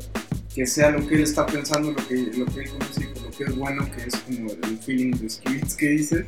que 0.55 0.67
sea 0.67 0.91
lo 0.91 1.07
que 1.07 1.17
él 1.17 1.23
está 1.23 1.45
pensando, 1.45 1.91
lo 1.91 2.09
que, 2.09 2.15
lo 2.15 2.47
que 2.47 2.61
él 2.61 2.71
conoce, 2.71 3.13
que 3.43 3.51
es 3.51 3.57
bueno, 3.57 3.89
que 3.91 4.09
es 4.09 4.17
como 4.17 4.51
el 4.51 4.79
feeling 4.79 5.13
de 5.13 5.29
Skibitz 5.29 5.75
que 5.75 5.89
dice, 5.91 6.27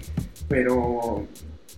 pero 0.49 1.27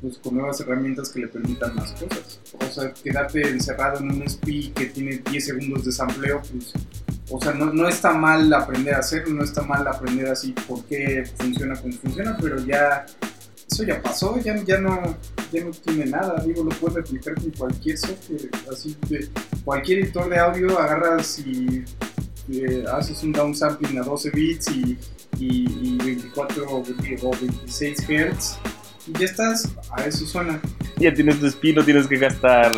pues 0.00 0.18
con 0.18 0.34
nuevas 0.34 0.60
herramientas 0.60 1.08
que 1.10 1.20
le 1.20 1.28
permitan 1.28 1.74
más 1.74 1.92
cosas. 1.92 2.40
O 2.60 2.66
sea, 2.66 2.92
quedarte 2.92 3.48
encerrado 3.48 4.00
en 4.00 4.10
un 4.10 4.28
SPI 4.28 4.70
que 4.70 4.86
tiene 4.86 5.22
10 5.30 5.44
segundos 5.44 5.84
de 5.84 5.92
sampleo, 5.92 6.42
pues, 6.52 6.72
o 7.30 7.40
sea, 7.40 7.52
no, 7.52 7.72
no 7.72 7.88
está 7.88 8.12
mal 8.12 8.52
aprender 8.52 8.94
a 8.94 8.98
hacerlo, 8.98 9.34
no 9.34 9.44
está 9.44 9.62
mal 9.62 9.86
aprender 9.88 10.28
así 10.28 10.54
por 10.68 10.84
qué 10.84 11.24
funciona 11.36 11.74
como 11.76 11.92
funciona, 11.94 12.36
pero 12.40 12.64
ya, 12.64 13.06
eso 13.70 13.84
ya 13.84 14.00
pasó, 14.00 14.38
ya, 14.40 14.56
ya, 14.64 14.78
no, 14.78 15.16
ya 15.50 15.64
no 15.64 15.70
tiene 15.70 16.06
nada, 16.06 16.42
digo, 16.44 16.62
lo 16.62 16.70
puedes 16.70 16.96
replicar 16.96 17.34
con 17.34 17.50
cualquier 17.50 17.98
software, 17.98 18.50
así 18.70 18.96
de 19.08 19.28
cualquier 19.64 20.00
editor 20.00 20.28
de 20.28 20.38
audio, 20.38 20.78
agarras 20.78 21.38
y 21.40 21.84
eh, 22.52 22.84
haces 22.92 23.22
un 23.24 23.32
downsampling 23.32 23.98
a 23.98 24.02
12 24.02 24.30
bits 24.30 24.68
y, 24.68 24.96
y, 25.38 25.66
y 25.82 25.98
24 25.98 26.66
o 26.70 26.82
26 26.82 27.98
Hz 28.02 28.58
y 29.06 29.18
ya 29.18 29.24
estás, 29.24 29.72
a 29.92 30.04
eso 30.04 30.26
suena. 30.26 30.60
Ya 30.96 31.14
tienes 31.14 31.38
tu 31.38 31.48
SPI, 31.48 31.74
no 31.74 31.84
tienes 31.84 32.06
que 32.06 32.16
gastar 32.16 32.72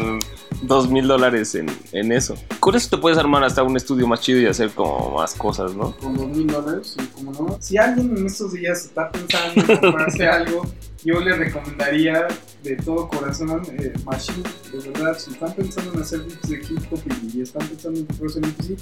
dos 0.62 0.88
mil 0.90 1.06
dólares 1.06 1.54
en, 1.54 1.66
en 1.92 2.12
eso. 2.12 2.34
Con 2.60 2.74
eso 2.74 2.88
te 2.90 2.98
puedes 2.98 3.18
armar 3.18 3.44
hasta 3.44 3.62
un 3.62 3.76
estudio 3.76 4.06
más 4.06 4.20
chido 4.20 4.40
y 4.40 4.46
hacer 4.46 4.70
como 4.70 5.16
más 5.16 5.34
cosas, 5.34 5.74
¿no? 5.74 5.96
Con 5.96 6.16
dos 6.16 6.26
mil 6.28 6.46
dólares, 6.46 6.96
como 7.14 7.32
no. 7.32 7.56
Si 7.60 7.76
alguien 7.76 8.16
en 8.16 8.26
estos 8.26 8.52
días 8.52 8.84
está 8.86 9.10
pensando 9.10 9.60
en 9.72 9.78
comprarse 9.80 10.26
algo, 10.28 10.62
yo 11.04 11.20
le 11.20 11.34
recomendaría 11.36 12.26
de 12.64 12.76
todo 12.76 13.08
corazón 13.08 13.62
eh, 13.78 13.92
Machine, 14.04 14.42
de 14.72 14.90
verdad, 14.90 15.16
si 15.16 15.30
están 15.30 15.54
pensando 15.54 15.92
en 15.94 16.00
hacer 16.02 16.20
beats 16.22 16.48
de 16.48 16.56
hip 16.56 16.80
hop 16.92 17.00
y, 17.32 17.40
están 17.40 17.66
pensando 17.68 18.00
en 18.00 18.06
comprarse 18.06 18.38
un 18.40 18.50
PC, 18.52 18.76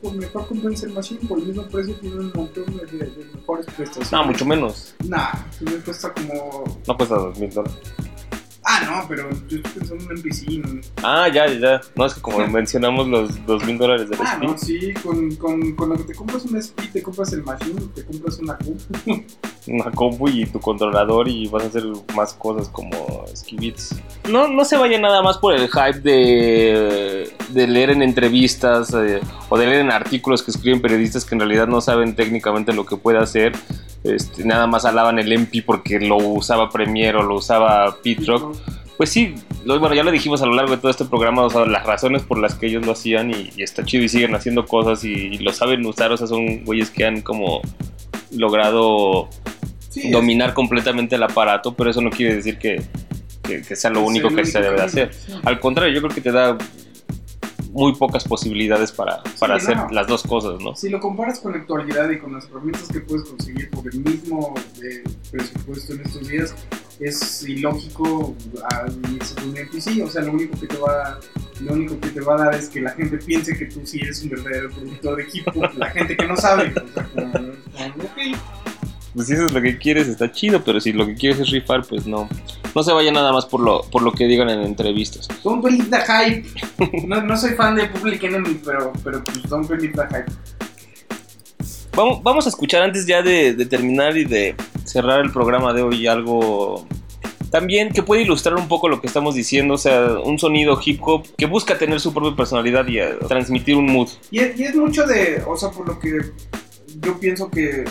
pues 0.00 0.14
mejor 0.14 0.46
comprense 0.46 0.86
el 0.86 0.92
Machine 0.92 1.20
por 1.28 1.38
el 1.40 1.46
mismo 1.46 1.64
precio, 1.64 1.96
tiene 1.96 2.16
un 2.16 2.32
montón 2.34 2.64
de, 2.76 2.86
de- 2.86 3.06
de 3.10 3.24
mejores 3.34 3.66
prestaciones. 3.66 4.12
No, 4.12 4.24
mucho 4.24 4.44
menos. 4.46 4.94
Nah, 5.04 5.32
sí 5.58 5.64
me 5.64 5.72
cuesta 5.78 6.12
como... 6.14 6.64
No 6.86 6.96
cuesta 6.96 7.16
dos 7.16 7.38
mil 7.38 7.50
dólares. 7.50 7.76
Ah, 8.70 8.82
no, 8.84 9.08
pero 9.08 9.30
yo 9.48 9.56
estoy 9.56 9.72
pensando 9.72 10.04
en 10.04 10.10
un 10.18 10.22
PC, 10.22 10.44
¿no? 10.58 10.80
Ah, 11.02 11.26
ya, 11.32 11.46
ya. 11.46 11.80
No, 11.96 12.04
es 12.04 12.12
que 12.12 12.20
como 12.20 12.46
mencionamos 12.48 13.08
los 13.08 13.46
dos 13.46 13.64
mil 13.64 13.78
dólares 13.78 14.10
del 14.10 14.18
Ah, 14.22 14.38
no, 14.42 14.58
sí, 14.58 14.92
con, 15.02 15.34
con, 15.36 15.74
con 15.74 15.88
lo 15.88 15.96
que 15.96 16.04
te 16.04 16.14
compras 16.14 16.44
un 16.44 16.62
SPI, 16.62 16.88
te 16.88 17.02
compras 17.02 17.32
el 17.32 17.42
Machine, 17.44 17.80
te 17.94 18.04
compras 18.04 18.38
una 18.40 18.58
Q. 18.58 18.76
una 19.68 19.90
compu 19.90 20.28
y 20.28 20.44
tu 20.46 20.60
controlador 20.60 21.28
y 21.28 21.46
vas 21.48 21.64
a 21.64 21.66
hacer 21.68 21.84
más 22.14 22.34
cosas 22.34 22.68
como 22.68 23.24
skibits. 23.34 23.94
No, 24.28 24.48
no 24.48 24.64
se 24.66 24.76
vaya 24.76 24.98
nada 24.98 25.22
más 25.22 25.38
por 25.38 25.54
el 25.54 25.68
hype 25.68 26.00
de, 26.00 27.32
de 27.48 27.66
leer 27.66 27.90
en 27.90 28.02
entrevistas 28.02 28.92
eh, 28.94 29.20
o 29.48 29.58
de 29.58 29.66
leer 29.66 29.80
en 29.80 29.92
artículos 29.92 30.42
que 30.42 30.50
escriben 30.50 30.82
periodistas 30.82 31.24
que 31.24 31.34
en 31.34 31.40
realidad 31.40 31.66
no 31.68 31.80
saben 31.80 32.14
técnicamente 32.14 32.74
lo 32.74 32.84
que 32.84 32.96
puede 32.98 33.18
hacer. 33.18 33.52
Este, 34.04 34.44
nada 34.44 34.66
más 34.66 34.84
alaban 34.84 35.18
el 35.18 35.32
MP 35.32 35.62
porque 35.62 35.98
lo 36.00 36.16
usaba 36.16 36.70
Premiere 36.70 37.18
o 37.18 37.22
lo 37.22 37.36
usaba 37.36 37.96
Pete 38.02 38.24
Rock. 38.26 38.56
Pues 38.96 39.10
sí, 39.10 39.34
lo- 39.64 39.78
bueno, 39.78 39.94
ya 39.94 40.02
lo 40.02 40.10
dijimos 40.10 40.42
a 40.42 40.46
lo 40.46 40.54
largo 40.54 40.72
de 40.72 40.78
todo 40.78 40.90
este 40.90 41.04
programa, 41.04 41.42
o 41.42 41.50
sea, 41.50 41.64
las 41.66 41.84
razones 41.86 42.22
por 42.22 42.38
las 42.38 42.54
que 42.54 42.66
ellos 42.66 42.84
lo 42.84 42.92
hacían 42.92 43.30
y, 43.30 43.50
y 43.56 43.62
está 43.62 43.84
chido 43.84 44.02
y 44.04 44.08
siguen 44.08 44.34
haciendo 44.34 44.66
cosas 44.66 45.04
y, 45.04 45.10
y 45.12 45.38
lo 45.38 45.52
saben 45.52 45.84
usar, 45.86 46.10
o 46.12 46.16
sea, 46.16 46.26
son 46.26 46.64
güeyes 46.64 46.90
que 46.90 47.04
han 47.04 47.20
como 47.22 47.60
logrado 48.32 49.28
Sí, 49.90 50.10
dominar 50.10 50.52
completamente 50.52 51.16
el 51.16 51.22
aparato, 51.22 51.74
pero 51.74 51.90
eso 51.90 52.00
no 52.02 52.10
quiere 52.10 52.34
decir 52.36 52.58
que, 52.58 52.82
que- 53.42 53.62
que 53.62 53.74
sea 53.76 53.90
lo 53.90 54.02
único 54.02 54.28
que 54.28 54.44
se 54.44 54.60
debe 54.60 54.80
hacer. 54.82 55.10
Al 55.44 55.58
contrario, 55.60 55.94
yo 55.94 56.02
creo 56.02 56.14
que 56.14 56.20
te 56.20 56.30
da 56.30 56.58
muy 57.72 57.94
pocas 57.94 58.24
posibilidades 58.24 58.92
para, 58.92 59.22
para 59.38 59.58
Sí, 59.58 59.66
hacer 59.66 59.76
no. 59.76 59.88
las 59.90 60.06
dos 60.06 60.22
cosas, 60.22 60.60
¿no? 60.60 60.74
Si 60.76 60.88
lo 60.88 61.00
comparas 61.00 61.40
con 61.40 61.52
la 61.52 61.58
actualidad 61.58 62.10
y 62.10 62.18
con 62.18 62.32
las 62.32 62.46
herramientas 62.46 62.88
que 62.88 63.00
puedes 63.00 63.28
conseguir 63.28 63.70
por 63.70 63.84
el 63.92 64.00
mismo 64.00 64.54
eh, 64.82 65.02
presupuesto 65.30 65.94
en 65.94 66.00
estos 66.02 66.28
días, 66.28 66.54
es 67.00 67.42
ilógico 67.44 68.34
a 68.72 68.86
unirse 68.86 69.34
con 69.36 69.50
un 69.50 69.56
NPC. 69.56 70.02
O 70.04 70.08
sea, 70.08 70.22
lo 70.22 70.32
único 70.32 70.58
que 70.58 70.66
te 70.66 70.76
va 70.76 71.18
lo 71.60 71.72
único 71.72 71.98
que 71.98 72.10
te 72.10 72.20
va 72.20 72.34
a 72.34 72.44
dar 72.44 72.54
es 72.54 72.68
que 72.68 72.80
la 72.80 72.90
gente 72.90 73.18
piense 73.18 73.56
que 73.56 73.66
tú 73.66 73.80
sí 73.84 73.98
eres 74.00 74.22
un 74.22 74.30
verdadero 74.30 74.70
productor 74.70 75.16
de 75.16 75.22
equipo. 75.24 75.52
La 75.76 75.90
gente 75.90 76.16
que 76.16 76.26
no 76.26 76.36
sabe, 76.36 76.72
o 76.72 76.92
sea, 76.94 77.08
como, 77.14 77.32
como, 77.32 78.04
ok. 78.04 78.38
Pues 79.18 79.26
si 79.26 79.34
eso 79.34 79.46
es 79.46 79.52
lo 79.52 79.60
que 79.60 79.78
quieres, 79.78 80.06
está 80.06 80.30
chido, 80.30 80.62
pero 80.62 80.80
si 80.80 80.92
lo 80.92 81.04
que 81.04 81.16
quieres 81.16 81.40
es 81.40 81.50
rifar, 81.50 81.82
pues 81.84 82.06
no. 82.06 82.28
No 82.72 82.84
se 82.84 82.92
vaya 82.92 83.10
nada 83.10 83.32
más 83.32 83.46
por 83.46 83.58
lo, 83.58 83.82
por 83.90 84.02
lo 84.02 84.12
que 84.12 84.28
digan 84.28 84.48
en 84.48 84.60
entrevistas. 84.60 85.26
Don't 85.42 85.60
believe 85.60 85.90
the 85.90 85.96
hype. 85.96 87.04
No, 87.04 87.20
no 87.20 87.36
soy 87.36 87.54
fan 87.54 87.74
de 87.74 87.88
Public 87.88 88.22
Enemy, 88.22 88.60
pero, 88.64 88.92
pero 89.02 89.24
pues 89.24 89.42
don't 89.48 89.68
believe 89.68 89.92
the 89.94 90.06
hype. 90.06 90.32
Vamos, 91.96 92.22
vamos 92.22 92.46
a 92.46 92.50
escuchar 92.50 92.84
antes 92.84 93.06
ya 93.06 93.20
de, 93.20 93.54
de 93.54 93.66
terminar 93.66 94.16
y 94.16 94.24
de 94.24 94.54
cerrar 94.84 95.18
el 95.18 95.32
programa 95.32 95.72
de 95.72 95.82
hoy 95.82 96.06
algo 96.06 96.86
también 97.50 97.90
que 97.90 98.04
puede 98.04 98.22
ilustrar 98.22 98.54
un 98.54 98.68
poco 98.68 98.88
lo 98.88 99.00
que 99.00 99.08
estamos 99.08 99.34
diciendo, 99.34 99.74
o 99.74 99.78
sea, 99.78 100.12
un 100.24 100.38
sonido 100.38 100.78
hip 100.84 101.00
hop 101.02 101.26
que 101.36 101.46
busca 101.46 101.76
tener 101.76 101.98
su 101.98 102.14
propia 102.14 102.36
personalidad 102.36 102.86
y 102.86 103.00
eh, 103.00 103.16
transmitir 103.26 103.74
un 103.74 103.86
mood. 103.86 104.10
Y 104.30 104.38
es, 104.38 104.60
y 104.60 104.62
es 104.62 104.76
mucho 104.76 105.04
de, 105.08 105.42
o 105.44 105.56
sea, 105.56 105.70
por 105.70 105.88
lo 105.88 105.98
que 105.98 106.20
yo 107.00 107.18
pienso 107.18 107.50
que 107.50 107.84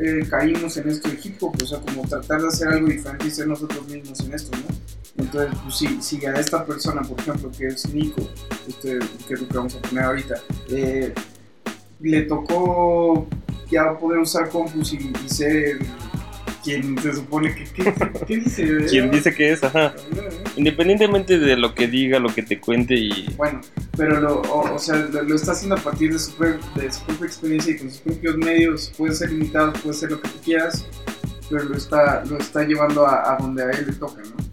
eh, 0.00 0.26
caímos 0.28 0.76
en 0.76 0.88
esto 0.88 1.08
de 1.08 1.18
hip 1.22 1.36
hop, 1.40 1.56
o 1.62 1.66
sea, 1.66 1.80
como 1.80 2.02
tratar 2.08 2.40
de 2.40 2.48
hacer 2.48 2.68
algo 2.68 2.88
diferente 2.88 3.26
y 3.26 3.30
ser 3.30 3.46
nosotros 3.46 3.86
mismos 3.88 4.20
en 4.20 4.34
esto, 4.34 4.56
¿no? 4.56 5.22
Entonces, 5.24 5.58
pues 5.62 5.76
si, 5.76 6.02
si 6.02 6.26
a 6.26 6.34
esta 6.34 6.64
persona, 6.64 7.02
por 7.02 7.20
ejemplo, 7.20 7.50
que 7.56 7.66
es 7.68 7.92
Nico, 7.92 8.28
este, 8.68 8.98
que 9.28 9.34
es 9.34 9.40
lo 9.40 9.48
que 9.48 9.56
vamos 9.56 9.74
a 9.76 9.82
poner 9.82 10.04
ahorita, 10.04 10.34
eh, 10.70 11.14
le 12.00 12.22
tocó 12.22 13.26
ya 13.70 13.96
poder 13.98 14.18
usar 14.18 14.48
compus 14.48 14.92
y, 14.92 15.12
y 15.24 15.28
ser 15.28 15.78
quien 16.64 16.98
se 16.98 17.14
supone 17.14 17.54
que... 17.54 17.64
¿Qué, 17.64 17.94
qué 18.26 18.36
dice? 18.40 18.86
Quien 18.86 19.10
dice 19.10 19.34
que 19.34 19.52
es, 19.52 19.62
ajá. 19.62 19.94
Independientemente 20.56 21.38
de 21.38 21.56
lo 21.56 21.74
que 21.74 21.86
diga, 21.86 22.18
lo 22.18 22.34
que 22.34 22.42
te 22.42 22.58
cuente 22.58 22.94
y... 22.94 23.28
Bueno, 23.36 23.60
pero 23.96 24.20
lo, 24.20 24.42
o, 24.42 24.74
o 24.74 24.78
sea, 24.78 24.96
lo, 24.96 25.22
lo 25.22 25.34
está 25.34 25.52
haciendo 25.52 25.76
a 25.76 25.78
partir 25.78 26.12
de 26.12 26.18
su, 26.18 26.32
de 26.74 26.92
su 26.92 27.02
propia 27.04 27.26
experiencia 27.26 27.74
y 27.74 27.78
con 27.78 27.90
sus 27.90 28.00
propios 28.00 28.36
medios. 28.36 28.92
Puede 28.96 29.14
ser 29.14 29.30
limitado, 29.30 29.72
puede 29.74 29.94
ser 29.94 30.10
lo 30.10 30.20
que 30.20 30.28
tú 30.28 30.38
quieras, 30.44 30.86
pero 31.50 31.64
lo 31.64 31.76
está, 31.76 32.24
lo 32.24 32.38
está 32.38 32.64
llevando 32.64 33.06
a, 33.06 33.34
a 33.34 33.38
donde 33.38 33.62
a 33.62 33.70
él 33.70 33.86
le 33.86 33.92
toca, 33.94 34.22
¿no? 34.22 34.44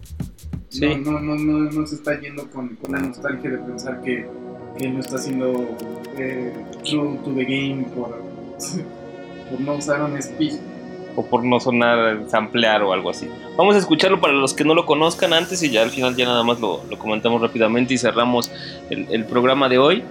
Sí. 0.68 0.86
No, 0.86 1.12
no, 1.12 1.20
no, 1.20 1.34
no, 1.36 1.70
no 1.70 1.86
se 1.86 1.96
está 1.96 2.18
yendo 2.18 2.48
con, 2.50 2.76
con 2.76 2.92
la 2.92 3.00
nostalgia 3.00 3.50
de 3.50 3.58
pensar 3.58 4.00
que, 4.00 4.26
que 4.78 4.86
él 4.86 4.94
no 4.94 5.00
está 5.00 5.16
haciendo 5.16 5.76
eh, 6.16 6.52
true 6.82 7.18
to 7.24 7.34
the 7.34 7.44
game 7.44 7.84
por, 7.94 8.08
por 9.50 9.60
no 9.60 9.74
usar 9.74 10.02
un 10.02 10.20
speech. 10.22 10.54
O 11.16 11.24
por 11.24 11.44
no 11.44 11.60
sonar 11.60 12.20
samplear 12.28 12.82
o 12.82 12.92
algo 12.92 13.10
así. 13.10 13.28
Vamos 13.56 13.74
a 13.74 13.78
escucharlo 13.78 14.20
para 14.20 14.32
los 14.32 14.54
que 14.54 14.64
no 14.64 14.74
lo 14.74 14.86
conozcan 14.86 15.32
antes 15.32 15.62
y 15.62 15.70
ya 15.70 15.82
al 15.82 15.90
final 15.90 16.16
ya 16.16 16.26
nada 16.26 16.42
más 16.42 16.60
lo, 16.60 16.82
lo 16.88 16.98
comentamos 16.98 17.40
rápidamente 17.40 17.94
y 17.94 17.98
cerramos 17.98 18.50
el, 18.90 19.06
el 19.10 19.24
programa 19.24 19.68
de 19.68 19.78
hoy. 19.78 20.02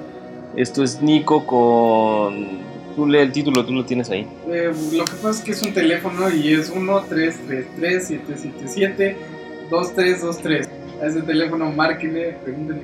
Esto 0.56 0.84
es 0.84 1.02
Nico 1.02 1.46
con... 1.46 2.72
Tú 2.96 3.08
lee 3.08 3.20
el 3.20 3.32
título, 3.32 3.66
tú 3.66 3.74
lo 3.74 3.86
tienes 3.86 4.10
ahí. 4.10 4.28
Eh, 4.50 4.72
lo 4.92 5.06
que 5.06 5.14
pasa 5.14 5.30
es 5.30 5.42
que 5.42 5.52
es 5.52 5.62
un 5.62 5.74
teléfono 5.74 6.30
y 6.30 6.54
es 6.54 6.70
1 6.70 7.06
3 7.08 7.40
3 7.48 7.66
3 7.78 8.08
7 8.08 8.34
7 8.36 8.64
7 8.66 9.18
2 9.70 9.96
3 9.96 10.22
2 10.22 10.38
3 10.40 10.70
A 11.02 11.06
ese 11.06 11.22
teléfono 11.22 11.72
márquenle, 11.72 12.38
pregúntenle 12.44 12.84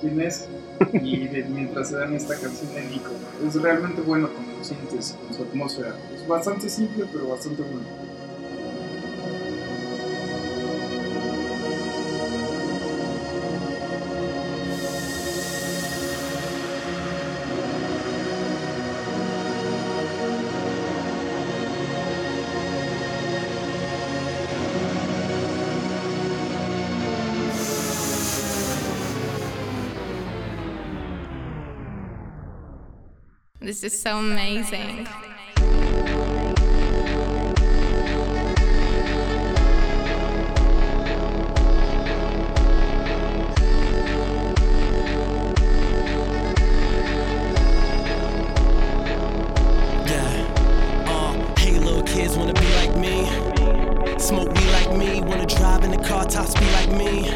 quién 0.00 0.20
es 0.20 0.46
y 1.02 1.28
de- 1.28 1.44
mientras 1.44 1.88
se 1.88 1.96
dan 1.96 2.14
esta 2.14 2.38
canción 2.38 2.74
de 2.74 2.82
Nico. 2.84 3.10
Es 3.46 3.54
realmente 3.54 4.00
bueno 4.00 4.28
como 4.32 4.52
lo 4.58 4.64
sientes 4.64 5.16
con 5.26 5.34
su 5.36 5.42
atmósfera. 5.42 5.94
Es 6.14 6.26
bastante 6.26 6.68
simple 6.68 7.06
pero 7.12 7.28
bastante 7.28 7.62
bueno. 7.62 7.86
Top 33.70 33.76
speed 33.76 35.14
uh, 51.06 51.36
like 52.76 52.96
me. 52.96 54.18
Smoke 54.18 54.54
be 54.54 54.64
like 54.72 54.96
me, 54.96 55.20
wanna 55.20 55.46
drive 55.46 55.84
in 55.84 55.90
the 55.90 55.98
car 55.98 56.24
tops 56.24 56.54
be 56.54 56.66
like 56.72 56.90
me. 56.96 57.30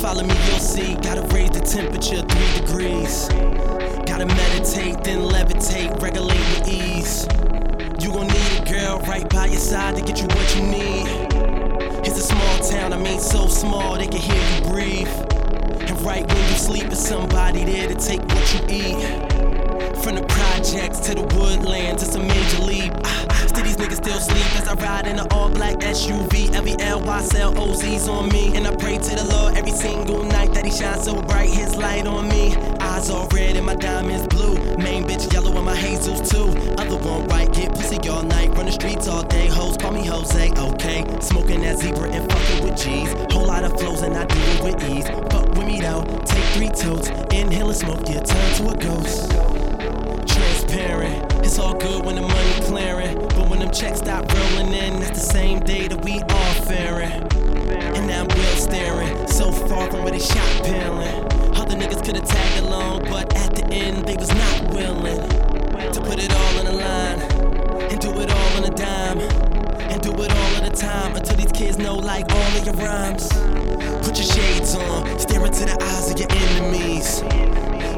Follow 0.00 0.22
me, 0.22 0.34
you'll 0.46 0.58
see. 0.58 0.94
Gotta 0.96 1.22
raise 1.34 1.50
the 1.50 1.60
temperature 1.60 2.22
three 2.22 2.60
degrees. 2.60 3.73
Gotta 4.14 4.26
meditate, 4.26 5.02
then 5.02 5.22
levitate, 5.22 6.00
regulate 6.00 6.38
with 6.38 6.68
ease. 6.68 7.26
You 8.00 8.12
gon' 8.12 8.28
need 8.28 8.60
a 8.60 8.72
girl 8.72 9.00
right 9.08 9.28
by 9.28 9.46
your 9.46 9.58
side 9.58 9.96
to 9.96 10.02
get 10.02 10.20
you 10.20 10.28
what 10.28 10.54
you 10.54 10.62
need. 10.62 11.08
It's 12.06 12.16
a 12.16 12.22
small 12.22 12.58
town, 12.58 12.92
I 12.92 12.96
mean 12.96 13.18
so 13.18 13.48
small 13.48 13.98
they 13.98 14.06
can 14.06 14.20
hear 14.20 14.36
you 14.36 14.70
breathe. 14.70 15.08
And 15.88 16.00
right 16.02 16.24
when 16.24 16.36
you 16.36 16.56
sleep, 16.56 16.84
there's 16.84 17.04
somebody 17.04 17.64
there 17.64 17.88
to 17.88 17.94
take 17.96 18.20
what 18.22 18.54
you 18.54 18.60
eat. 18.68 19.34
From 20.04 20.14
the 20.14 20.24
projects 20.28 21.00
to 21.08 21.16
the 21.16 21.22
woodlands, 21.34 22.04
it's 22.04 22.14
a 22.14 22.20
major 22.20 22.62
leap. 22.62 22.92
Ah, 23.04 23.44
still 23.48 23.64
these 23.64 23.76
niggas 23.76 23.96
still 23.96 24.20
sleep 24.20 24.46
as 24.60 24.68
I 24.68 24.74
ride 24.74 25.08
in 25.08 25.18
an 25.18 25.26
all 25.32 25.50
black 25.50 25.80
SUV. 25.80 26.54
Every 26.54 26.74
LY 26.74 27.20
sell 27.22 27.52
OZs 27.54 28.08
on 28.08 28.28
me. 28.28 28.54
And 28.54 28.64
I 28.68 28.76
pray 28.76 28.96
to 28.96 29.14
the 29.16 29.24
Lord 29.24 29.56
every 29.56 29.72
single 29.72 30.22
night 30.22 30.54
that 30.54 30.64
he 30.64 30.70
shines 30.70 31.02
so 31.02 31.20
bright, 31.20 31.50
his 31.50 31.74
light 31.74 32.06
on 32.06 32.28
me. 32.28 32.54
Eyes 32.84 33.08
all 33.08 33.26
red 33.28 33.56
and 33.56 33.64
my 33.64 33.74
diamonds 33.74 34.26
blue. 34.26 34.54
Main 34.76 35.04
bitch 35.04 35.32
yellow 35.32 35.56
and 35.56 35.64
my 35.64 35.74
hazels 35.74 36.30
too. 36.30 36.48
Other 36.76 36.96
one 36.96 37.26
white, 37.28 37.52
get 37.54 37.74
pussy 37.74 37.96
all 38.10 38.22
night. 38.22 38.50
Run 38.56 38.66
the 38.66 38.72
streets 38.72 39.08
all 39.08 39.22
day, 39.22 39.46
hoes 39.46 39.78
call 39.78 39.92
me 39.92 40.04
Jose, 40.04 40.50
okay. 40.50 41.04
Smoking 41.20 41.62
that 41.62 41.78
zebra 41.78 42.10
and 42.10 42.30
fucking 42.30 42.62
with 42.62 42.76
G's. 42.76 43.10
Whole 43.32 43.46
lot 43.46 43.64
of 43.64 43.72
flows 43.80 44.02
and 44.02 44.14
I 44.14 44.26
do 44.26 44.38
it 44.38 44.62
with 44.62 44.90
ease. 44.90 45.08
Fuck 45.32 45.48
with 45.56 45.66
me 45.66 45.80
though, 45.80 46.04
take 46.26 46.44
three 46.56 46.68
totes. 46.68 47.08
Inhale 47.32 47.68
and 47.68 47.76
smoke, 47.76 48.06
you 48.06 48.20
turn 48.20 48.54
to 48.58 48.68
a 48.68 48.76
ghost 48.76 49.30
transparent. 50.26 51.32
It's 51.44 51.58
all 51.58 51.74
good 51.74 52.04
when 52.04 52.16
the 52.16 52.22
money 52.22 52.60
clearing, 52.66 53.18
but 53.18 53.48
when 53.48 53.60
them 53.60 53.72
checks 53.72 54.00
stop 54.00 54.30
rolling 54.30 54.72
in, 54.72 55.00
that's 55.00 55.20
the 55.20 55.32
same 55.32 55.60
day 55.60 55.88
that 55.88 56.04
we 56.04 56.20
all 56.20 56.54
faring. 56.64 57.22
And 57.96 58.06
now 58.06 58.22
I'm 58.22 58.28
real 58.28 58.56
staring, 58.56 59.26
so 59.28 59.52
far 59.52 59.90
from 59.90 60.02
where 60.02 60.12
they 60.12 60.18
shot 60.18 60.64
peeling. 60.64 61.33
Other 61.74 61.88
niggas 61.88 62.04
could've 62.04 62.24
tagged 62.24 62.66
along, 62.66 63.02
but 63.10 63.36
at 63.36 63.52
the 63.56 63.66
end 63.74 64.06
they 64.06 64.14
was 64.14 64.28
not 64.28 64.72
willing 64.72 65.28
to 65.92 66.00
put 66.02 66.22
it 66.22 66.32
all 66.32 66.58
on 66.60 66.66
the 66.66 66.72
line 66.72 67.20
and 67.90 68.00
do 68.00 68.10
it 68.20 68.30
all 68.30 68.56
on 68.56 68.64
a 68.64 68.70
dime 68.70 69.18
and 69.18 70.00
do 70.00 70.12
it 70.12 70.30
all 70.30 70.54
of 70.54 70.70
the 70.70 70.70
time 70.70 71.16
until 71.16 71.34
these 71.34 71.50
kids 71.50 71.76
know 71.76 71.96
like 71.96 72.30
all 72.30 72.56
of 72.58 72.64
your 72.64 72.76
rhymes. 72.76 73.26
Put 74.06 74.16
your 74.16 74.26
shades 74.26 74.76
on, 74.76 75.18
stare 75.18 75.44
into 75.44 75.64
the 75.64 75.76
eyes 75.82 76.12
of 76.12 76.18
your 76.20 76.30
enemies. 76.30 77.22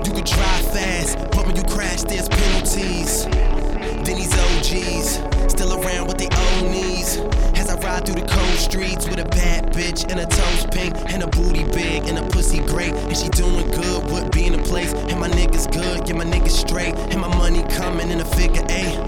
You 0.09 0.13
can 0.15 0.25
drive 0.25 0.73
fast, 0.73 1.19
but 1.33 1.45
when 1.45 1.55
you 1.55 1.65
crash, 1.65 2.01
there's 2.05 2.31
penalties. 2.31 3.27
Then 3.27 4.17
these 4.17 4.33
OGs, 4.33 5.36
still 5.57 5.81
around 5.81 6.07
with 6.07 6.19
their 6.19 6.29
own 6.33 6.71
knees. 6.71 7.17
As 7.57 7.71
I 7.71 7.77
ride 7.81 8.05
through 8.05 8.21
the 8.21 8.29
cold 8.29 8.59
streets 8.59 9.09
with 9.09 9.19
a 9.19 9.25
bad 9.25 9.73
bitch 9.73 10.05
and 10.11 10.21
a 10.21 10.27
toes 10.27 10.67
pink 10.71 10.95
and 11.11 11.23
a 11.23 11.27
booty 11.29 11.65
big 11.65 12.07
and 12.09 12.19
a 12.19 12.23
pussy 12.29 12.59
great. 12.59 12.93
And 12.93 13.17
she 13.17 13.29
doing 13.31 13.67
good 13.71 14.05
with 14.13 14.31
being 14.33 14.55
a 14.55 14.63
place. 14.63 14.93
And 14.93 15.19
my 15.19 15.31
niggas 15.31 15.73
good, 15.73 16.07
yeah, 16.07 16.15
my 16.15 16.25
niggas 16.25 16.51
straight. 16.51 16.95
And 17.11 17.23
my 17.23 17.35
money 17.39 17.63
coming 17.71 18.11
in 18.11 18.21
a 18.21 18.25
figure 18.25 18.65
eight. 18.69 18.99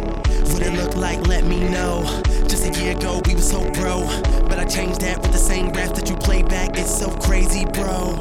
What 0.52 0.62
it 0.62 0.72
look 0.72 0.96
like, 0.96 1.26
let 1.26 1.44
me 1.44 1.60
know. 1.68 2.02
Just 2.48 2.64
a 2.64 2.82
year 2.82 2.96
ago, 2.96 3.20
we 3.26 3.34
were 3.34 3.42
so 3.42 3.60
bro. 3.72 4.06
But 4.48 4.58
I 4.58 4.64
changed 4.64 5.02
that 5.02 5.20
with 5.20 5.32
the 5.32 5.44
same 5.52 5.68
rap 5.72 5.94
that 5.96 6.08
you 6.08 6.16
play 6.16 6.42
back. 6.42 6.78
It's 6.78 6.98
so 6.98 7.10
crazy, 7.10 7.66
bro. 7.66 8.16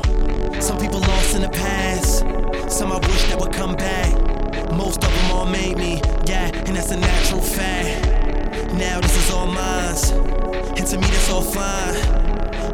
Some 0.59 0.77
people 0.79 0.99
lost 0.99 1.33
in 1.33 1.43
the 1.43 1.49
past. 1.49 2.25
Some 2.69 2.91
I 2.91 2.97
wish 2.97 3.23
that 3.29 3.39
would 3.39 3.53
come 3.53 3.75
back. 3.75 4.11
Most 4.73 5.01
of 5.05 5.13
them 5.13 5.31
all 5.31 5.45
made 5.45 5.77
me, 5.77 6.01
yeah, 6.25 6.51
and 6.65 6.75
that's 6.75 6.91
a 6.91 6.97
natural 6.97 7.41
fact. 7.41 8.06
Now 8.77 9.01
this 9.01 9.17
is 9.17 9.31
all 9.31 9.47
mine, 9.47 9.95
and 10.77 10.87
to 10.87 10.97
me 10.97 11.07
that's 11.07 11.31
all 11.31 11.41
fine. 11.41 11.95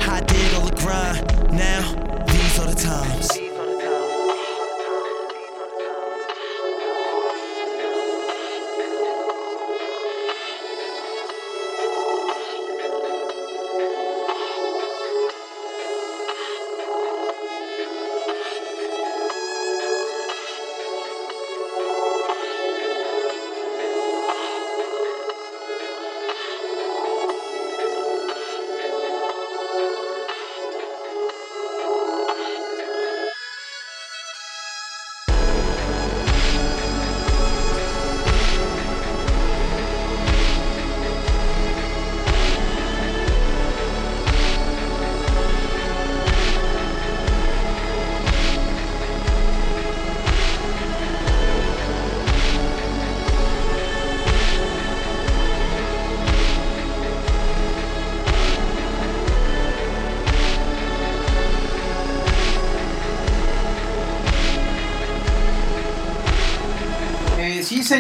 I 0.02 0.20
did 0.22 0.54
all 0.54 0.66
the 0.66 0.76
grind, 0.76 1.54
now 1.54 1.82
these 2.26 2.60
are 2.60 2.68
the 2.68 2.76
times. 2.76 3.43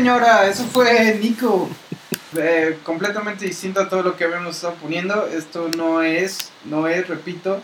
Señora, 0.04 0.49
eso 0.49 0.66
fue 0.66 1.18
Nico. 1.18 1.70
Eh, 2.36 2.78
completamente 2.84 3.45
distinto 3.45 3.80
a 3.80 3.88
todo 3.88 4.04
lo 4.04 4.18
que 4.18 4.26
habíamos 4.26 4.58
estado 4.58 4.74
poniendo. 4.74 5.28
Esto 5.28 5.70
no 5.78 6.01
es, 6.01 6.51
no 6.66 6.89
es, 6.89 7.08
repito, 7.08 7.62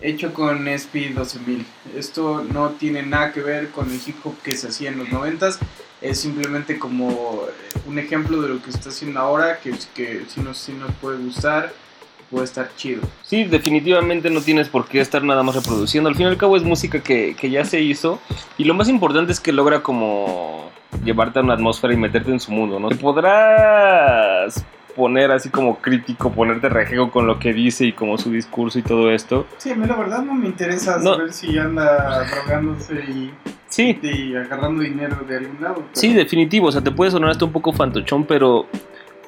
hecho 0.00 0.32
con 0.32 0.66
SP 0.72 1.12
12000. 1.12 1.66
Esto 1.98 2.42
no 2.50 2.70
tiene 2.70 3.02
nada 3.02 3.30
que 3.30 3.42
ver 3.42 3.68
con 3.72 3.90
el 3.90 4.00
hip 4.06 4.24
hop 4.24 4.40
que 4.42 4.56
se 4.56 4.68
hacía 4.68 4.88
en 4.88 5.00
los 5.00 5.08
90s. 5.08 5.58
Es 6.00 6.18
simplemente 6.18 6.78
como 6.78 7.42
eh, 7.46 7.78
un 7.86 7.98
ejemplo 7.98 8.40
de 8.40 8.48
lo 8.48 8.62
que 8.62 8.70
está 8.70 8.88
haciendo 8.88 9.20
ahora, 9.20 9.58
que, 9.58 9.74
que 9.94 10.24
si 10.26 10.40
nos, 10.40 10.56
si 10.56 10.72
nos 10.72 10.92
puede 10.94 11.18
gustar, 11.18 11.74
puede 12.30 12.46
estar 12.46 12.74
chido. 12.74 13.02
Sí, 13.22 13.44
definitivamente 13.44 14.30
no 14.30 14.40
tienes 14.40 14.70
por 14.70 14.88
qué 14.88 15.00
estar 15.02 15.22
nada 15.22 15.42
más 15.42 15.56
reproduciendo. 15.56 16.08
Al 16.08 16.16
fin 16.16 16.24
y 16.24 16.30
al 16.30 16.38
cabo 16.38 16.56
es 16.56 16.62
música 16.62 17.02
que, 17.02 17.36
que 17.38 17.50
ya 17.50 17.66
se 17.66 17.82
hizo. 17.82 18.18
Y 18.56 18.64
lo 18.64 18.72
más 18.72 18.88
importante 18.88 19.30
es 19.30 19.40
que 19.40 19.52
logra 19.52 19.82
como 19.82 20.72
llevarte 21.02 21.38
a 21.38 21.42
una 21.42 21.54
atmósfera 21.54 21.94
y 21.94 21.96
meterte 21.96 22.30
en 22.30 22.40
su 22.40 22.52
mundo, 22.52 22.78
¿no? 22.78 22.88
Te 22.88 22.96
podrás 22.96 24.64
poner 24.96 25.32
así 25.32 25.48
como 25.50 25.78
crítico, 25.78 26.30
ponerte 26.30 26.68
rejego 26.68 27.10
con 27.10 27.26
lo 27.26 27.38
que 27.40 27.52
dice 27.52 27.84
y 27.86 27.92
como 27.92 28.16
su 28.16 28.30
discurso 28.30 28.78
y 28.78 28.82
todo 28.82 29.10
esto. 29.10 29.46
Sí, 29.58 29.72
a 29.72 29.74
mí 29.74 29.86
la 29.86 29.96
verdad 29.96 30.22
no 30.22 30.34
me 30.34 30.46
interesa 30.46 30.98
No. 30.98 31.14
saber 31.14 31.32
si 31.32 31.58
anda 31.58 32.24
drogándose 32.30 32.94
y, 33.10 33.32
Sí. 33.68 33.98
y 34.02 34.36
agarrando 34.36 34.82
dinero 34.82 35.16
de 35.28 35.38
algún 35.38 35.60
lado. 35.60 35.74
pero- 35.76 35.88
Sí, 35.94 36.12
definitivo. 36.12 36.68
O 36.68 36.72
sea, 36.72 36.80
te 36.80 36.92
puede 36.92 37.10
sonar 37.10 37.30
hasta 37.30 37.44
un 37.44 37.50
poco 37.52 37.72
fantochón, 37.72 38.24
pero, 38.24 38.66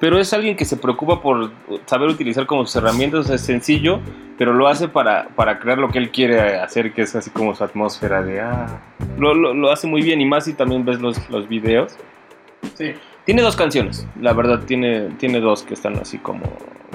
pero 0.00 0.18
es 0.18 0.32
alguien 0.32 0.56
que 0.56 0.64
se 0.64 0.76
preocupa 0.76 1.22
por 1.22 1.50
saber 1.86 2.08
utilizar 2.08 2.46
como 2.46 2.66
sus 2.66 2.76
herramientas. 2.76 3.20
O 3.20 3.24
sea, 3.24 3.36
es 3.36 3.42
sencillo, 3.42 4.00
pero 4.38 4.52
lo 4.52 4.68
hace 4.68 4.88
para, 4.88 5.28
para 5.28 5.58
crear 5.58 5.78
lo 5.78 5.88
que 5.88 5.98
él 5.98 6.10
quiere 6.10 6.58
hacer, 6.58 6.92
que 6.92 7.02
es 7.02 7.14
así 7.16 7.30
como 7.30 7.54
su 7.54 7.64
atmósfera 7.64 8.22
de... 8.22 8.40
Ah, 8.40 8.80
lo, 9.18 9.34
lo, 9.34 9.54
lo 9.54 9.70
hace 9.70 9.86
muy 9.86 10.02
bien 10.02 10.20
y 10.20 10.26
más 10.26 10.44
si 10.44 10.54
también 10.54 10.84
ves 10.84 11.00
los, 11.00 11.28
los 11.30 11.48
videos. 11.48 11.96
Sí. 12.74 12.92
Tiene 13.24 13.42
dos 13.42 13.56
canciones, 13.56 14.06
la 14.20 14.32
verdad, 14.32 14.60
tiene, 14.66 15.10
tiene 15.18 15.40
dos 15.40 15.64
que 15.64 15.74
están 15.74 15.96
así 15.96 16.18
como 16.18 16.44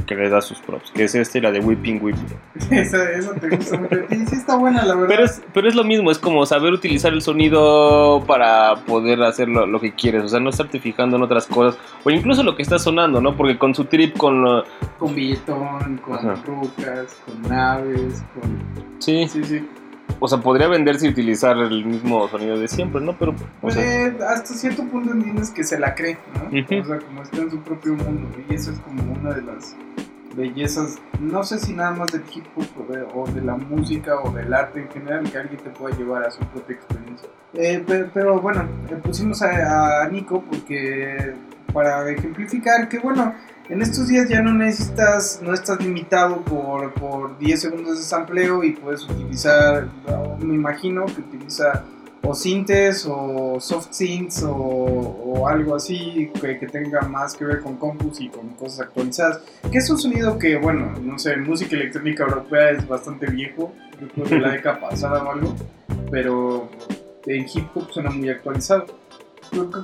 que 0.07 0.15
le 0.15 0.29
da 0.29 0.41
sus 0.41 0.59
props, 0.59 0.91
que 0.91 1.03
es 1.03 1.15
esta 1.15 1.37
y 1.37 1.41
la 1.41 1.51
de 1.51 1.59
Whipping 1.59 1.99
Whipping. 2.01 2.25
esa, 2.71 3.11
esa 3.11 3.33
te 3.35 3.49
gusta 3.55 3.77
mucho. 3.79 3.95
Y 4.09 4.15
sí 4.25 4.35
está 4.35 4.55
buena, 4.57 4.83
la 4.85 4.95
verdad. 4.95 5.07
Pero 5.09 5.23
es, 5.25 5.41
pero 5.53 5.67
es 5.67 5.75
lo 5.75 5.83
mismo, 5.83 6.11
es 6.11 6.19
como 6.19 6.45
saber 6.45 6.73
utilizar 6.73 7.13
el 7.13 7.21
sonido 7.21 8.23
para 8.27 8.75
poder 8.85 9.21
hacer 9.23 9.47
lo, 9.49 9.65
lo 9.65 9.79
que 9.79 9.93
quieres, 9.93 10.23
o 10.23 10.27
sea, 10.27 10.39
no 10.39 10.49
estarte 10.49 10.79
fijando 10.79 11.17
en 11.17 11.23
otras 11.23 11.45
cosas, 11.47 11.79
o 12.03 12.09
incluso 12.09 12.43
lo 12.43 12.55
que 12.55 12.63
está 12.63 12.79
sonando, 12.79 13.21
¿no? 13.21 13.35
Porque 13.35 13.57
con 13.57 13.73
su 13.75 13.85
trip, 13.85 14.17
con... 14.17 14.41
lo- 14.41 14.63
Con 14.97 15.13
billetón, 15.15 15.97
con 16.03 16.15
Ajá. 16.15 16.35
rucas, 16.45 17.17
con 17.25 17.41
naves, 17.49 18.23
con... 18.33 18.59
Sí, 18.99 19.27
Sí, 19.27 19.43
sí. 19.43 19.67
O 20.19 20.27
sea, 20.27 20.39
podría 20.39 20.67
venderse 20.67 21.07
y 21.07 21.09
utilizar 21.09 21.57
el 21.57 21.85
mismo 21.85 22.27
sonido 22.27 22.59
de 22.59 22.67
siempre, 22.67 23.01
¿no? 23.01 23.17
Pero, 23.17 23.33
Pues 23.61 23.75
eh, 23.77 24.15
hasta 24.27 24.53
cierto 24.53 24.83
punto 24.85 25.11
entiendes 25.11 25.49
que 25.51 25.63
se 25.63 25.79
la 25.79 25.95
cree, 25.95 26.17
¿no? 26.35 26.49
O 26.81 26.85
sea, 26.85 26.99
como 26.99 27.23
está 27.23 27.37
en 27.37 27.51
su 27.51 27.59
propio 27.61 27.93
mundo. 27.95 28.27
Y 28.49 28.53
eso 28.53 28.71
es 28.71 28.79
como 28.79 29.13
una 29.13 29.33
de 29.33 29.41
las 29.41 29.75
bellezas, 30.35 30.97
no 31.19 31.43
sé 31.43 31.59
si 31.59 31.73
nada 31.73 31.91
más 31.91 32.09
del 32.11 32.23
hip 32.33 32.45
hop 32.55 32.65
o 32.87 32.93
de, 32.93 33.01
o 33.13 33.27
de 33.27 33.41
la 33.41 33.57
música 33.57 34.15
o 34.23 34.31
del 34.31 34.53
arte 34.53 34.79
en 34.81 34.89
general, 34.89 35.29
que 35.29 35.37
alguien 35.37 35.59
te 35.61 35.69
pueda 35.71 35.95
llevar 35.97 36.23
a 36.23 36.31
su 36.31 36.39
propia 36.45 36.75
experiencia. 36.75 37.27
Eh, 37.53 37.83
pe- 37.85 38.05
pero, 38.13 38.39
bueno, 38.39 38.61
eh, 38.89 38.95
pusimos 39.03 39.41
a, 39.41 40.03
a 40.03 40.07
Nico 40.07 40.41
porque 40.49 41.33
para 41.73 42.09
ejemplificar 42.09 42.87
que, 42.87 42.99
bueno, 42.99 43.33
en 43.71 43.81
estos 43.81 44.09
días 44.09 44.27
ya 44.27 44.41
no 44.41 44.53
necesitas, 44.53 45.39
no 45.41 45.53
estás 45.53 45.79
limitado 45.81 46.41
por, 46.41 46.93
por 46.93 47.37
10 47.39 47.61
segundos 47.61 47.97
de 47.97 48.03
sampleo 48.03 48.65
y 48.65 48.73
puedes 48.73 49.03
utilizar, 49.03 49.87
me 50.39 50.55
imagino 50.55 51.05
que 51.05 51.21
utiliza 51.21 51.85
o 52.23 52.35
sintes 52.35 53.07
o 53.09 53.59
soft 53.59 53.93
synths 53.93 54.43
o, 54.43 54.53
o 54.53 55.47
algo 55.47 55.75
así 55.75 56.29
que, 56.39 56.59
que 56.59 56.67
tenga 56.67 57.01
más 57.01 57.33
que 57.33 57.45
ver 57.45 57.61
con 57.61 57.77
compus 57.77 58.19
y 58.19 58.27
con 58.27 58.49
cosas 58.49 58.81
actualizadas. 58.81 59.41
Que 59.71 59.77
es 59.77 59.89
un 59.89 59.97
sonido 59.97 60.37
que, 60.37 60.57
bueno, 60.57 60.91
no 61.01 61.17
sé, 61.17 61.37
música 61.37 61.75
electrónica 61.75 62.25
europea 62.25 62.71
es 62.71 62.85
bastante 62.85 63.27
viejo, 63.27 63.73
yo 64.01 64.07
creo 64.09 64.25
de 64.25 64.39
la 64.39 64.51
década 64.51 64.81
pasada 64.81 65.23
o 65.23 65.31
algo, 65.31 65.55
pero 66.11 66.69
en 67.25 67.45
hip 67.51 67.67
hop 67.73 67.89
suena 67.89 68.09
muy 68.09 68.29
actualizado. 68.29 69.00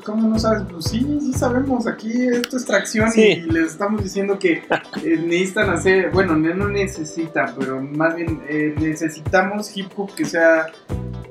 ¿Cómo 0.05 0.30
no 0.30 0.39
sabes? 0.39 0.63
Pues 0.72 0.86
sí, 0.86 1.05
sí 1.20 1.34
sabemos, 1.34 1.88
aquí 1.88 2.28
esto 2.28 2.55
es 2.57 2.65
tracción 2.65 3.11
Sí. 3.11 3.43
y 3.45 3.51
les 3.51 3.68
estamos 3.74 4.01
diciendo 4.01 4.39
que 4.39 4.63
eh, 5.03 5.18
necesitan 5.26 5.70
hacer, 5.70 6.09
bueno, 6.11 6.36
no 6.38 6.53
no 6.53 6.68
necesitan, 6.70 7.53
pero 7.59 7.82
más 7.82 8.15
bien 8.15 8.41
eh, 8.47 8.74
necesitamos 8.80 9.76
hip 9.76 9.88
hop 9.97 10.13
que 10.15 10.24
sea 10.26 10.68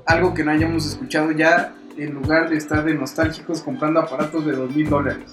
algo 0.04 0.34
que 0.34 0.44
no 0.44 0.50
hayamos 0.50 0.86
escuchado 0.86 1.32
ya 1.32 1.74
en 1.98 2.14
lugar 2.14 2.48
de 2.50 2.56
estar 2.56 2.84
de 2.84 2.94
nostálgicos 2.94 3.62
comprando 3.62 4.00
aparatos 4.00 4.44
de 4.44 4.52
dos 4.52 4.70
mil 4.74 4.88
dólares. 4.88 5.32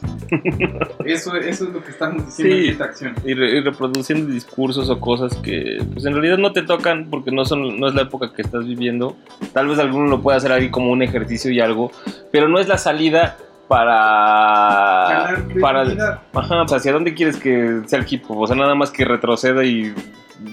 Eso, 1.06 1.36
es 1.36 1.60
lo 1.62 1.84
que 1.84 1.92
estamos 1.92 2.26
diciendo 2.26 2.56
Sí. 2.56 2.64
en 2.66 2.72
esta 2.72 2.84
acción. 2.86 3.16
y, 3.26 3.34
re- 3.34 3.58
y 3.58 3.62
reproduciendo 3.62 4.32
discursos 4.32 4.90
o 4.90 5.00
cosas 5.00 5.36
que 5.38 5.80
pues 5.94 6.06
en 6.06 6.14
realidad 6.14 6.38
no 6.38 6.54
te 6.54 6.62
tocan 6.64 7.08
porque 7.10 7.32
no 7.32 7.46
son 7.46 7.80
no 7.80 7.88
es 7.88 7.96
la 7.96 8.04
época 8.04 8.32
que 8.34 8.42
estás 8.42 8.66
viviendo 8.66 9.16
tal 9.54 9.68
vez 9.68 9.80
alguno 9.80 10.08
lo 10.08 10.22
pueda 10.22 10.38
hacer 10.38 10.52
ahí 10.52 10.70
como 10.70 10.92
un 10.92 11.02
ejercicio 11.02 11.52
y 11.52 11.60
algo 11.60 11.92
pero 12.32 12.48
no 12.48 12.60
es 12.60 12.68
la 12.68 12.78
salida 12.78 13.38
para 13.68 15.36
para 15.62 15.82
ajá, 15.82 16.24
pues, 16.32 16.74
hacia 16.74 16.92
dónde 16.94 17.14
quieres 17.14 17.38
que 17.38 17.82
sea 17.86 18.00
el 18.00 18.06
hip 18.10 18.24
hop 18.28 18.40
o 18.40 18.48
sea 18.48 18.56
nada 18.56 18.76
más 18.76 18.92
que 18.92 19.06
retroceda 19.06 19.64
y 19.64 19.94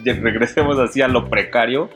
regresemos 0.04 0.78
así 0.78 1.02
a 1.02 1.08
lo 1.08 1.28
precario 1.28 1.88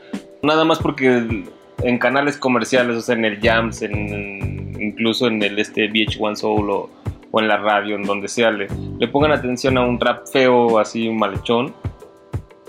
nada 0.43 0.65
más 0.65 0.79
porque 0.79 1.43
en 1.83 1.97
canales 1.97 2.37
comerciales 2.37 2.97
o 2.97 3.01
sea 3.01 3.15
en 3.15 3.25
el 3.25 3.39
jams 3.39 3.81
en, 3.81 4.75
incluso 4.79 5.27
en 5.27 5.41
el 5.41 5.57
este 5.59 5.89
VH1 5.89 6.35
Soul 6.35 6.69
o, 6.69 6.89
o 7.31 7.39
en 7.39 7.47
la 7.47 7.57
radio 7.57 7.95
en 7.95 8.03
donde 8.03 8.27
sea 8.27 8.51
le, 8.51 8.67
le 8.99 9.07
pongan 9.07 9.31
atención 9.31 9.77
a 9.77 9.85
un 9.85 9.99
rap 9.99 10.27
feo 10.27 10.79
así 10.79 11.07
un 11.07 11.17
malhechón 11.17 11.73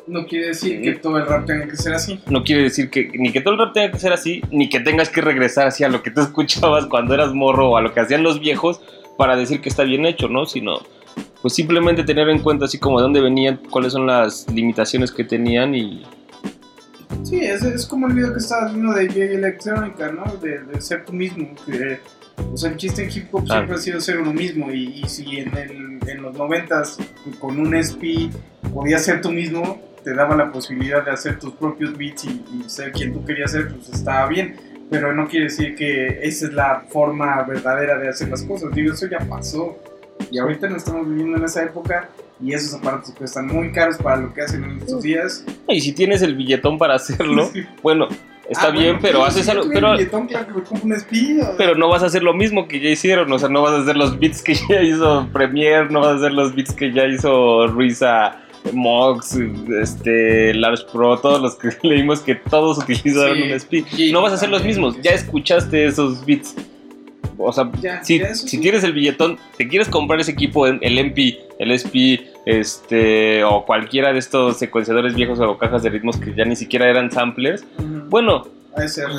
No 0.07 0.27
quiere 0.27 0.49
decir 0.49 0.83
que 0.83 0.95
todo 0.95 1.19
el 1.19 1.27
rap 1.27 1.47
tenga 1.47 1.67
que 1.67 1.77
ser 1.77 1.95
así. 1.95 2.21
no 2.29 2.45
quiere 2.45 2.63
decir 2.63 2.91
que 2.91 3.11
ni 3.15 3.33
que 3.33 3.41
todo 3.41 3.55
el 3.55 3.61
rap 3.61 3.73
tenga 3.73 3.91
que 3.93 3.99
ser 3.99 4.13
así, 4.13 4.41
ni 4.51 4.69
que 4.69 4.81
tengas 4.81 5.09
que 5.09 5.21
regresar 5.21 5.67
hacia 5.67 5.89
lo 5.89 6.03
que 6.03 6.11
tú 6.11 6.21
escuchabas 6.29 6.87
cuando 6.87 7.15
eras 7.15 7.33
morro 7.33 7.71
o 7.71 7.77
a 7.77 7.81
lo 7.81 7.93
que 7.93 8.01
hacían 8.01 8.23
los 8.23 8.41
viejos 8.41 8.81
para 9.17 9.37
decir 9.37 9.61
que 9.61 9.69
está 9.69 9.83
bien 9.83 10.07
hecho, 10.07 10.29
¿no? 10.29 10.47
Sino, 10.47 10.81
pues 11.43 11.55
simplemente 11.55 12.05
tener 12.05 12.29
en 12.29 12.41
cuenta 12.41 12.67
así 12.67 12.79
como 12.79 12.99
de 12.99 13.05
dónde 13.05 13.21
venían, 13.21 13.61
cuáles 13.71 13.93
son 13.93 14.07
las 14.07 14.47
limitaciones 14.53 15.11
que 15.11 15.25
tenían 15.25 15.75
y... 15.75 16.03
Sí, 17.23 17.41
es, 17.41 17.63
es 17.63 17.87
como 17.87 18.07
el 18.07 18.15
video 18.15 18.33
que 18.33 18.39
estabas 18.39 18.73
viendo 18.73 18.93
de 18.95 19.07
J 19.09 19.21
Electrónica, 19.21 20.13
¿no? 20.13 20.37
De, 20.37 20.61
de 20.61 20.81
ser 20.81 21.05
tú 21.05 21.13
mismo. 21.13 21.55
Que, 21.65 21.99
o 22.53 22.57
sea, 22.57 22.71
el 22.71 22.77
chiste 22.77 23.05
en 23.05 23.11
hip 23.11 23.35
hop 23.35 23.47
siempre 23.47 23.75
ha 23.75 23.79
sido 23.79 24.01
ser 24.01 24.21
uno 24.21 24.33
mismo. 24.33 24.71
Y, 24.71 25.01
y 25.03 25.09
si 25.09 25.39
en, 25.39 25.57
el, 25.57 25.99
en 26.09 26.23
los 26.23 26.37
noventas 26.37 26.99
con 27.41 27.59
un 27.59 27.75
SP 27.75 28.31
podías 28.73 29.05
ser 29.05 29.21
tú 29.21 29.33
mismo, 29.33 29.81
te 30.05 30.15
daba 30.15 30.37
la 30.37 30.53
posibilidad 30.53 31.05
de 31.05 31.11
hacer 31.11 31.39
tus 31.39 31.53
propios 31.55 31.97
beats 31.97 32.25
y, 32.25 32.45
y 32.53 32.69
ser 32.69 32.93
quien 32.93 33.13
tú 33.13 33.25
querías 33.25 33.51
ser, 33.51 33.69
pues 33.69 33.89
estaba 33.89 34.29
bien. 34.29 34.57
Pero 34.89 35.13
no 35.13 35.27
quiere 35.27 35.47
decir 35.47 35.75
que 35.75 36.21
esa 36.23 36.47
es 36.47 36.53
la 36.53 36.85
forma 36.91 37.43
verdadera 37.43 37.99
de 37.99 38.09
hacer 38.09 38.29
las 38.29 38.43
cosas. 38.43 38.73
Digo, 38.73 38.95
eso 38.95 39.09
ya 39.09 39.19
pasó. 39.19 39.77
Y 40.31 40.39
ahorita 40.39 40.69
no 40.69 40.77
estamos 40.77 41.09
viviendo 41.09 41.39
en 41.39 41.45
esa 41.45 41.63
época 41.65 42.09
y 42.43 42.53
esos 42.53 42.75
aparatos 42.75 43.13
cuestan 43.17 43.47
muy 43.47 43.73
caros 43.73 43.97
para 43.97 44.17
lo 44.19 44.35
que 44.35 44.43
hacen 44.43 44.65
en 44.65 44.79
estos 44.79 45.03
días. 45.03 45.45
Y 45.69 45.81
si 45.81 45.93
tienes 45.93 46.23
el 46.23 46.35
billetón 46.35 46.79
para 46.79 46.95
hacerlo, 46.95 47.51
bueno, 47.83 48.09
está 48.49 48.67
Ah, 48.69 48.71
bien, 48.71 48.85
bueno, 48.85 48.99
pero 49.03 49.19
sí, 49.21 49.27
haces 49.29 49.45
si 49.47 49.51
algo... 49.51 49.65
Pero, 49.73 49.93
billetón, 49.93 50.27
claro 50.27 50.47
que 50.47 50.53
me 50.55 50.63
compro 50.63 50.87
un 50.87 50.93
espía. 50.93 51.53
pero 51.57 51.75
no 51.75 51.89
vas 51.89 52.03
a 52.03 52.07
hacer 52.07 52.23
lo 52.23 52.35
mismo 52.35 52.69
que 52.69 52.81
ya 52.81 52.91
hicieron, 52.91 53.31
o 53.33 53.39
sea, 53.39 53.49
no 53.49 53.63
vas 53.63 53.73
a 53.73 53.79
hacer 53.83 53.97
los 53.97 54.19
beats 54.19 54.43
que 54.43 54.55
ya 54.69 54.83
hizo 54.83 55.29
Premiere, 55.33 55.89
no 55.91 56.01
vas 56.01 56.13
a 56.13 56.17
hacer 56.17 56.33
los 56.33 56.55
beats 56.55 56.73
que 56.75 56.93
ya 56.93 57.07
hizo 57.07 57.67
Ruiza, 57.69 58.37
Mox, 58.73 59.39
este, 59.81 60.53
Lars 60.55 60.85
Pro, 60.93 61.19
todos 61.19 61.41
los 61.41 61.55
que 61.55 61.71
leímos 61.89 62.21
que 62.21 62.35
todos 62.35 62.79
utilizaron 62.79 63.37
Sí, 63.37 63.43
un 63.45 63.51
speed. 63.53 63.85
No 64.13 64.23
vas 64.23 64.33
a 64.33 64.35
hacer 64.35 64.49
los 64.51 64.65
mismos, 64.65 65.01
ya 65.01 65.13
escuchaste 65.13 65.87
esos 65.87 66.25
beats. 66.27 66.55
O 67.39 67.53
sea, 67.53 67.71
Ya, 67.81 68.03
si, 68.05 68.19
ya, 68.19 68.27
eso 68.29 68.43
si 68.45 68.57
sí. 68.57 68.61
tienes 68.61 68.83
el 68.85 68.93
billetón, 68.93 69.39
te 69.57 69.69
quieres 69.69 69.89
comprar 69.89 70.21
ese 70.21 70.33
equipo, 70.33 70.67
el 70.67 70.99
MP, 70.99 71.39
el 71.59 71.71
SP, 71.73 72.23
este, 72.47 73.45
o 73.45 73.65
cualquiera 73.65 74.13
de 74.13 74.19
estos 74.19 74.57
secuenciadores 74.59 75.15
viejos 75.15 75.39
o 75.41 75.59
cajas 75.59 75.83
de 75.83 75.91
ritmos 75.91 76.17
que 76.17 76.33
ya 76.35 76.45
ni 76.45 76.57
siquiera 76.57 76.89
eran 76.89 77.11
samplers, 77.11 77.65
bueno, 78.09 78.47
ASR. 78.77 79.11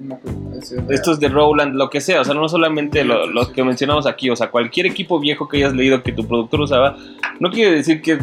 no 0.00 0.14
acuerdo, 0.16 0.50
ASR. 0.58 0.92
estos 0.94 1.20
de 1.20 1.28
Roland, 1.28 1.74
lo 1.74 1.90
que 1.90 2.00
sea, 2.00 2.20
o 2.20 2.24
sea, 2.24 2.34
no 2.34 2.48
solamente 2.48 3.04
lo- 3.04 3.26
los 3.26 3.50
que 3.50 3.62
mencionamos 3.62 4.06
aquí, 4.06 4.30
o 4.30 4.36
sea, 4.36 4.50
cualquier 4.50 4.86
equipo 4.86 5.20
viejo 5.20 5.48
que 5.48 5.58
hayas 5.58 5.74
leído 5.74 6.02
que 6.02 6.12
tu 6.12 6.26
productor 6.26 6.60
usaba, 6.62 6.96
no 7.38 7.50
quiere 7.50 7.70
decir 7.72 8.00
que 8.02 8.18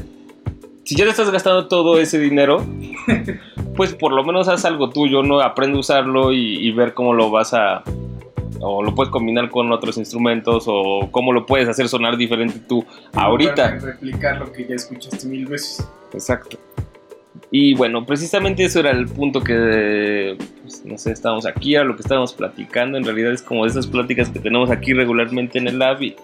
si 0.84 0.96
ya 0.96 1.04
te 1.06 1.12
estás 1.12 1.30
gastando 1.30 1.68
todo 1.68 2.00
ese 2.00 2.18
dinero, 2.20 2.66
pues 3.76 3.94
por 3.94 4.12
lo 4.12 4.24
menos 4.24 4.48
haz 4.48 4.66
algo 4.66 4.90
tuyo, 4.90 5.22
¿no? 5.24 5.40
Aprende 5.40 5.78
a 5.78 5.82
usarlo 5.82 6.34
y, 6.34 6.56
y 6.68 6.72
ver 6.72 6.94
cómo 6.94 7.14
lo 7.14 7.30
vas 7.30 7.54
a... 7.54 7.84
O 8.62 8.84
lo 8.84 8.94
puedes 8.94 9.12
combinar 9.12 9.50
con 9.50 9.72
otros 9.72 9.98
instrumentos 9.98 10.66
o 10.68 11.10
cómo 11.12 11.32
lo 11.32 11.46
puedes 11.46 11.70
hacer 11.70 11.88
sonar 11.88 12.18
diferente 12.18 12.60
tú 12.68 12.86
ahorita. 13.14 13.78
Replicar 13.78 14.40
lo 14.40 14.52
que 14.52 14.66
ya 14.68 14.76
escuchaste 14.76 15.28
mil 15.28 15.46
veces. 15.46 15.88
Exacto. 16.14 16.58
Y 17.52 17.74
bueno, 17.74 18.06
precisamente 18.06 18.64
eso 18.64 18.80
era 18.80 18.92
el 18.92 19.08
punto 19.08 19.42
que, 19.42 20.38
pues, 20.62 20.86
no 20.86 20.98
sé, 20.98 21.12
estábamos 21.12 21.46
aquí, 21.46 21.76
a 21.76 21.84
lo 21.84 21.96
que 21.96 22.02
estábamos 22.02 22.34
platicando. 22.34 22.98
En 22.98 23.04
realidad 23.04 23.32
es 23.32 23.42
como 23.42 23.66
esas 23.66 23.88
pláticas 23.88 24.30
que 24.30 24.40
tenemos 24.40 24.70
aquí 24.70 24.94
regularmente 24.94 25.58
en 25.58 25.68
el 25.68 25.80
lab 25.80 26.02
y 26.02 26.16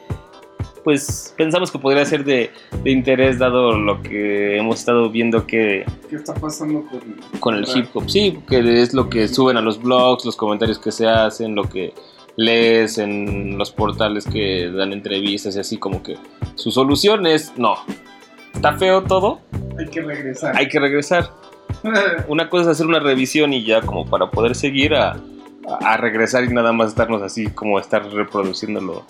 pues 0.86 1.34
pensamos 1.36 1.72
que 1.72 1.80
podría 1.80 2.06
ser 2.06 2.24
de, 2.24 2.52
de 2.84 2.92
interés 2.92 3.40
dado 3.40 3.76
lo 3.78 4.04
que 4.04 4.56
hemos 4.56 4.80
estado 4.80 5.10
viendo 5.10 5.48
que 5.48 5.84
¿Qué 6.08 6.16
está 6.16 6.36
pasando 6.36 6.86
con, 6.86 7.02
con 7.40 7.56
el 7.56 7.66
hip 7.68 7.88
hop. 7.96 8.08
Sí, 8.08 8.38
que 8.48 8.82
es 8.82 8.94
lo 8.94 9.10
que 9.10 9.28
suben 9.28 9.58
a 9.58 9.62
los 9.62 9.82
blogs, 9.82 10.24
los 10.26 10.36
comentarios 10.36 10.78
que 10.78 10.92
se 10.92 11.08
hacen, 11.08 11.56
lo 11.56 11.64
que 11.64 11.92
lees 12.38 13.00
en 13.00 13.58
los 13.58 13.72
portales 13.72 14.26
que 14.26 14.70
dan 14.70 14.94
entrevistas 14.94 15.56
y 15.56 15.60
así 15.60 15.78
como 15.78 16.04
que 16.04 16.18
su 16.54 16.70
solución 16.70 17.26
es 17.26 17.58
no. 17.58 17.78
Está 18.54 18.78
feo 18.78 19.02
todo, 19.02 19.42
Hay 19.80 19.88
que 19.88 20.02
regresar. 20.04 20.56
hay 20.56 20.70
que 20.70 20.80
regresar. 20.80 21.32
Una 22.28 22.48
cosa 22.48 22.66
es 22.66 22.68
hacer 22.70 22.86
una 22.86 23.00
revisión 23.00 23.54
y 23.54 23.66
ya 23.66 23.82
como 23.82 24.06
para 24.06 24.30
poder 24.30 24.54
seguir 24.54 24.94
a, 24.94 25.18
a- 25.68 25.98
regresar 25.98 26.44
y 26.44 26.50
nada 26.50 26.72
más 26.72 26.90
estarnos 26.90 27.22
así 27.22 27.48
como 27.48 27.80
estar 27.80 28.06
reproduciendo 28.12 28.82
lo, 28.82 29.04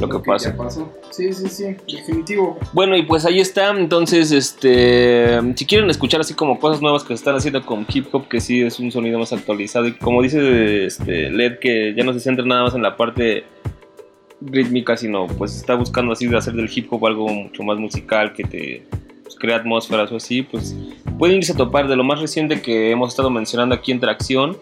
lo 0.00 0.08
que 0.08 0.18
pasa. 0.18 0.56
pasó. 0.56 0.90
Sí, 1.10 1.32
sí, 1.32 1.48
sí, 1.48 1.76
definitivo. 1.92 2.58
Bueno, 2.72 2.96
y 2.96 3.02
pues 3.04 3.24
ahí 3.24 3.40
está. 3.40 3.70
Entonces, 3.70 4.32
este, 4.32 5.38
si 5.56 5.66
quieren 5.66 5.88
escuchar 5.90 6.20
así 6.20 6.34
como 6.34 6.58
cosas 6.58 6.80
nuevas 6.82 7.02
que 7.02 7.08
se 7.08 7.14
están 7.14 7.36
haciendo 7.36 7.64
con 7.64 7.86
hip 7.92 8.06
hop, 8.12 8.28
que 8.28 8.40
sí 8.40 8.62
es 8.62 8.78
un 8.80 8.90
sonido 8.90 9.18
más 9.18 9.32
actualizado 9.32 9.86
y 9.86 9.92
como 9.92 10.22
dice 10.22 10.86
este 10.86 11.30
Led 11.30 11.58
que 11.60 11.94
ya 11.96 12.04
no 12.04 12.12
se 12.12 12.20
centra 12.20 12.44
nada 12.44 12.64
más 12.64 12.74
en 12.74 12.82
la 12.82 12.96
parte 12.96 13.44
rítmica, 14.40 14.96
sino 14.96 15.26
pues 15.26 15.54
está 15.56 15.74
buscando 15.74 16.12
así 16.12 16.26
de 16.26 16.36
hacer 16.36 16.54
del 16.54 16.70
hip 16.74 16.92
hop 16.92 17.06
algo 17.06 17.28
mucho 17.28 17.62
más 17.62 17.78
musical 17.78 18.32
que 18.32 18.42
te 18.44 18.86
pues, 19.22 19.36
crea 19.36 19.56
atmósferas 19.56 20.10
o 20.10 20.16
así, 20.16 20.42
pues 20.42 20.74
pueden 21.18 21.36
irse 21.36 21.52
a 21.52 21.56
topar 21.56 21.86
de 21.88 21.94
lo 21.96 22.02
más 22.04 22.20
reciente 22.20 22.60
que 22.60 22.90
hemos 22.90 23.10
estado 23.10 23.30
mencionando 23.30 23.74
aquí 23.74 23.92
en 23.92 24.00
Tracción, 24.00 24.56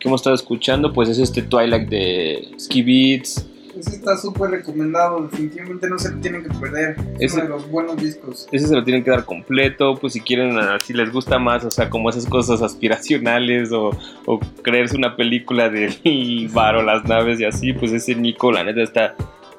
que 0.00 0.08
hemos 0.08 0.20
estado 0.22 0.34
escuchando, 0.34 0.92
pues 0.92 1.08
es 1.08 1.18
este 1.18 1.42
Twilight 1.42 1.88
de 1.88 2.48
Ski 2.58 2.82
Beats. 2.82 3.46
Ese 3.78 3.90
está 3.96 4.16
súper 4.16 4.50
recomendado. 4.50 5.22
Definitivamente 5.28 5.88
no 5.88 5.98
se 5.98 6.10
lo 6.10 6.18
tienen 6.18 6.42
que 6.42 6.50
perder. 6.58 6.96
Es 7.18 7.32
Ese- 7.32 7.34
uno 7.36 7.44
de 7.44 7.48
los 7.50 7.70
buenos 7.70 7.96
discos. 7.98 8.48
Ese 8.50 8.66
se 8.66 8.74
lo 8.74 8.82
tienen 8.82 9.04
que 9.04 9.10
dar 9.10 9.24
completo, 9.24 9.94
pues 9.96 10.12
si 10.14 10.20
quieren, 10.20 10.58
ah, 10.58 10.78
si 10.84 10.92
les 10.92 11.12
gusta 11.12 11.38
más, 11.38 11.64
o 11.64 11.70
sea, 11.70 11.88
como 11.88 12.10
esas 12.10 12.26
cosas 12.26 12.60
aspiracionales 12.62 13.70
o, 13.72 13.90
o 14.26 14.40
creerse 14.62 14.96
una 14.96 15.16
película 15.16 15.70
del 15.70 16.48
bar 16.52 16.76
o 16.76 16.82
las 16.82 17.04
naves 17.04 17.38
y 17.40 17.44
así, 17.44 17.72
pues 17.72 17.92
ese 17.92 18.16
Nico, 18.16 18.50
la 18.50 18.64
neta, 18.64 18.82
está, 18.82 19.14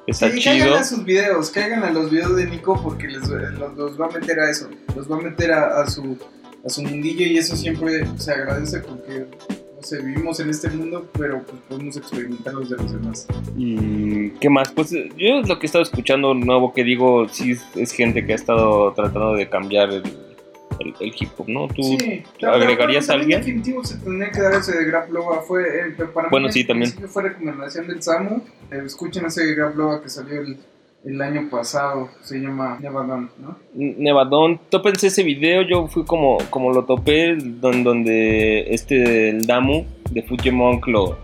está 0.06 0.30
sí, 0.30 0.38
chido. 0.40 0.58
caigan 0.66 0.78
a 0.78 0.84
sus 0.84 1.04
videos, 1.04 1.50
caigan 1.50 1.82
a 1.82 1.90
los 1.90 2.10
videos 2.10 2.36
de 2.36 2.46
Nico 2.46 2.80
porque 2.82 3.08
les, 3.08 3.26
los, 3.28 3.74
los 3.76 4.00
va 4.00 4.06
a 4.06 4.10
meter 4.10 4.38
a 4.40 4.50
eso. 4.50 4.68
Los 4.94 5.10
va 5.10 5.16
a 5.16 5.20
meter 5.20 5.52
a, 5.52 5.82
a 5.82 5.86
su, 5.90 6.18
a 6.64 6.68
su 6.68 6.82
mundillo 6.82 7.24
y 7.26 7.38
eso 7.38 7.56
siempre 7.56 8.06
se 8.18 8.30
agradece 8.30 8.80
porque, 8.80 9.26
sé, 9.82 10.00
vivimos 10.02 10.38
en 10.40 10.50
este 10.50 10.68
mundo, 10.70 11.06
pero 11.18 11.42
pues, 11.42 11.60
podemos 11.68 11.96
experimentar 11.96 12.54
los 12.54 12.70
de 12.70 12.76
los 12.76 12.92
demás. 12.92 13.26
¿Y 13.56 14.30
qué 14.40 14.48
más? 14.50 14.70
Pues 14.72 14.92
eh, 14.92 15.08
yo 15.16 15.42
lo 15.42 15.58
que 15.58 15.66
he 15.66 15.68
estado 15.68 15.82
escuchando 15.82 16.34
nuevo 16.34 16.72
que 16.72 16.84
digo, 16.84 17.28
sí 17.28 17.56
es, 17.76 17.92
gente 17.92 18.24
que 18.26 18.32
ha 18.32 18.36
estado 18.36 18.92
tratando 18.92 19.34
de 19.34 19.48
cambiar 19.48 19.90
el, 19.90 20.02
el- 20.80 20.94
el 21.00 21.12
hip 21.18 21.28
hop, 21.36 21.48
¿no? 21.48 21.68
¿Tú 21.68 21.82
Sí, 21.82 22.22
agregarías 22.42 23.08
a 23.10 23.14
alguien? 23.14 23.40
definitivo 23.40 23.84
se 23.84 23.96
tendría 23.98 24.30
que 24.30 24.40
dar 24.40 24.54
ese 24.54 24.84
Grab 24.84 25.10
Loba. 25.12 25.42
Fue, 25.42 25.62
eh, 25.62 25.94
para 26.12 26.28
Bueno, 26.28 26.46
mí 26.46 26.52
sí, 26.52 26.64
también. 26.64 26.90
fue 27.08 27.22
recomendación 27.24 27.86
del 27.88 28.02
Samu. 28.02 28.36
Eh, 28.70 28.82
escuchen 28.86 29.26
ese 29.26 29.54
Grab 29.54 29.76
Loba 29.76 30.02
que 30.02 30.08
salió 30.08 30.40
el, 30.40 30.56
el 31.04 31.20
año 31.20 31.48
pasado. 31.50 32.08
Se 32.22 32.38
llama 32.38 32.78
Never 32.80 33.06
Done, 33.06 33.28
¿no? 33.38 33.56
Nevadón, 33.74 34.60
tópense 34.70 35.08
ese 35.08 35.22
video, 35.22 35.62
yo 35.62 35.86
fui 35.88 36.04
como, 36.04 36.38
como 36.50 36.72
lo 36.72 36.84
topé, 36.84 37.36
don- 37.36 37.82
donde 37.84 38.72
este, 38.74 39.30
el 39.30 39.46
Damu 39.46 39.84
de 40.10 40.22
Fujimonk 40.22 40.86
lo, 40.86 41.18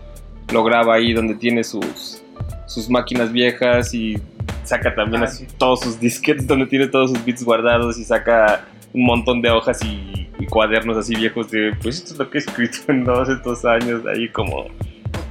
lo 0.51 0.63
graba 0.63 0.95
ahí 0.95 1.13
donde 1.13 1.35
tiene 1.35 1.63
sus, 1.63 2.21
sus 2.65 2.89
máquinas 2.89 3.31
viejas 3.31 3.93
y 3.93 4.17
saca 4.63 4.93
también 4.95 5.23
Ah, 5.23 5.25
así 5.25 5.45
sí. 5.45 5.55
todos 5.57 5.79
sus 5.81 5.99
disquetes 5.99 6.45
donde 6.47 6.65
tiene 6.67 6.87
todos 6.87 7.11
sus 7.11 7.23
beats 7.25 7.43
guardados 7.43 7.97
y 7.97 8.03
saca 8.03 8.65
un 8.93 9.03
montón 9.05 9.41
de 9.41 9.49
hojas 9.51 9.79
y, 9.83 10.27
y 10.39 10.45
cuadernos 10.47 10.97
así 10.97 11.15
viejos 11.15 11.49
de 11.51 11.73
pues 11.81 11.97
esto 11.97 12.13
es 12.13 12.19
lo 12.19 12.29
que 12.29 12.39
he 12.39 12.41
escrito 12.41 12.77
en 12.91 13.05
todos 13.05 13.29
estos 13.29 13.63
años 13.65 14.01
ahí 14.07 14.27
como 14.29 14.65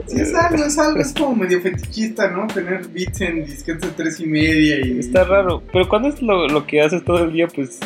Sí, 0.06 0.20
es 0.20 0.34
algo, 0.34 0.64
es 0.64 0.78
algo, 0.78 1.00
es 1.00 1.12
como 1.12 1.36
medio 1.36 1.60
fetichista, 1.60 2.30
¿no? 2.30 2.46
Tener 2.46 2.88
beats 2.88 3.20
en 3.20 3.44
disquetes 3.44 3.82
de 3.82 3.90
tres 3.90 4.20
y 4.20 4.26
media 4.26 4.78
y... 4.84 4.98
está 5.00 5.24
raro 5.24 5.62
pero 5.72 5.88
cuando 5.88 6.08
es 6.08 6.22
lo, 6.22 6.48
lo 6.48 6.66
que 6.66 6.80
haces 6.80 7.04
todo 7.04 7.24
el 7.24 7.32
día 7.32 7.46
pues 7.48 7.78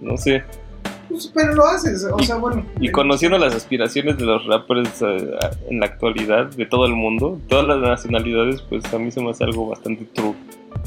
no 0.00 0.16
sé 0.16 0.42
Pues, 1.08 1.30
pero 1.34 1.54
lo 1.54 1.66
haces, 1.66 2.04
o 2.04 2.18
sea, 2.18 2.36
bueno. 2.36 2.64
y 2.80 2.90
conociendo 2.90 3.38
las 3.38 3.54
aspiraciones 3.54 4.18
de 4.18 4.24
los 4.24 4.44
rappers 4.46 5.02
eh, 5.02 5.30
en 5.70 5.80
la 5.80 5.86
actualidad 5.86 6.46
de 6.50 6.66
todo 6.66 6.84
el 6.86 6.94
mundo 6.94 7.40
todas 7.48 7.66
las 7.66 7.78
nacionalidades 7.78 8.60
pues 8.62 8.84
a 8.92 8.98
mí 8.98 9.10
se 9.10 9.20
me 9.20 9.30
hace 9.30 9.44
algo 9.44 9.68
bastante 9.68 10.04
true 10.14 10.34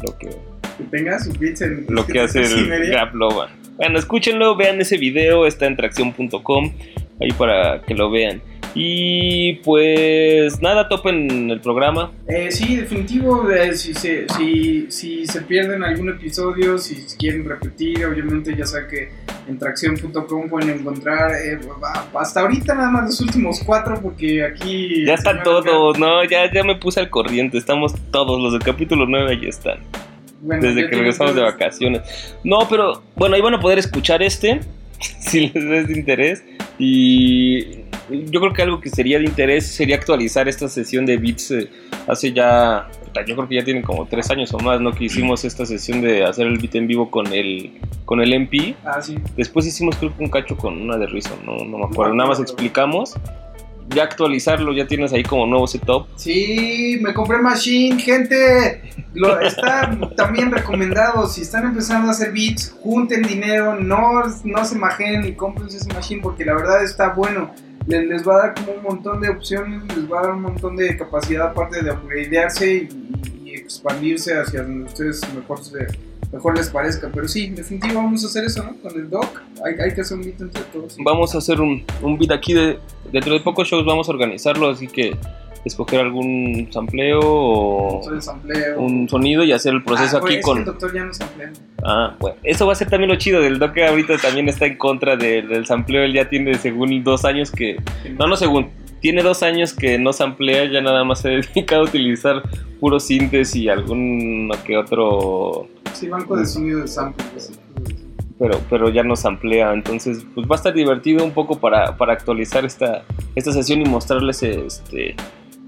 lo 0.05 0.17
que 0.17 0.29
Que 0.77 0.83
tenga 0.89 1.19
sus 1.19 1.37
beats 1.37 1.61
en 1.61 1.85
lo 1.89 2.05
que 2.05 2.19
hace 2.19 2.41
el. 2.41 2.91
Gap 2.91 3.13
Loba. 3.13 3.49
Bueno, 3.77 3.99
escúchenlo, 3.99 4.55
vean 4.55 4.79
ese 4.79 4.97
video, 4.97 5.45
está 5.45 5.65
en 5.65 5.75
tracción.com, 5.75 6.71
ahí 7.19 7.31
para 7.37 7.81
que 7.81 7.95
lo 7.95 8.11
vean. 8.11 8.41
Y 8.73 9.55
pues 9.63 10.61
nada, 10.61 10.87
topen 10.87 11.49
el 11.51 11.59
programa. 11.59 12.11
Eh, 12.27 12.51
sí, 12.51 12.75
definitivo. 12.77 13.49
eh, 13.51 13.75
si, 13.75 13.93
se, 13.93 14.27
si, 14.37 14.89
si 14.89 15.25
se 15.25 15.41
pierden 15.41 15.83
algún 15.83 16.09
episodio, 16.09 16.77
si 16.77 16.95
quieren 17.17 17.47
repetir, 17.47 18.05
obviamente 18.05 18.55
ya 18.55 18.65
saben 18.65 18.87
que 18.87 19.09
en 19.47 19.59
tracción.com 19.59 20.49
pueden 20.49 20.69
encontrar 20.69 21.31
eh, 21.31 21.59
hasta 22.13 22.41
ahorita 22.41 22.75
nada 22.75 22.91
más 22.91 23.05
los 23.05 23.21
últimos 23.21 23.61
cuatro, 23.65 23.99
porque 24.01 24.43
aquí. 24.43 25.05
Ya 25.05 25.15
están 25.15 25.43
todos, 25.43 25.99
no, 25.99 26.23
ya, 26.23 26.51
ya 26.51 26.63
me 26.63 26.75
puse 26.75 26.99
al 27.01 27.09
corriente, 27.09 27.57
estamos 27.57 27.93
todos, 28.11 28.41
los 28.41 28.53
del 28.53 28.63
capítulo 28.63 29.05
9 29.05 29.39
ya 29.41 29.49
están. 29.49 29.79
Bueno, 30.41 30.63
desde 30.63 30.89
que 30.89 30.95
regresamos 30.95 31.35
de 31.35 31.41
vacaciones. 31.41 32.35
No, 32.43 32.67
pero 32.69 33.03
bueno, 33.15 33.35
ahí 33.35 33.41
van 33.41 33.53
a 33.53 33.59
poder 33.59 33.77
escuchar 33.79 34.23
este, 34.23 34.61
si 35.19 35.49
les 35.49 35.55
es 35.55 35.87
de 35.87 35.93
interés. 35.93 36.43
Y 36.79 37.81
yo 38.11 38.39
creo 38.39 38.53
que 38.53 38.61
algo 38.61 38.79
que 38.79 38.89
sería 38.89 39.19
de 39.19 39.25
interés 39.25 39.67
sería 39.67 39.95
actualizar 39.95 40.47
esta 40.47 40.67
sesión 40.67 41.05
de 41.05 41.17
beats. 41.17 41.51
eh, 41.51 41.69
hace 42.07 42.33
ya, 42.33 42.89
yo 43.27 43.35
creo 43.35 43.47
que 43.47 43.55
ya 43.55 43.63
tienen 43.63 43.83
como 43.83 44.05
tres 44.05 44.29
años 44.31 44.53
o 44.53 44.59
más, 44.59 44.81
¿no? 44.81 44.91
Que 44.93 45.05
hicimos 45.05 45.45
esta 45.45 45.65
sesión 45.65 46.01
de 46.01 46.23
hacer 46.23 46.47
el 46.47 46.57
beat 46.57 46.75
en 46.75 46.87
vivo 46.87 47.09
con 47.09 47.27
el, 47.27 47.71
con 48.05 48.21
el 48.21 48.33
MP. 48.33 48.75
Ah, 48.83 49.01
sí. 49.01 49.17
Después 49.35 49.65
hicimos 49.65 49.95
creo 49.97 50.15
que 50.15 50.23
un 50.23 50.29
cacho 50.29 50.57
con 50.57 50.81
una 50.81 50.97
de 50.97 51.07
Reason, 51.07 51.45
no, 51.45 51.57
no 51.63 51.77
me 51.77 51.85
acuerdo. 51.85 52.13
Nada 52.13 52.29
más 52.29 52.39
explicamos. 52.39 53.15
Ya 53.89 54.03
actualizarlo, 54.03 54.71
ya 54.71 54.87
tienes 54.87 55.11
ahí 55.11 55.23
como 55.23 55.45
nuevo 55.45 55.67
setup. 55.67 56.07
Sí, 56.15 56.97
me 57.01 57.13
compré 57.13 57.39
Machine, 57.39 57.99
gente. 57.99 58.81
Lo, 59.13 59.37
está 59.41 59.97
también 60.15 60.49
recomendado. 60.49 61.27
Si 61.27 61.41
están 61.41 61.65
empezando 61.65 62.07
a 62.07 62.11
hacer 62.11 62.31
beats, 62.31 62.73
junten 62.81 63.23
dinero, 63.23 63.77
no, 63.77 64.23
no 64.45 64.65
se 64.65 64.77
majen 64.77 65.25
y 65.25 65.33
compren 65.33 65.67
ese 65.67 65.93
Machine 65.93 66.21
porque 66.21 66.45
la 66.45 66.53
verdad 66.53 66.83
está 66.83 67.09
bueno. 67.09 67.51
Les, 67.87 68.27
va 68.27 68.35
a 68.35 68.47
dar 68.47 68.55
como 68.55 68.73
un 68.73 68.83
montón 68.83 69.21
de 69.21 69.29
opciones, 69.29 69.83
les 69.95 70.11
va 70.11 70.19
a 70.19 70.23
dar 70.23 70.31
un 70.33 70.43
montón 70.43 70.75
de 70.75 70.95
capacidad 70.95 71.47
aparte 71.47 71.83
de 71.83 71.91
upgradearse 71.91 72.89
y, 72.89 73.11
expandirse 73.53 74.37
hacia 74.37 74.63
donde 74.63 74.85
ustedes 74.85 75.21
mejor 76.31 76.57
les 76.57 76.69
parezca. 76.69 77.09
Pero 77.13 77.27
sí, 77.27 77.45
en 77.45 77.55
definitiva 77.55 77.95
vamos 77.95 78.23
a 78.23 78.27
hacer 78.27 78.45
eso, 78.45 78.63
¿no? 78.63 78.75
Con 78.81 78.99
el 78.99 79.09
doc 79.09 79.41
hay, 79.65 79.75
hay 79.75 79.93
que 79.93 80.01
hacer 80.01 80.17
un 80.17 80.23
beat 80.23 80.41
entre 80.41 80.61
todos. 80.63 80.97
Vamos 81.03 81.35
a 81.35 81.37
hacer 81.37 81.59
un, 81.61 81.83
un 82.01 82.17
beat 82.17 82.31
aquí 82.31 82.53
de. 82.53 82.79
Dentro 83.11 83.33
de 83.33 83.41
pocos 83.41 83.67
shows 83.67 83.85
vamos 83.85 84.07
a 84.07 84.11
organizarlo, 84.11 84.69
así 84.69 84.87
que 84.87 85.17
escoger 85.65 85.99
algún 85.99 86.67
sampleo 86.71 87.19
o 87.21 88.01
sampleo. 88.19 88.79
un 88.79 89.07
sonido 89.07 89.43
y 89.43 89.51
hacer 89.51 89.73
el 89.73 89.83
proceso 89.83 90.17
Ah, 90.17 90.21
aquí 90.23 90.33
es 90.33 90.37
que 90.37 90.41
con. 90.41 90.57
el 90.59 90.65
doctor 90.65 90.93
ya 90.93 91.03
no 91.05 91.13
samplea. 91.13 91.51
Ah, 91.83 92.15
bueno. 92.19 92.37
Eso 92.43 92.65
va 92.65 92.73
a 92.73 92.75
ser 92.75 92.89
también 92.89 93.09
lo 93.09 93.17
chido 93.17 93.41
del 93.41 93.59
Doc 93.59 93.77
ahorita 93.77 94.17
también 94.17 94.49
está 94.49 94.65
en 94.65 94.77
contra 94.77 95.15
del, 95.15 95.47
del 95.47 95.65
sampleo. 95.65 96.03
Él 96.03 96.13
ya 96.13 96.29
tiene 96.29 96.55
según 96.55 97.03
dos 97.03 97.25
años 97.25 97.51
que. 97.51 97.77
No, 98.17 98.27
no 98.27 98.35
según. 98.35 98.69
Tiene 98.99 99.23
dos 99.23 99.41
años 99.41 99.73
que 99.73 99.97
no 99.97 100.13
samplea, 100.13 100.65
ya 100.65 100.79
nada 100.81 101.03
más 101.03 101.21
se 101.21 101.29
dedica 101.55 101.77
a 101.77 101.81
utilizar 101.81 102.43
puro 102.79 102.99
sintes 102.99 103.55
y 103.55 103.67
algún 103.69 104.51
que 104.65 104.77
otro. 104.77 105.67
Sí, 105.93 106.07
banco 106.07 106.35
de 106.37 106.45
sonido 106.45 106.81
de 106.81 106.87
samples. 106.87 107.51
pero, 108.39 108.59
pero 108.69 108.89
ya 108.89 109.03
no 109.03 109.15
samplea. 109.15 109.73
Entonces, 109.73 110.25
pues 110.33 110.47
va 110.47 110.55
a 110.55 110.57
estar 110.57 110.73
divertido 110.73 111.23
un 111.23 111.31
poco 111.31 111.59
para, 111.59 111.97
para 111.97 112.13
actualizar 112.13 112.63
esta, 112.65 113.03
esta 113.35 113.51
sesión 113.51 113.81
y 113.81 113.85
mostrarles 113.85 114.41
este 114.43 115.15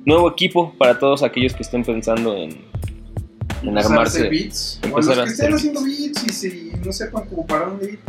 nuevo 0.06 0.30
equipo 0.30 0.74
para 0.78 1.00
todos 1.00 1.24
aquellos 1.24 1.54
que 1.54 1.64
estén 1.64 1.84
pensando 1.84 2.36
en, 2.36 2.58
en 3.64 3.78
armarse. 3.78 4.20
hacer 4.20 4.30
beats. 4.30 4.80
O 4.92 4.98
los 4.98 5.08
que 5.08 5.14
hacer 5.14 5.28
estén 5.28 5.54
haciendo 5.54 5.84
beats 5.84 6.24
y, 6.24 6.30
si 6.30 6.72
no 6.84 6.92
sepan 6.92 7.24
para 7.48 7.66
dónde 7.68 7.92
ir. 7.92 8.00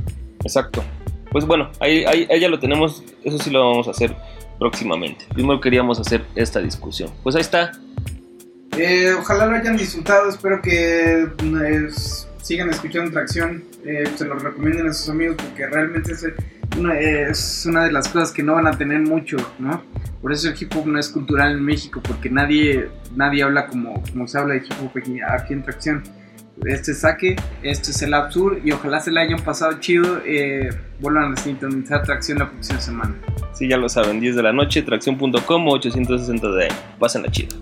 Exacto. 0.42 0.82
Pues 1.30 1.44
bueno, 1.46 1.70
ahí, 1.80 2.04
ahí, 2.04 2.26
ahí 2.30 2.40
ya 2.40 2.48
lo 2.48 2.58
tenemos. 2.58 3.02
Eso 3.24 3.38
sí 3.38 3.50
lo 3.50 3.70
vamos 3.70 3.88
a 3.88 3.92
hacer 3.92 4.14
próximamente. 4.58 5.24
Primero 5.32 5.60
queríamos 5.60 5.98
hacer 6.00 6.24
esta 6.34 6.60
discusión. 6.60 7.10
Pues 7.22 7.34
ahí 7.34 7.42
está. 7.42 7.72
Eh, 8.76 9.12
ojalá 9.18 9.46
lo 9.46 9.56
hayan 9.56 9.76
disfrutado. 9.76 10.28
Espero 10.28 10.60
que 10.62 11.22
eh, 11.22 11.88
sigan 12.42 12.70
escuchando 12.70 13.10
Tracción. 13.10 13.64
Eh, 13.84 14.04
se 14.16 14.24
lo 14.24 14.34
recomienden 14.34 14.88
a 14.88 14.92
sus 14.92 15.08
amigos 15.08 15.36
porque 15.36 15.66
realmente 15.66 16.12
es 16.12 16.24
es 16.92 17.66
una 17.66 17.84
de 17.84 17.92
las 17.92 18.08
cosas 18.08 18.32
que 18.32 18.42
no 18.42 18.54
van 18.54 18.66
a 18.66 18.76
tener 18.76 19.00
mucho, 19.00 19.36
¿no? 19.58 19.82
Por 20.20 20.32
eso 20.32 20.48
el 20.48 20.54
hip 20.58 20.74
hop 20.76 20.86
no 20.86 20.98
es 20.98 21.08
cultural 21.08 21.52
en 21.52 21.62
México 21.62 22.00
porque 22.02 22.30
nadie, 22.30 22.88
nadie 23.14 23.42
habla 23.42 23.66
como, 23.66 24.02
como 24.10 24.26
se 24.26 24.38
habla 24.38 24.54
de 24.54 24.60
hip 24.60 24.72
hop 24.82 24.90
aquí, 24.96 25.18
aquí 25.20 25.52
en 25.52 25.62
Tracción. 25.62 26.02
Este 26.64 26.92
es 26.92 27.00
Saque, 27.00 27.36
este 27.62 27.90
es 27.90 28.02
el 28.02 28.14
Absur 28.14 28.60
y 28.64 28.70
ojalá 28.72 29.00
se 29.00 29.10
la 29.10 29.22
hayan 29.22 29.40
pasado 29.40 29.78
chido. 29.80 30.20
Eh, 30.24 30.70
vuelvan 31.00 31.32
a 31.32 31.36
sintonizar 31.36 32.02
Tracción 32.04 32.38
la 32.38 32.50
próxima 32.50 32.80
semana. 32.80 33.14
Sí, 33.52 33.68
ya 33.68 33.76
lo 33.76 33.88
saben. 33.88 34.20
10 34.20 34.36
de 34.36 34.42
la 34.42 34.52
noche, 34.52 34.82
tracción.com 34.82 35.68
860 35.68 36.50
de 36.52 36.64
ahí. 36.64 36.70
Pásenla 36.98 37.30
chido. 37.30 37.56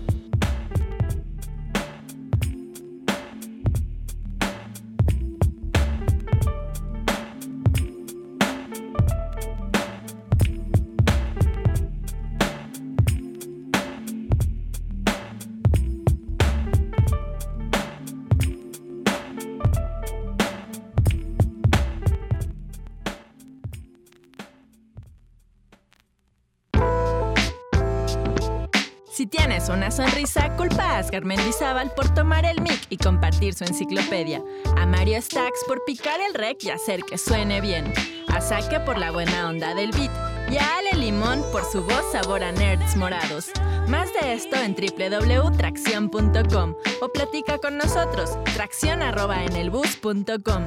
Asgar 31.13 31.25
Mendizábal 31.25 31.91
por 31.91 32.11
tomar 32.15 32.43
el 32.43 32.59
mic 32.61 32.87
y 32.89 32.97
compartir 32.97 33.53
su 33.53 33.65
enciclopedia. 33.65 34.41
A 34.75 34.87
Mario 34.87 35.21
Stacks 35.21 35.59
por 35.67 35.85
picar 35.85 36.19
el 36.19 36.33
rec 36.33 36.63
y 36.63 36.71
hacer 36.71 37.03
que 37.03 37.19
suene 37.19 37.61
bien. 37.61 37.93
A 38.29 38.41
Saque 38.41 38.79
por 38.79 38.97
la 38.97 39.11
buena 39.11 39.47
onda 39.47 39.75
del 39.75 39.91
beat. 39.91 40.09
Y 40.51 40.57
a 40.57 40.77
Ale 40.77 40.99
Limón 40.99 41.43
por 41.51 41.65
su 41.65 41.83
voz 41.83 42.03
sabor 42.11 42.43
a 42.43 42.51
nerds 42.51 42.95
morados. 42.95 43.51
Más 43.87 44.09
de 44.19 44.33
esto 44.33 44.55
en 44.55 44.73
www.tracción.com 44.73 46.75
o 46.99 47.09
platica 47.09 47.59
con 47.59 47.77
nosotros. 47.77 48.31
Tracción 48.55 49.03
arroba 49.03 49.43
en 49.43 49.55
el 49.55 49.69
bus.com. 49.69 50.63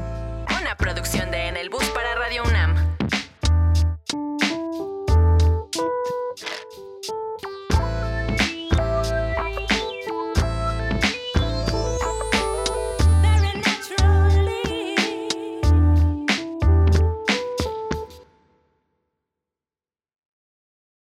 Una 0.60 0.76
producción 0.78 1.32
de 1.32 1.48
En 1.48 1.56
el 1.56 1.70
Bus 1.70 1.82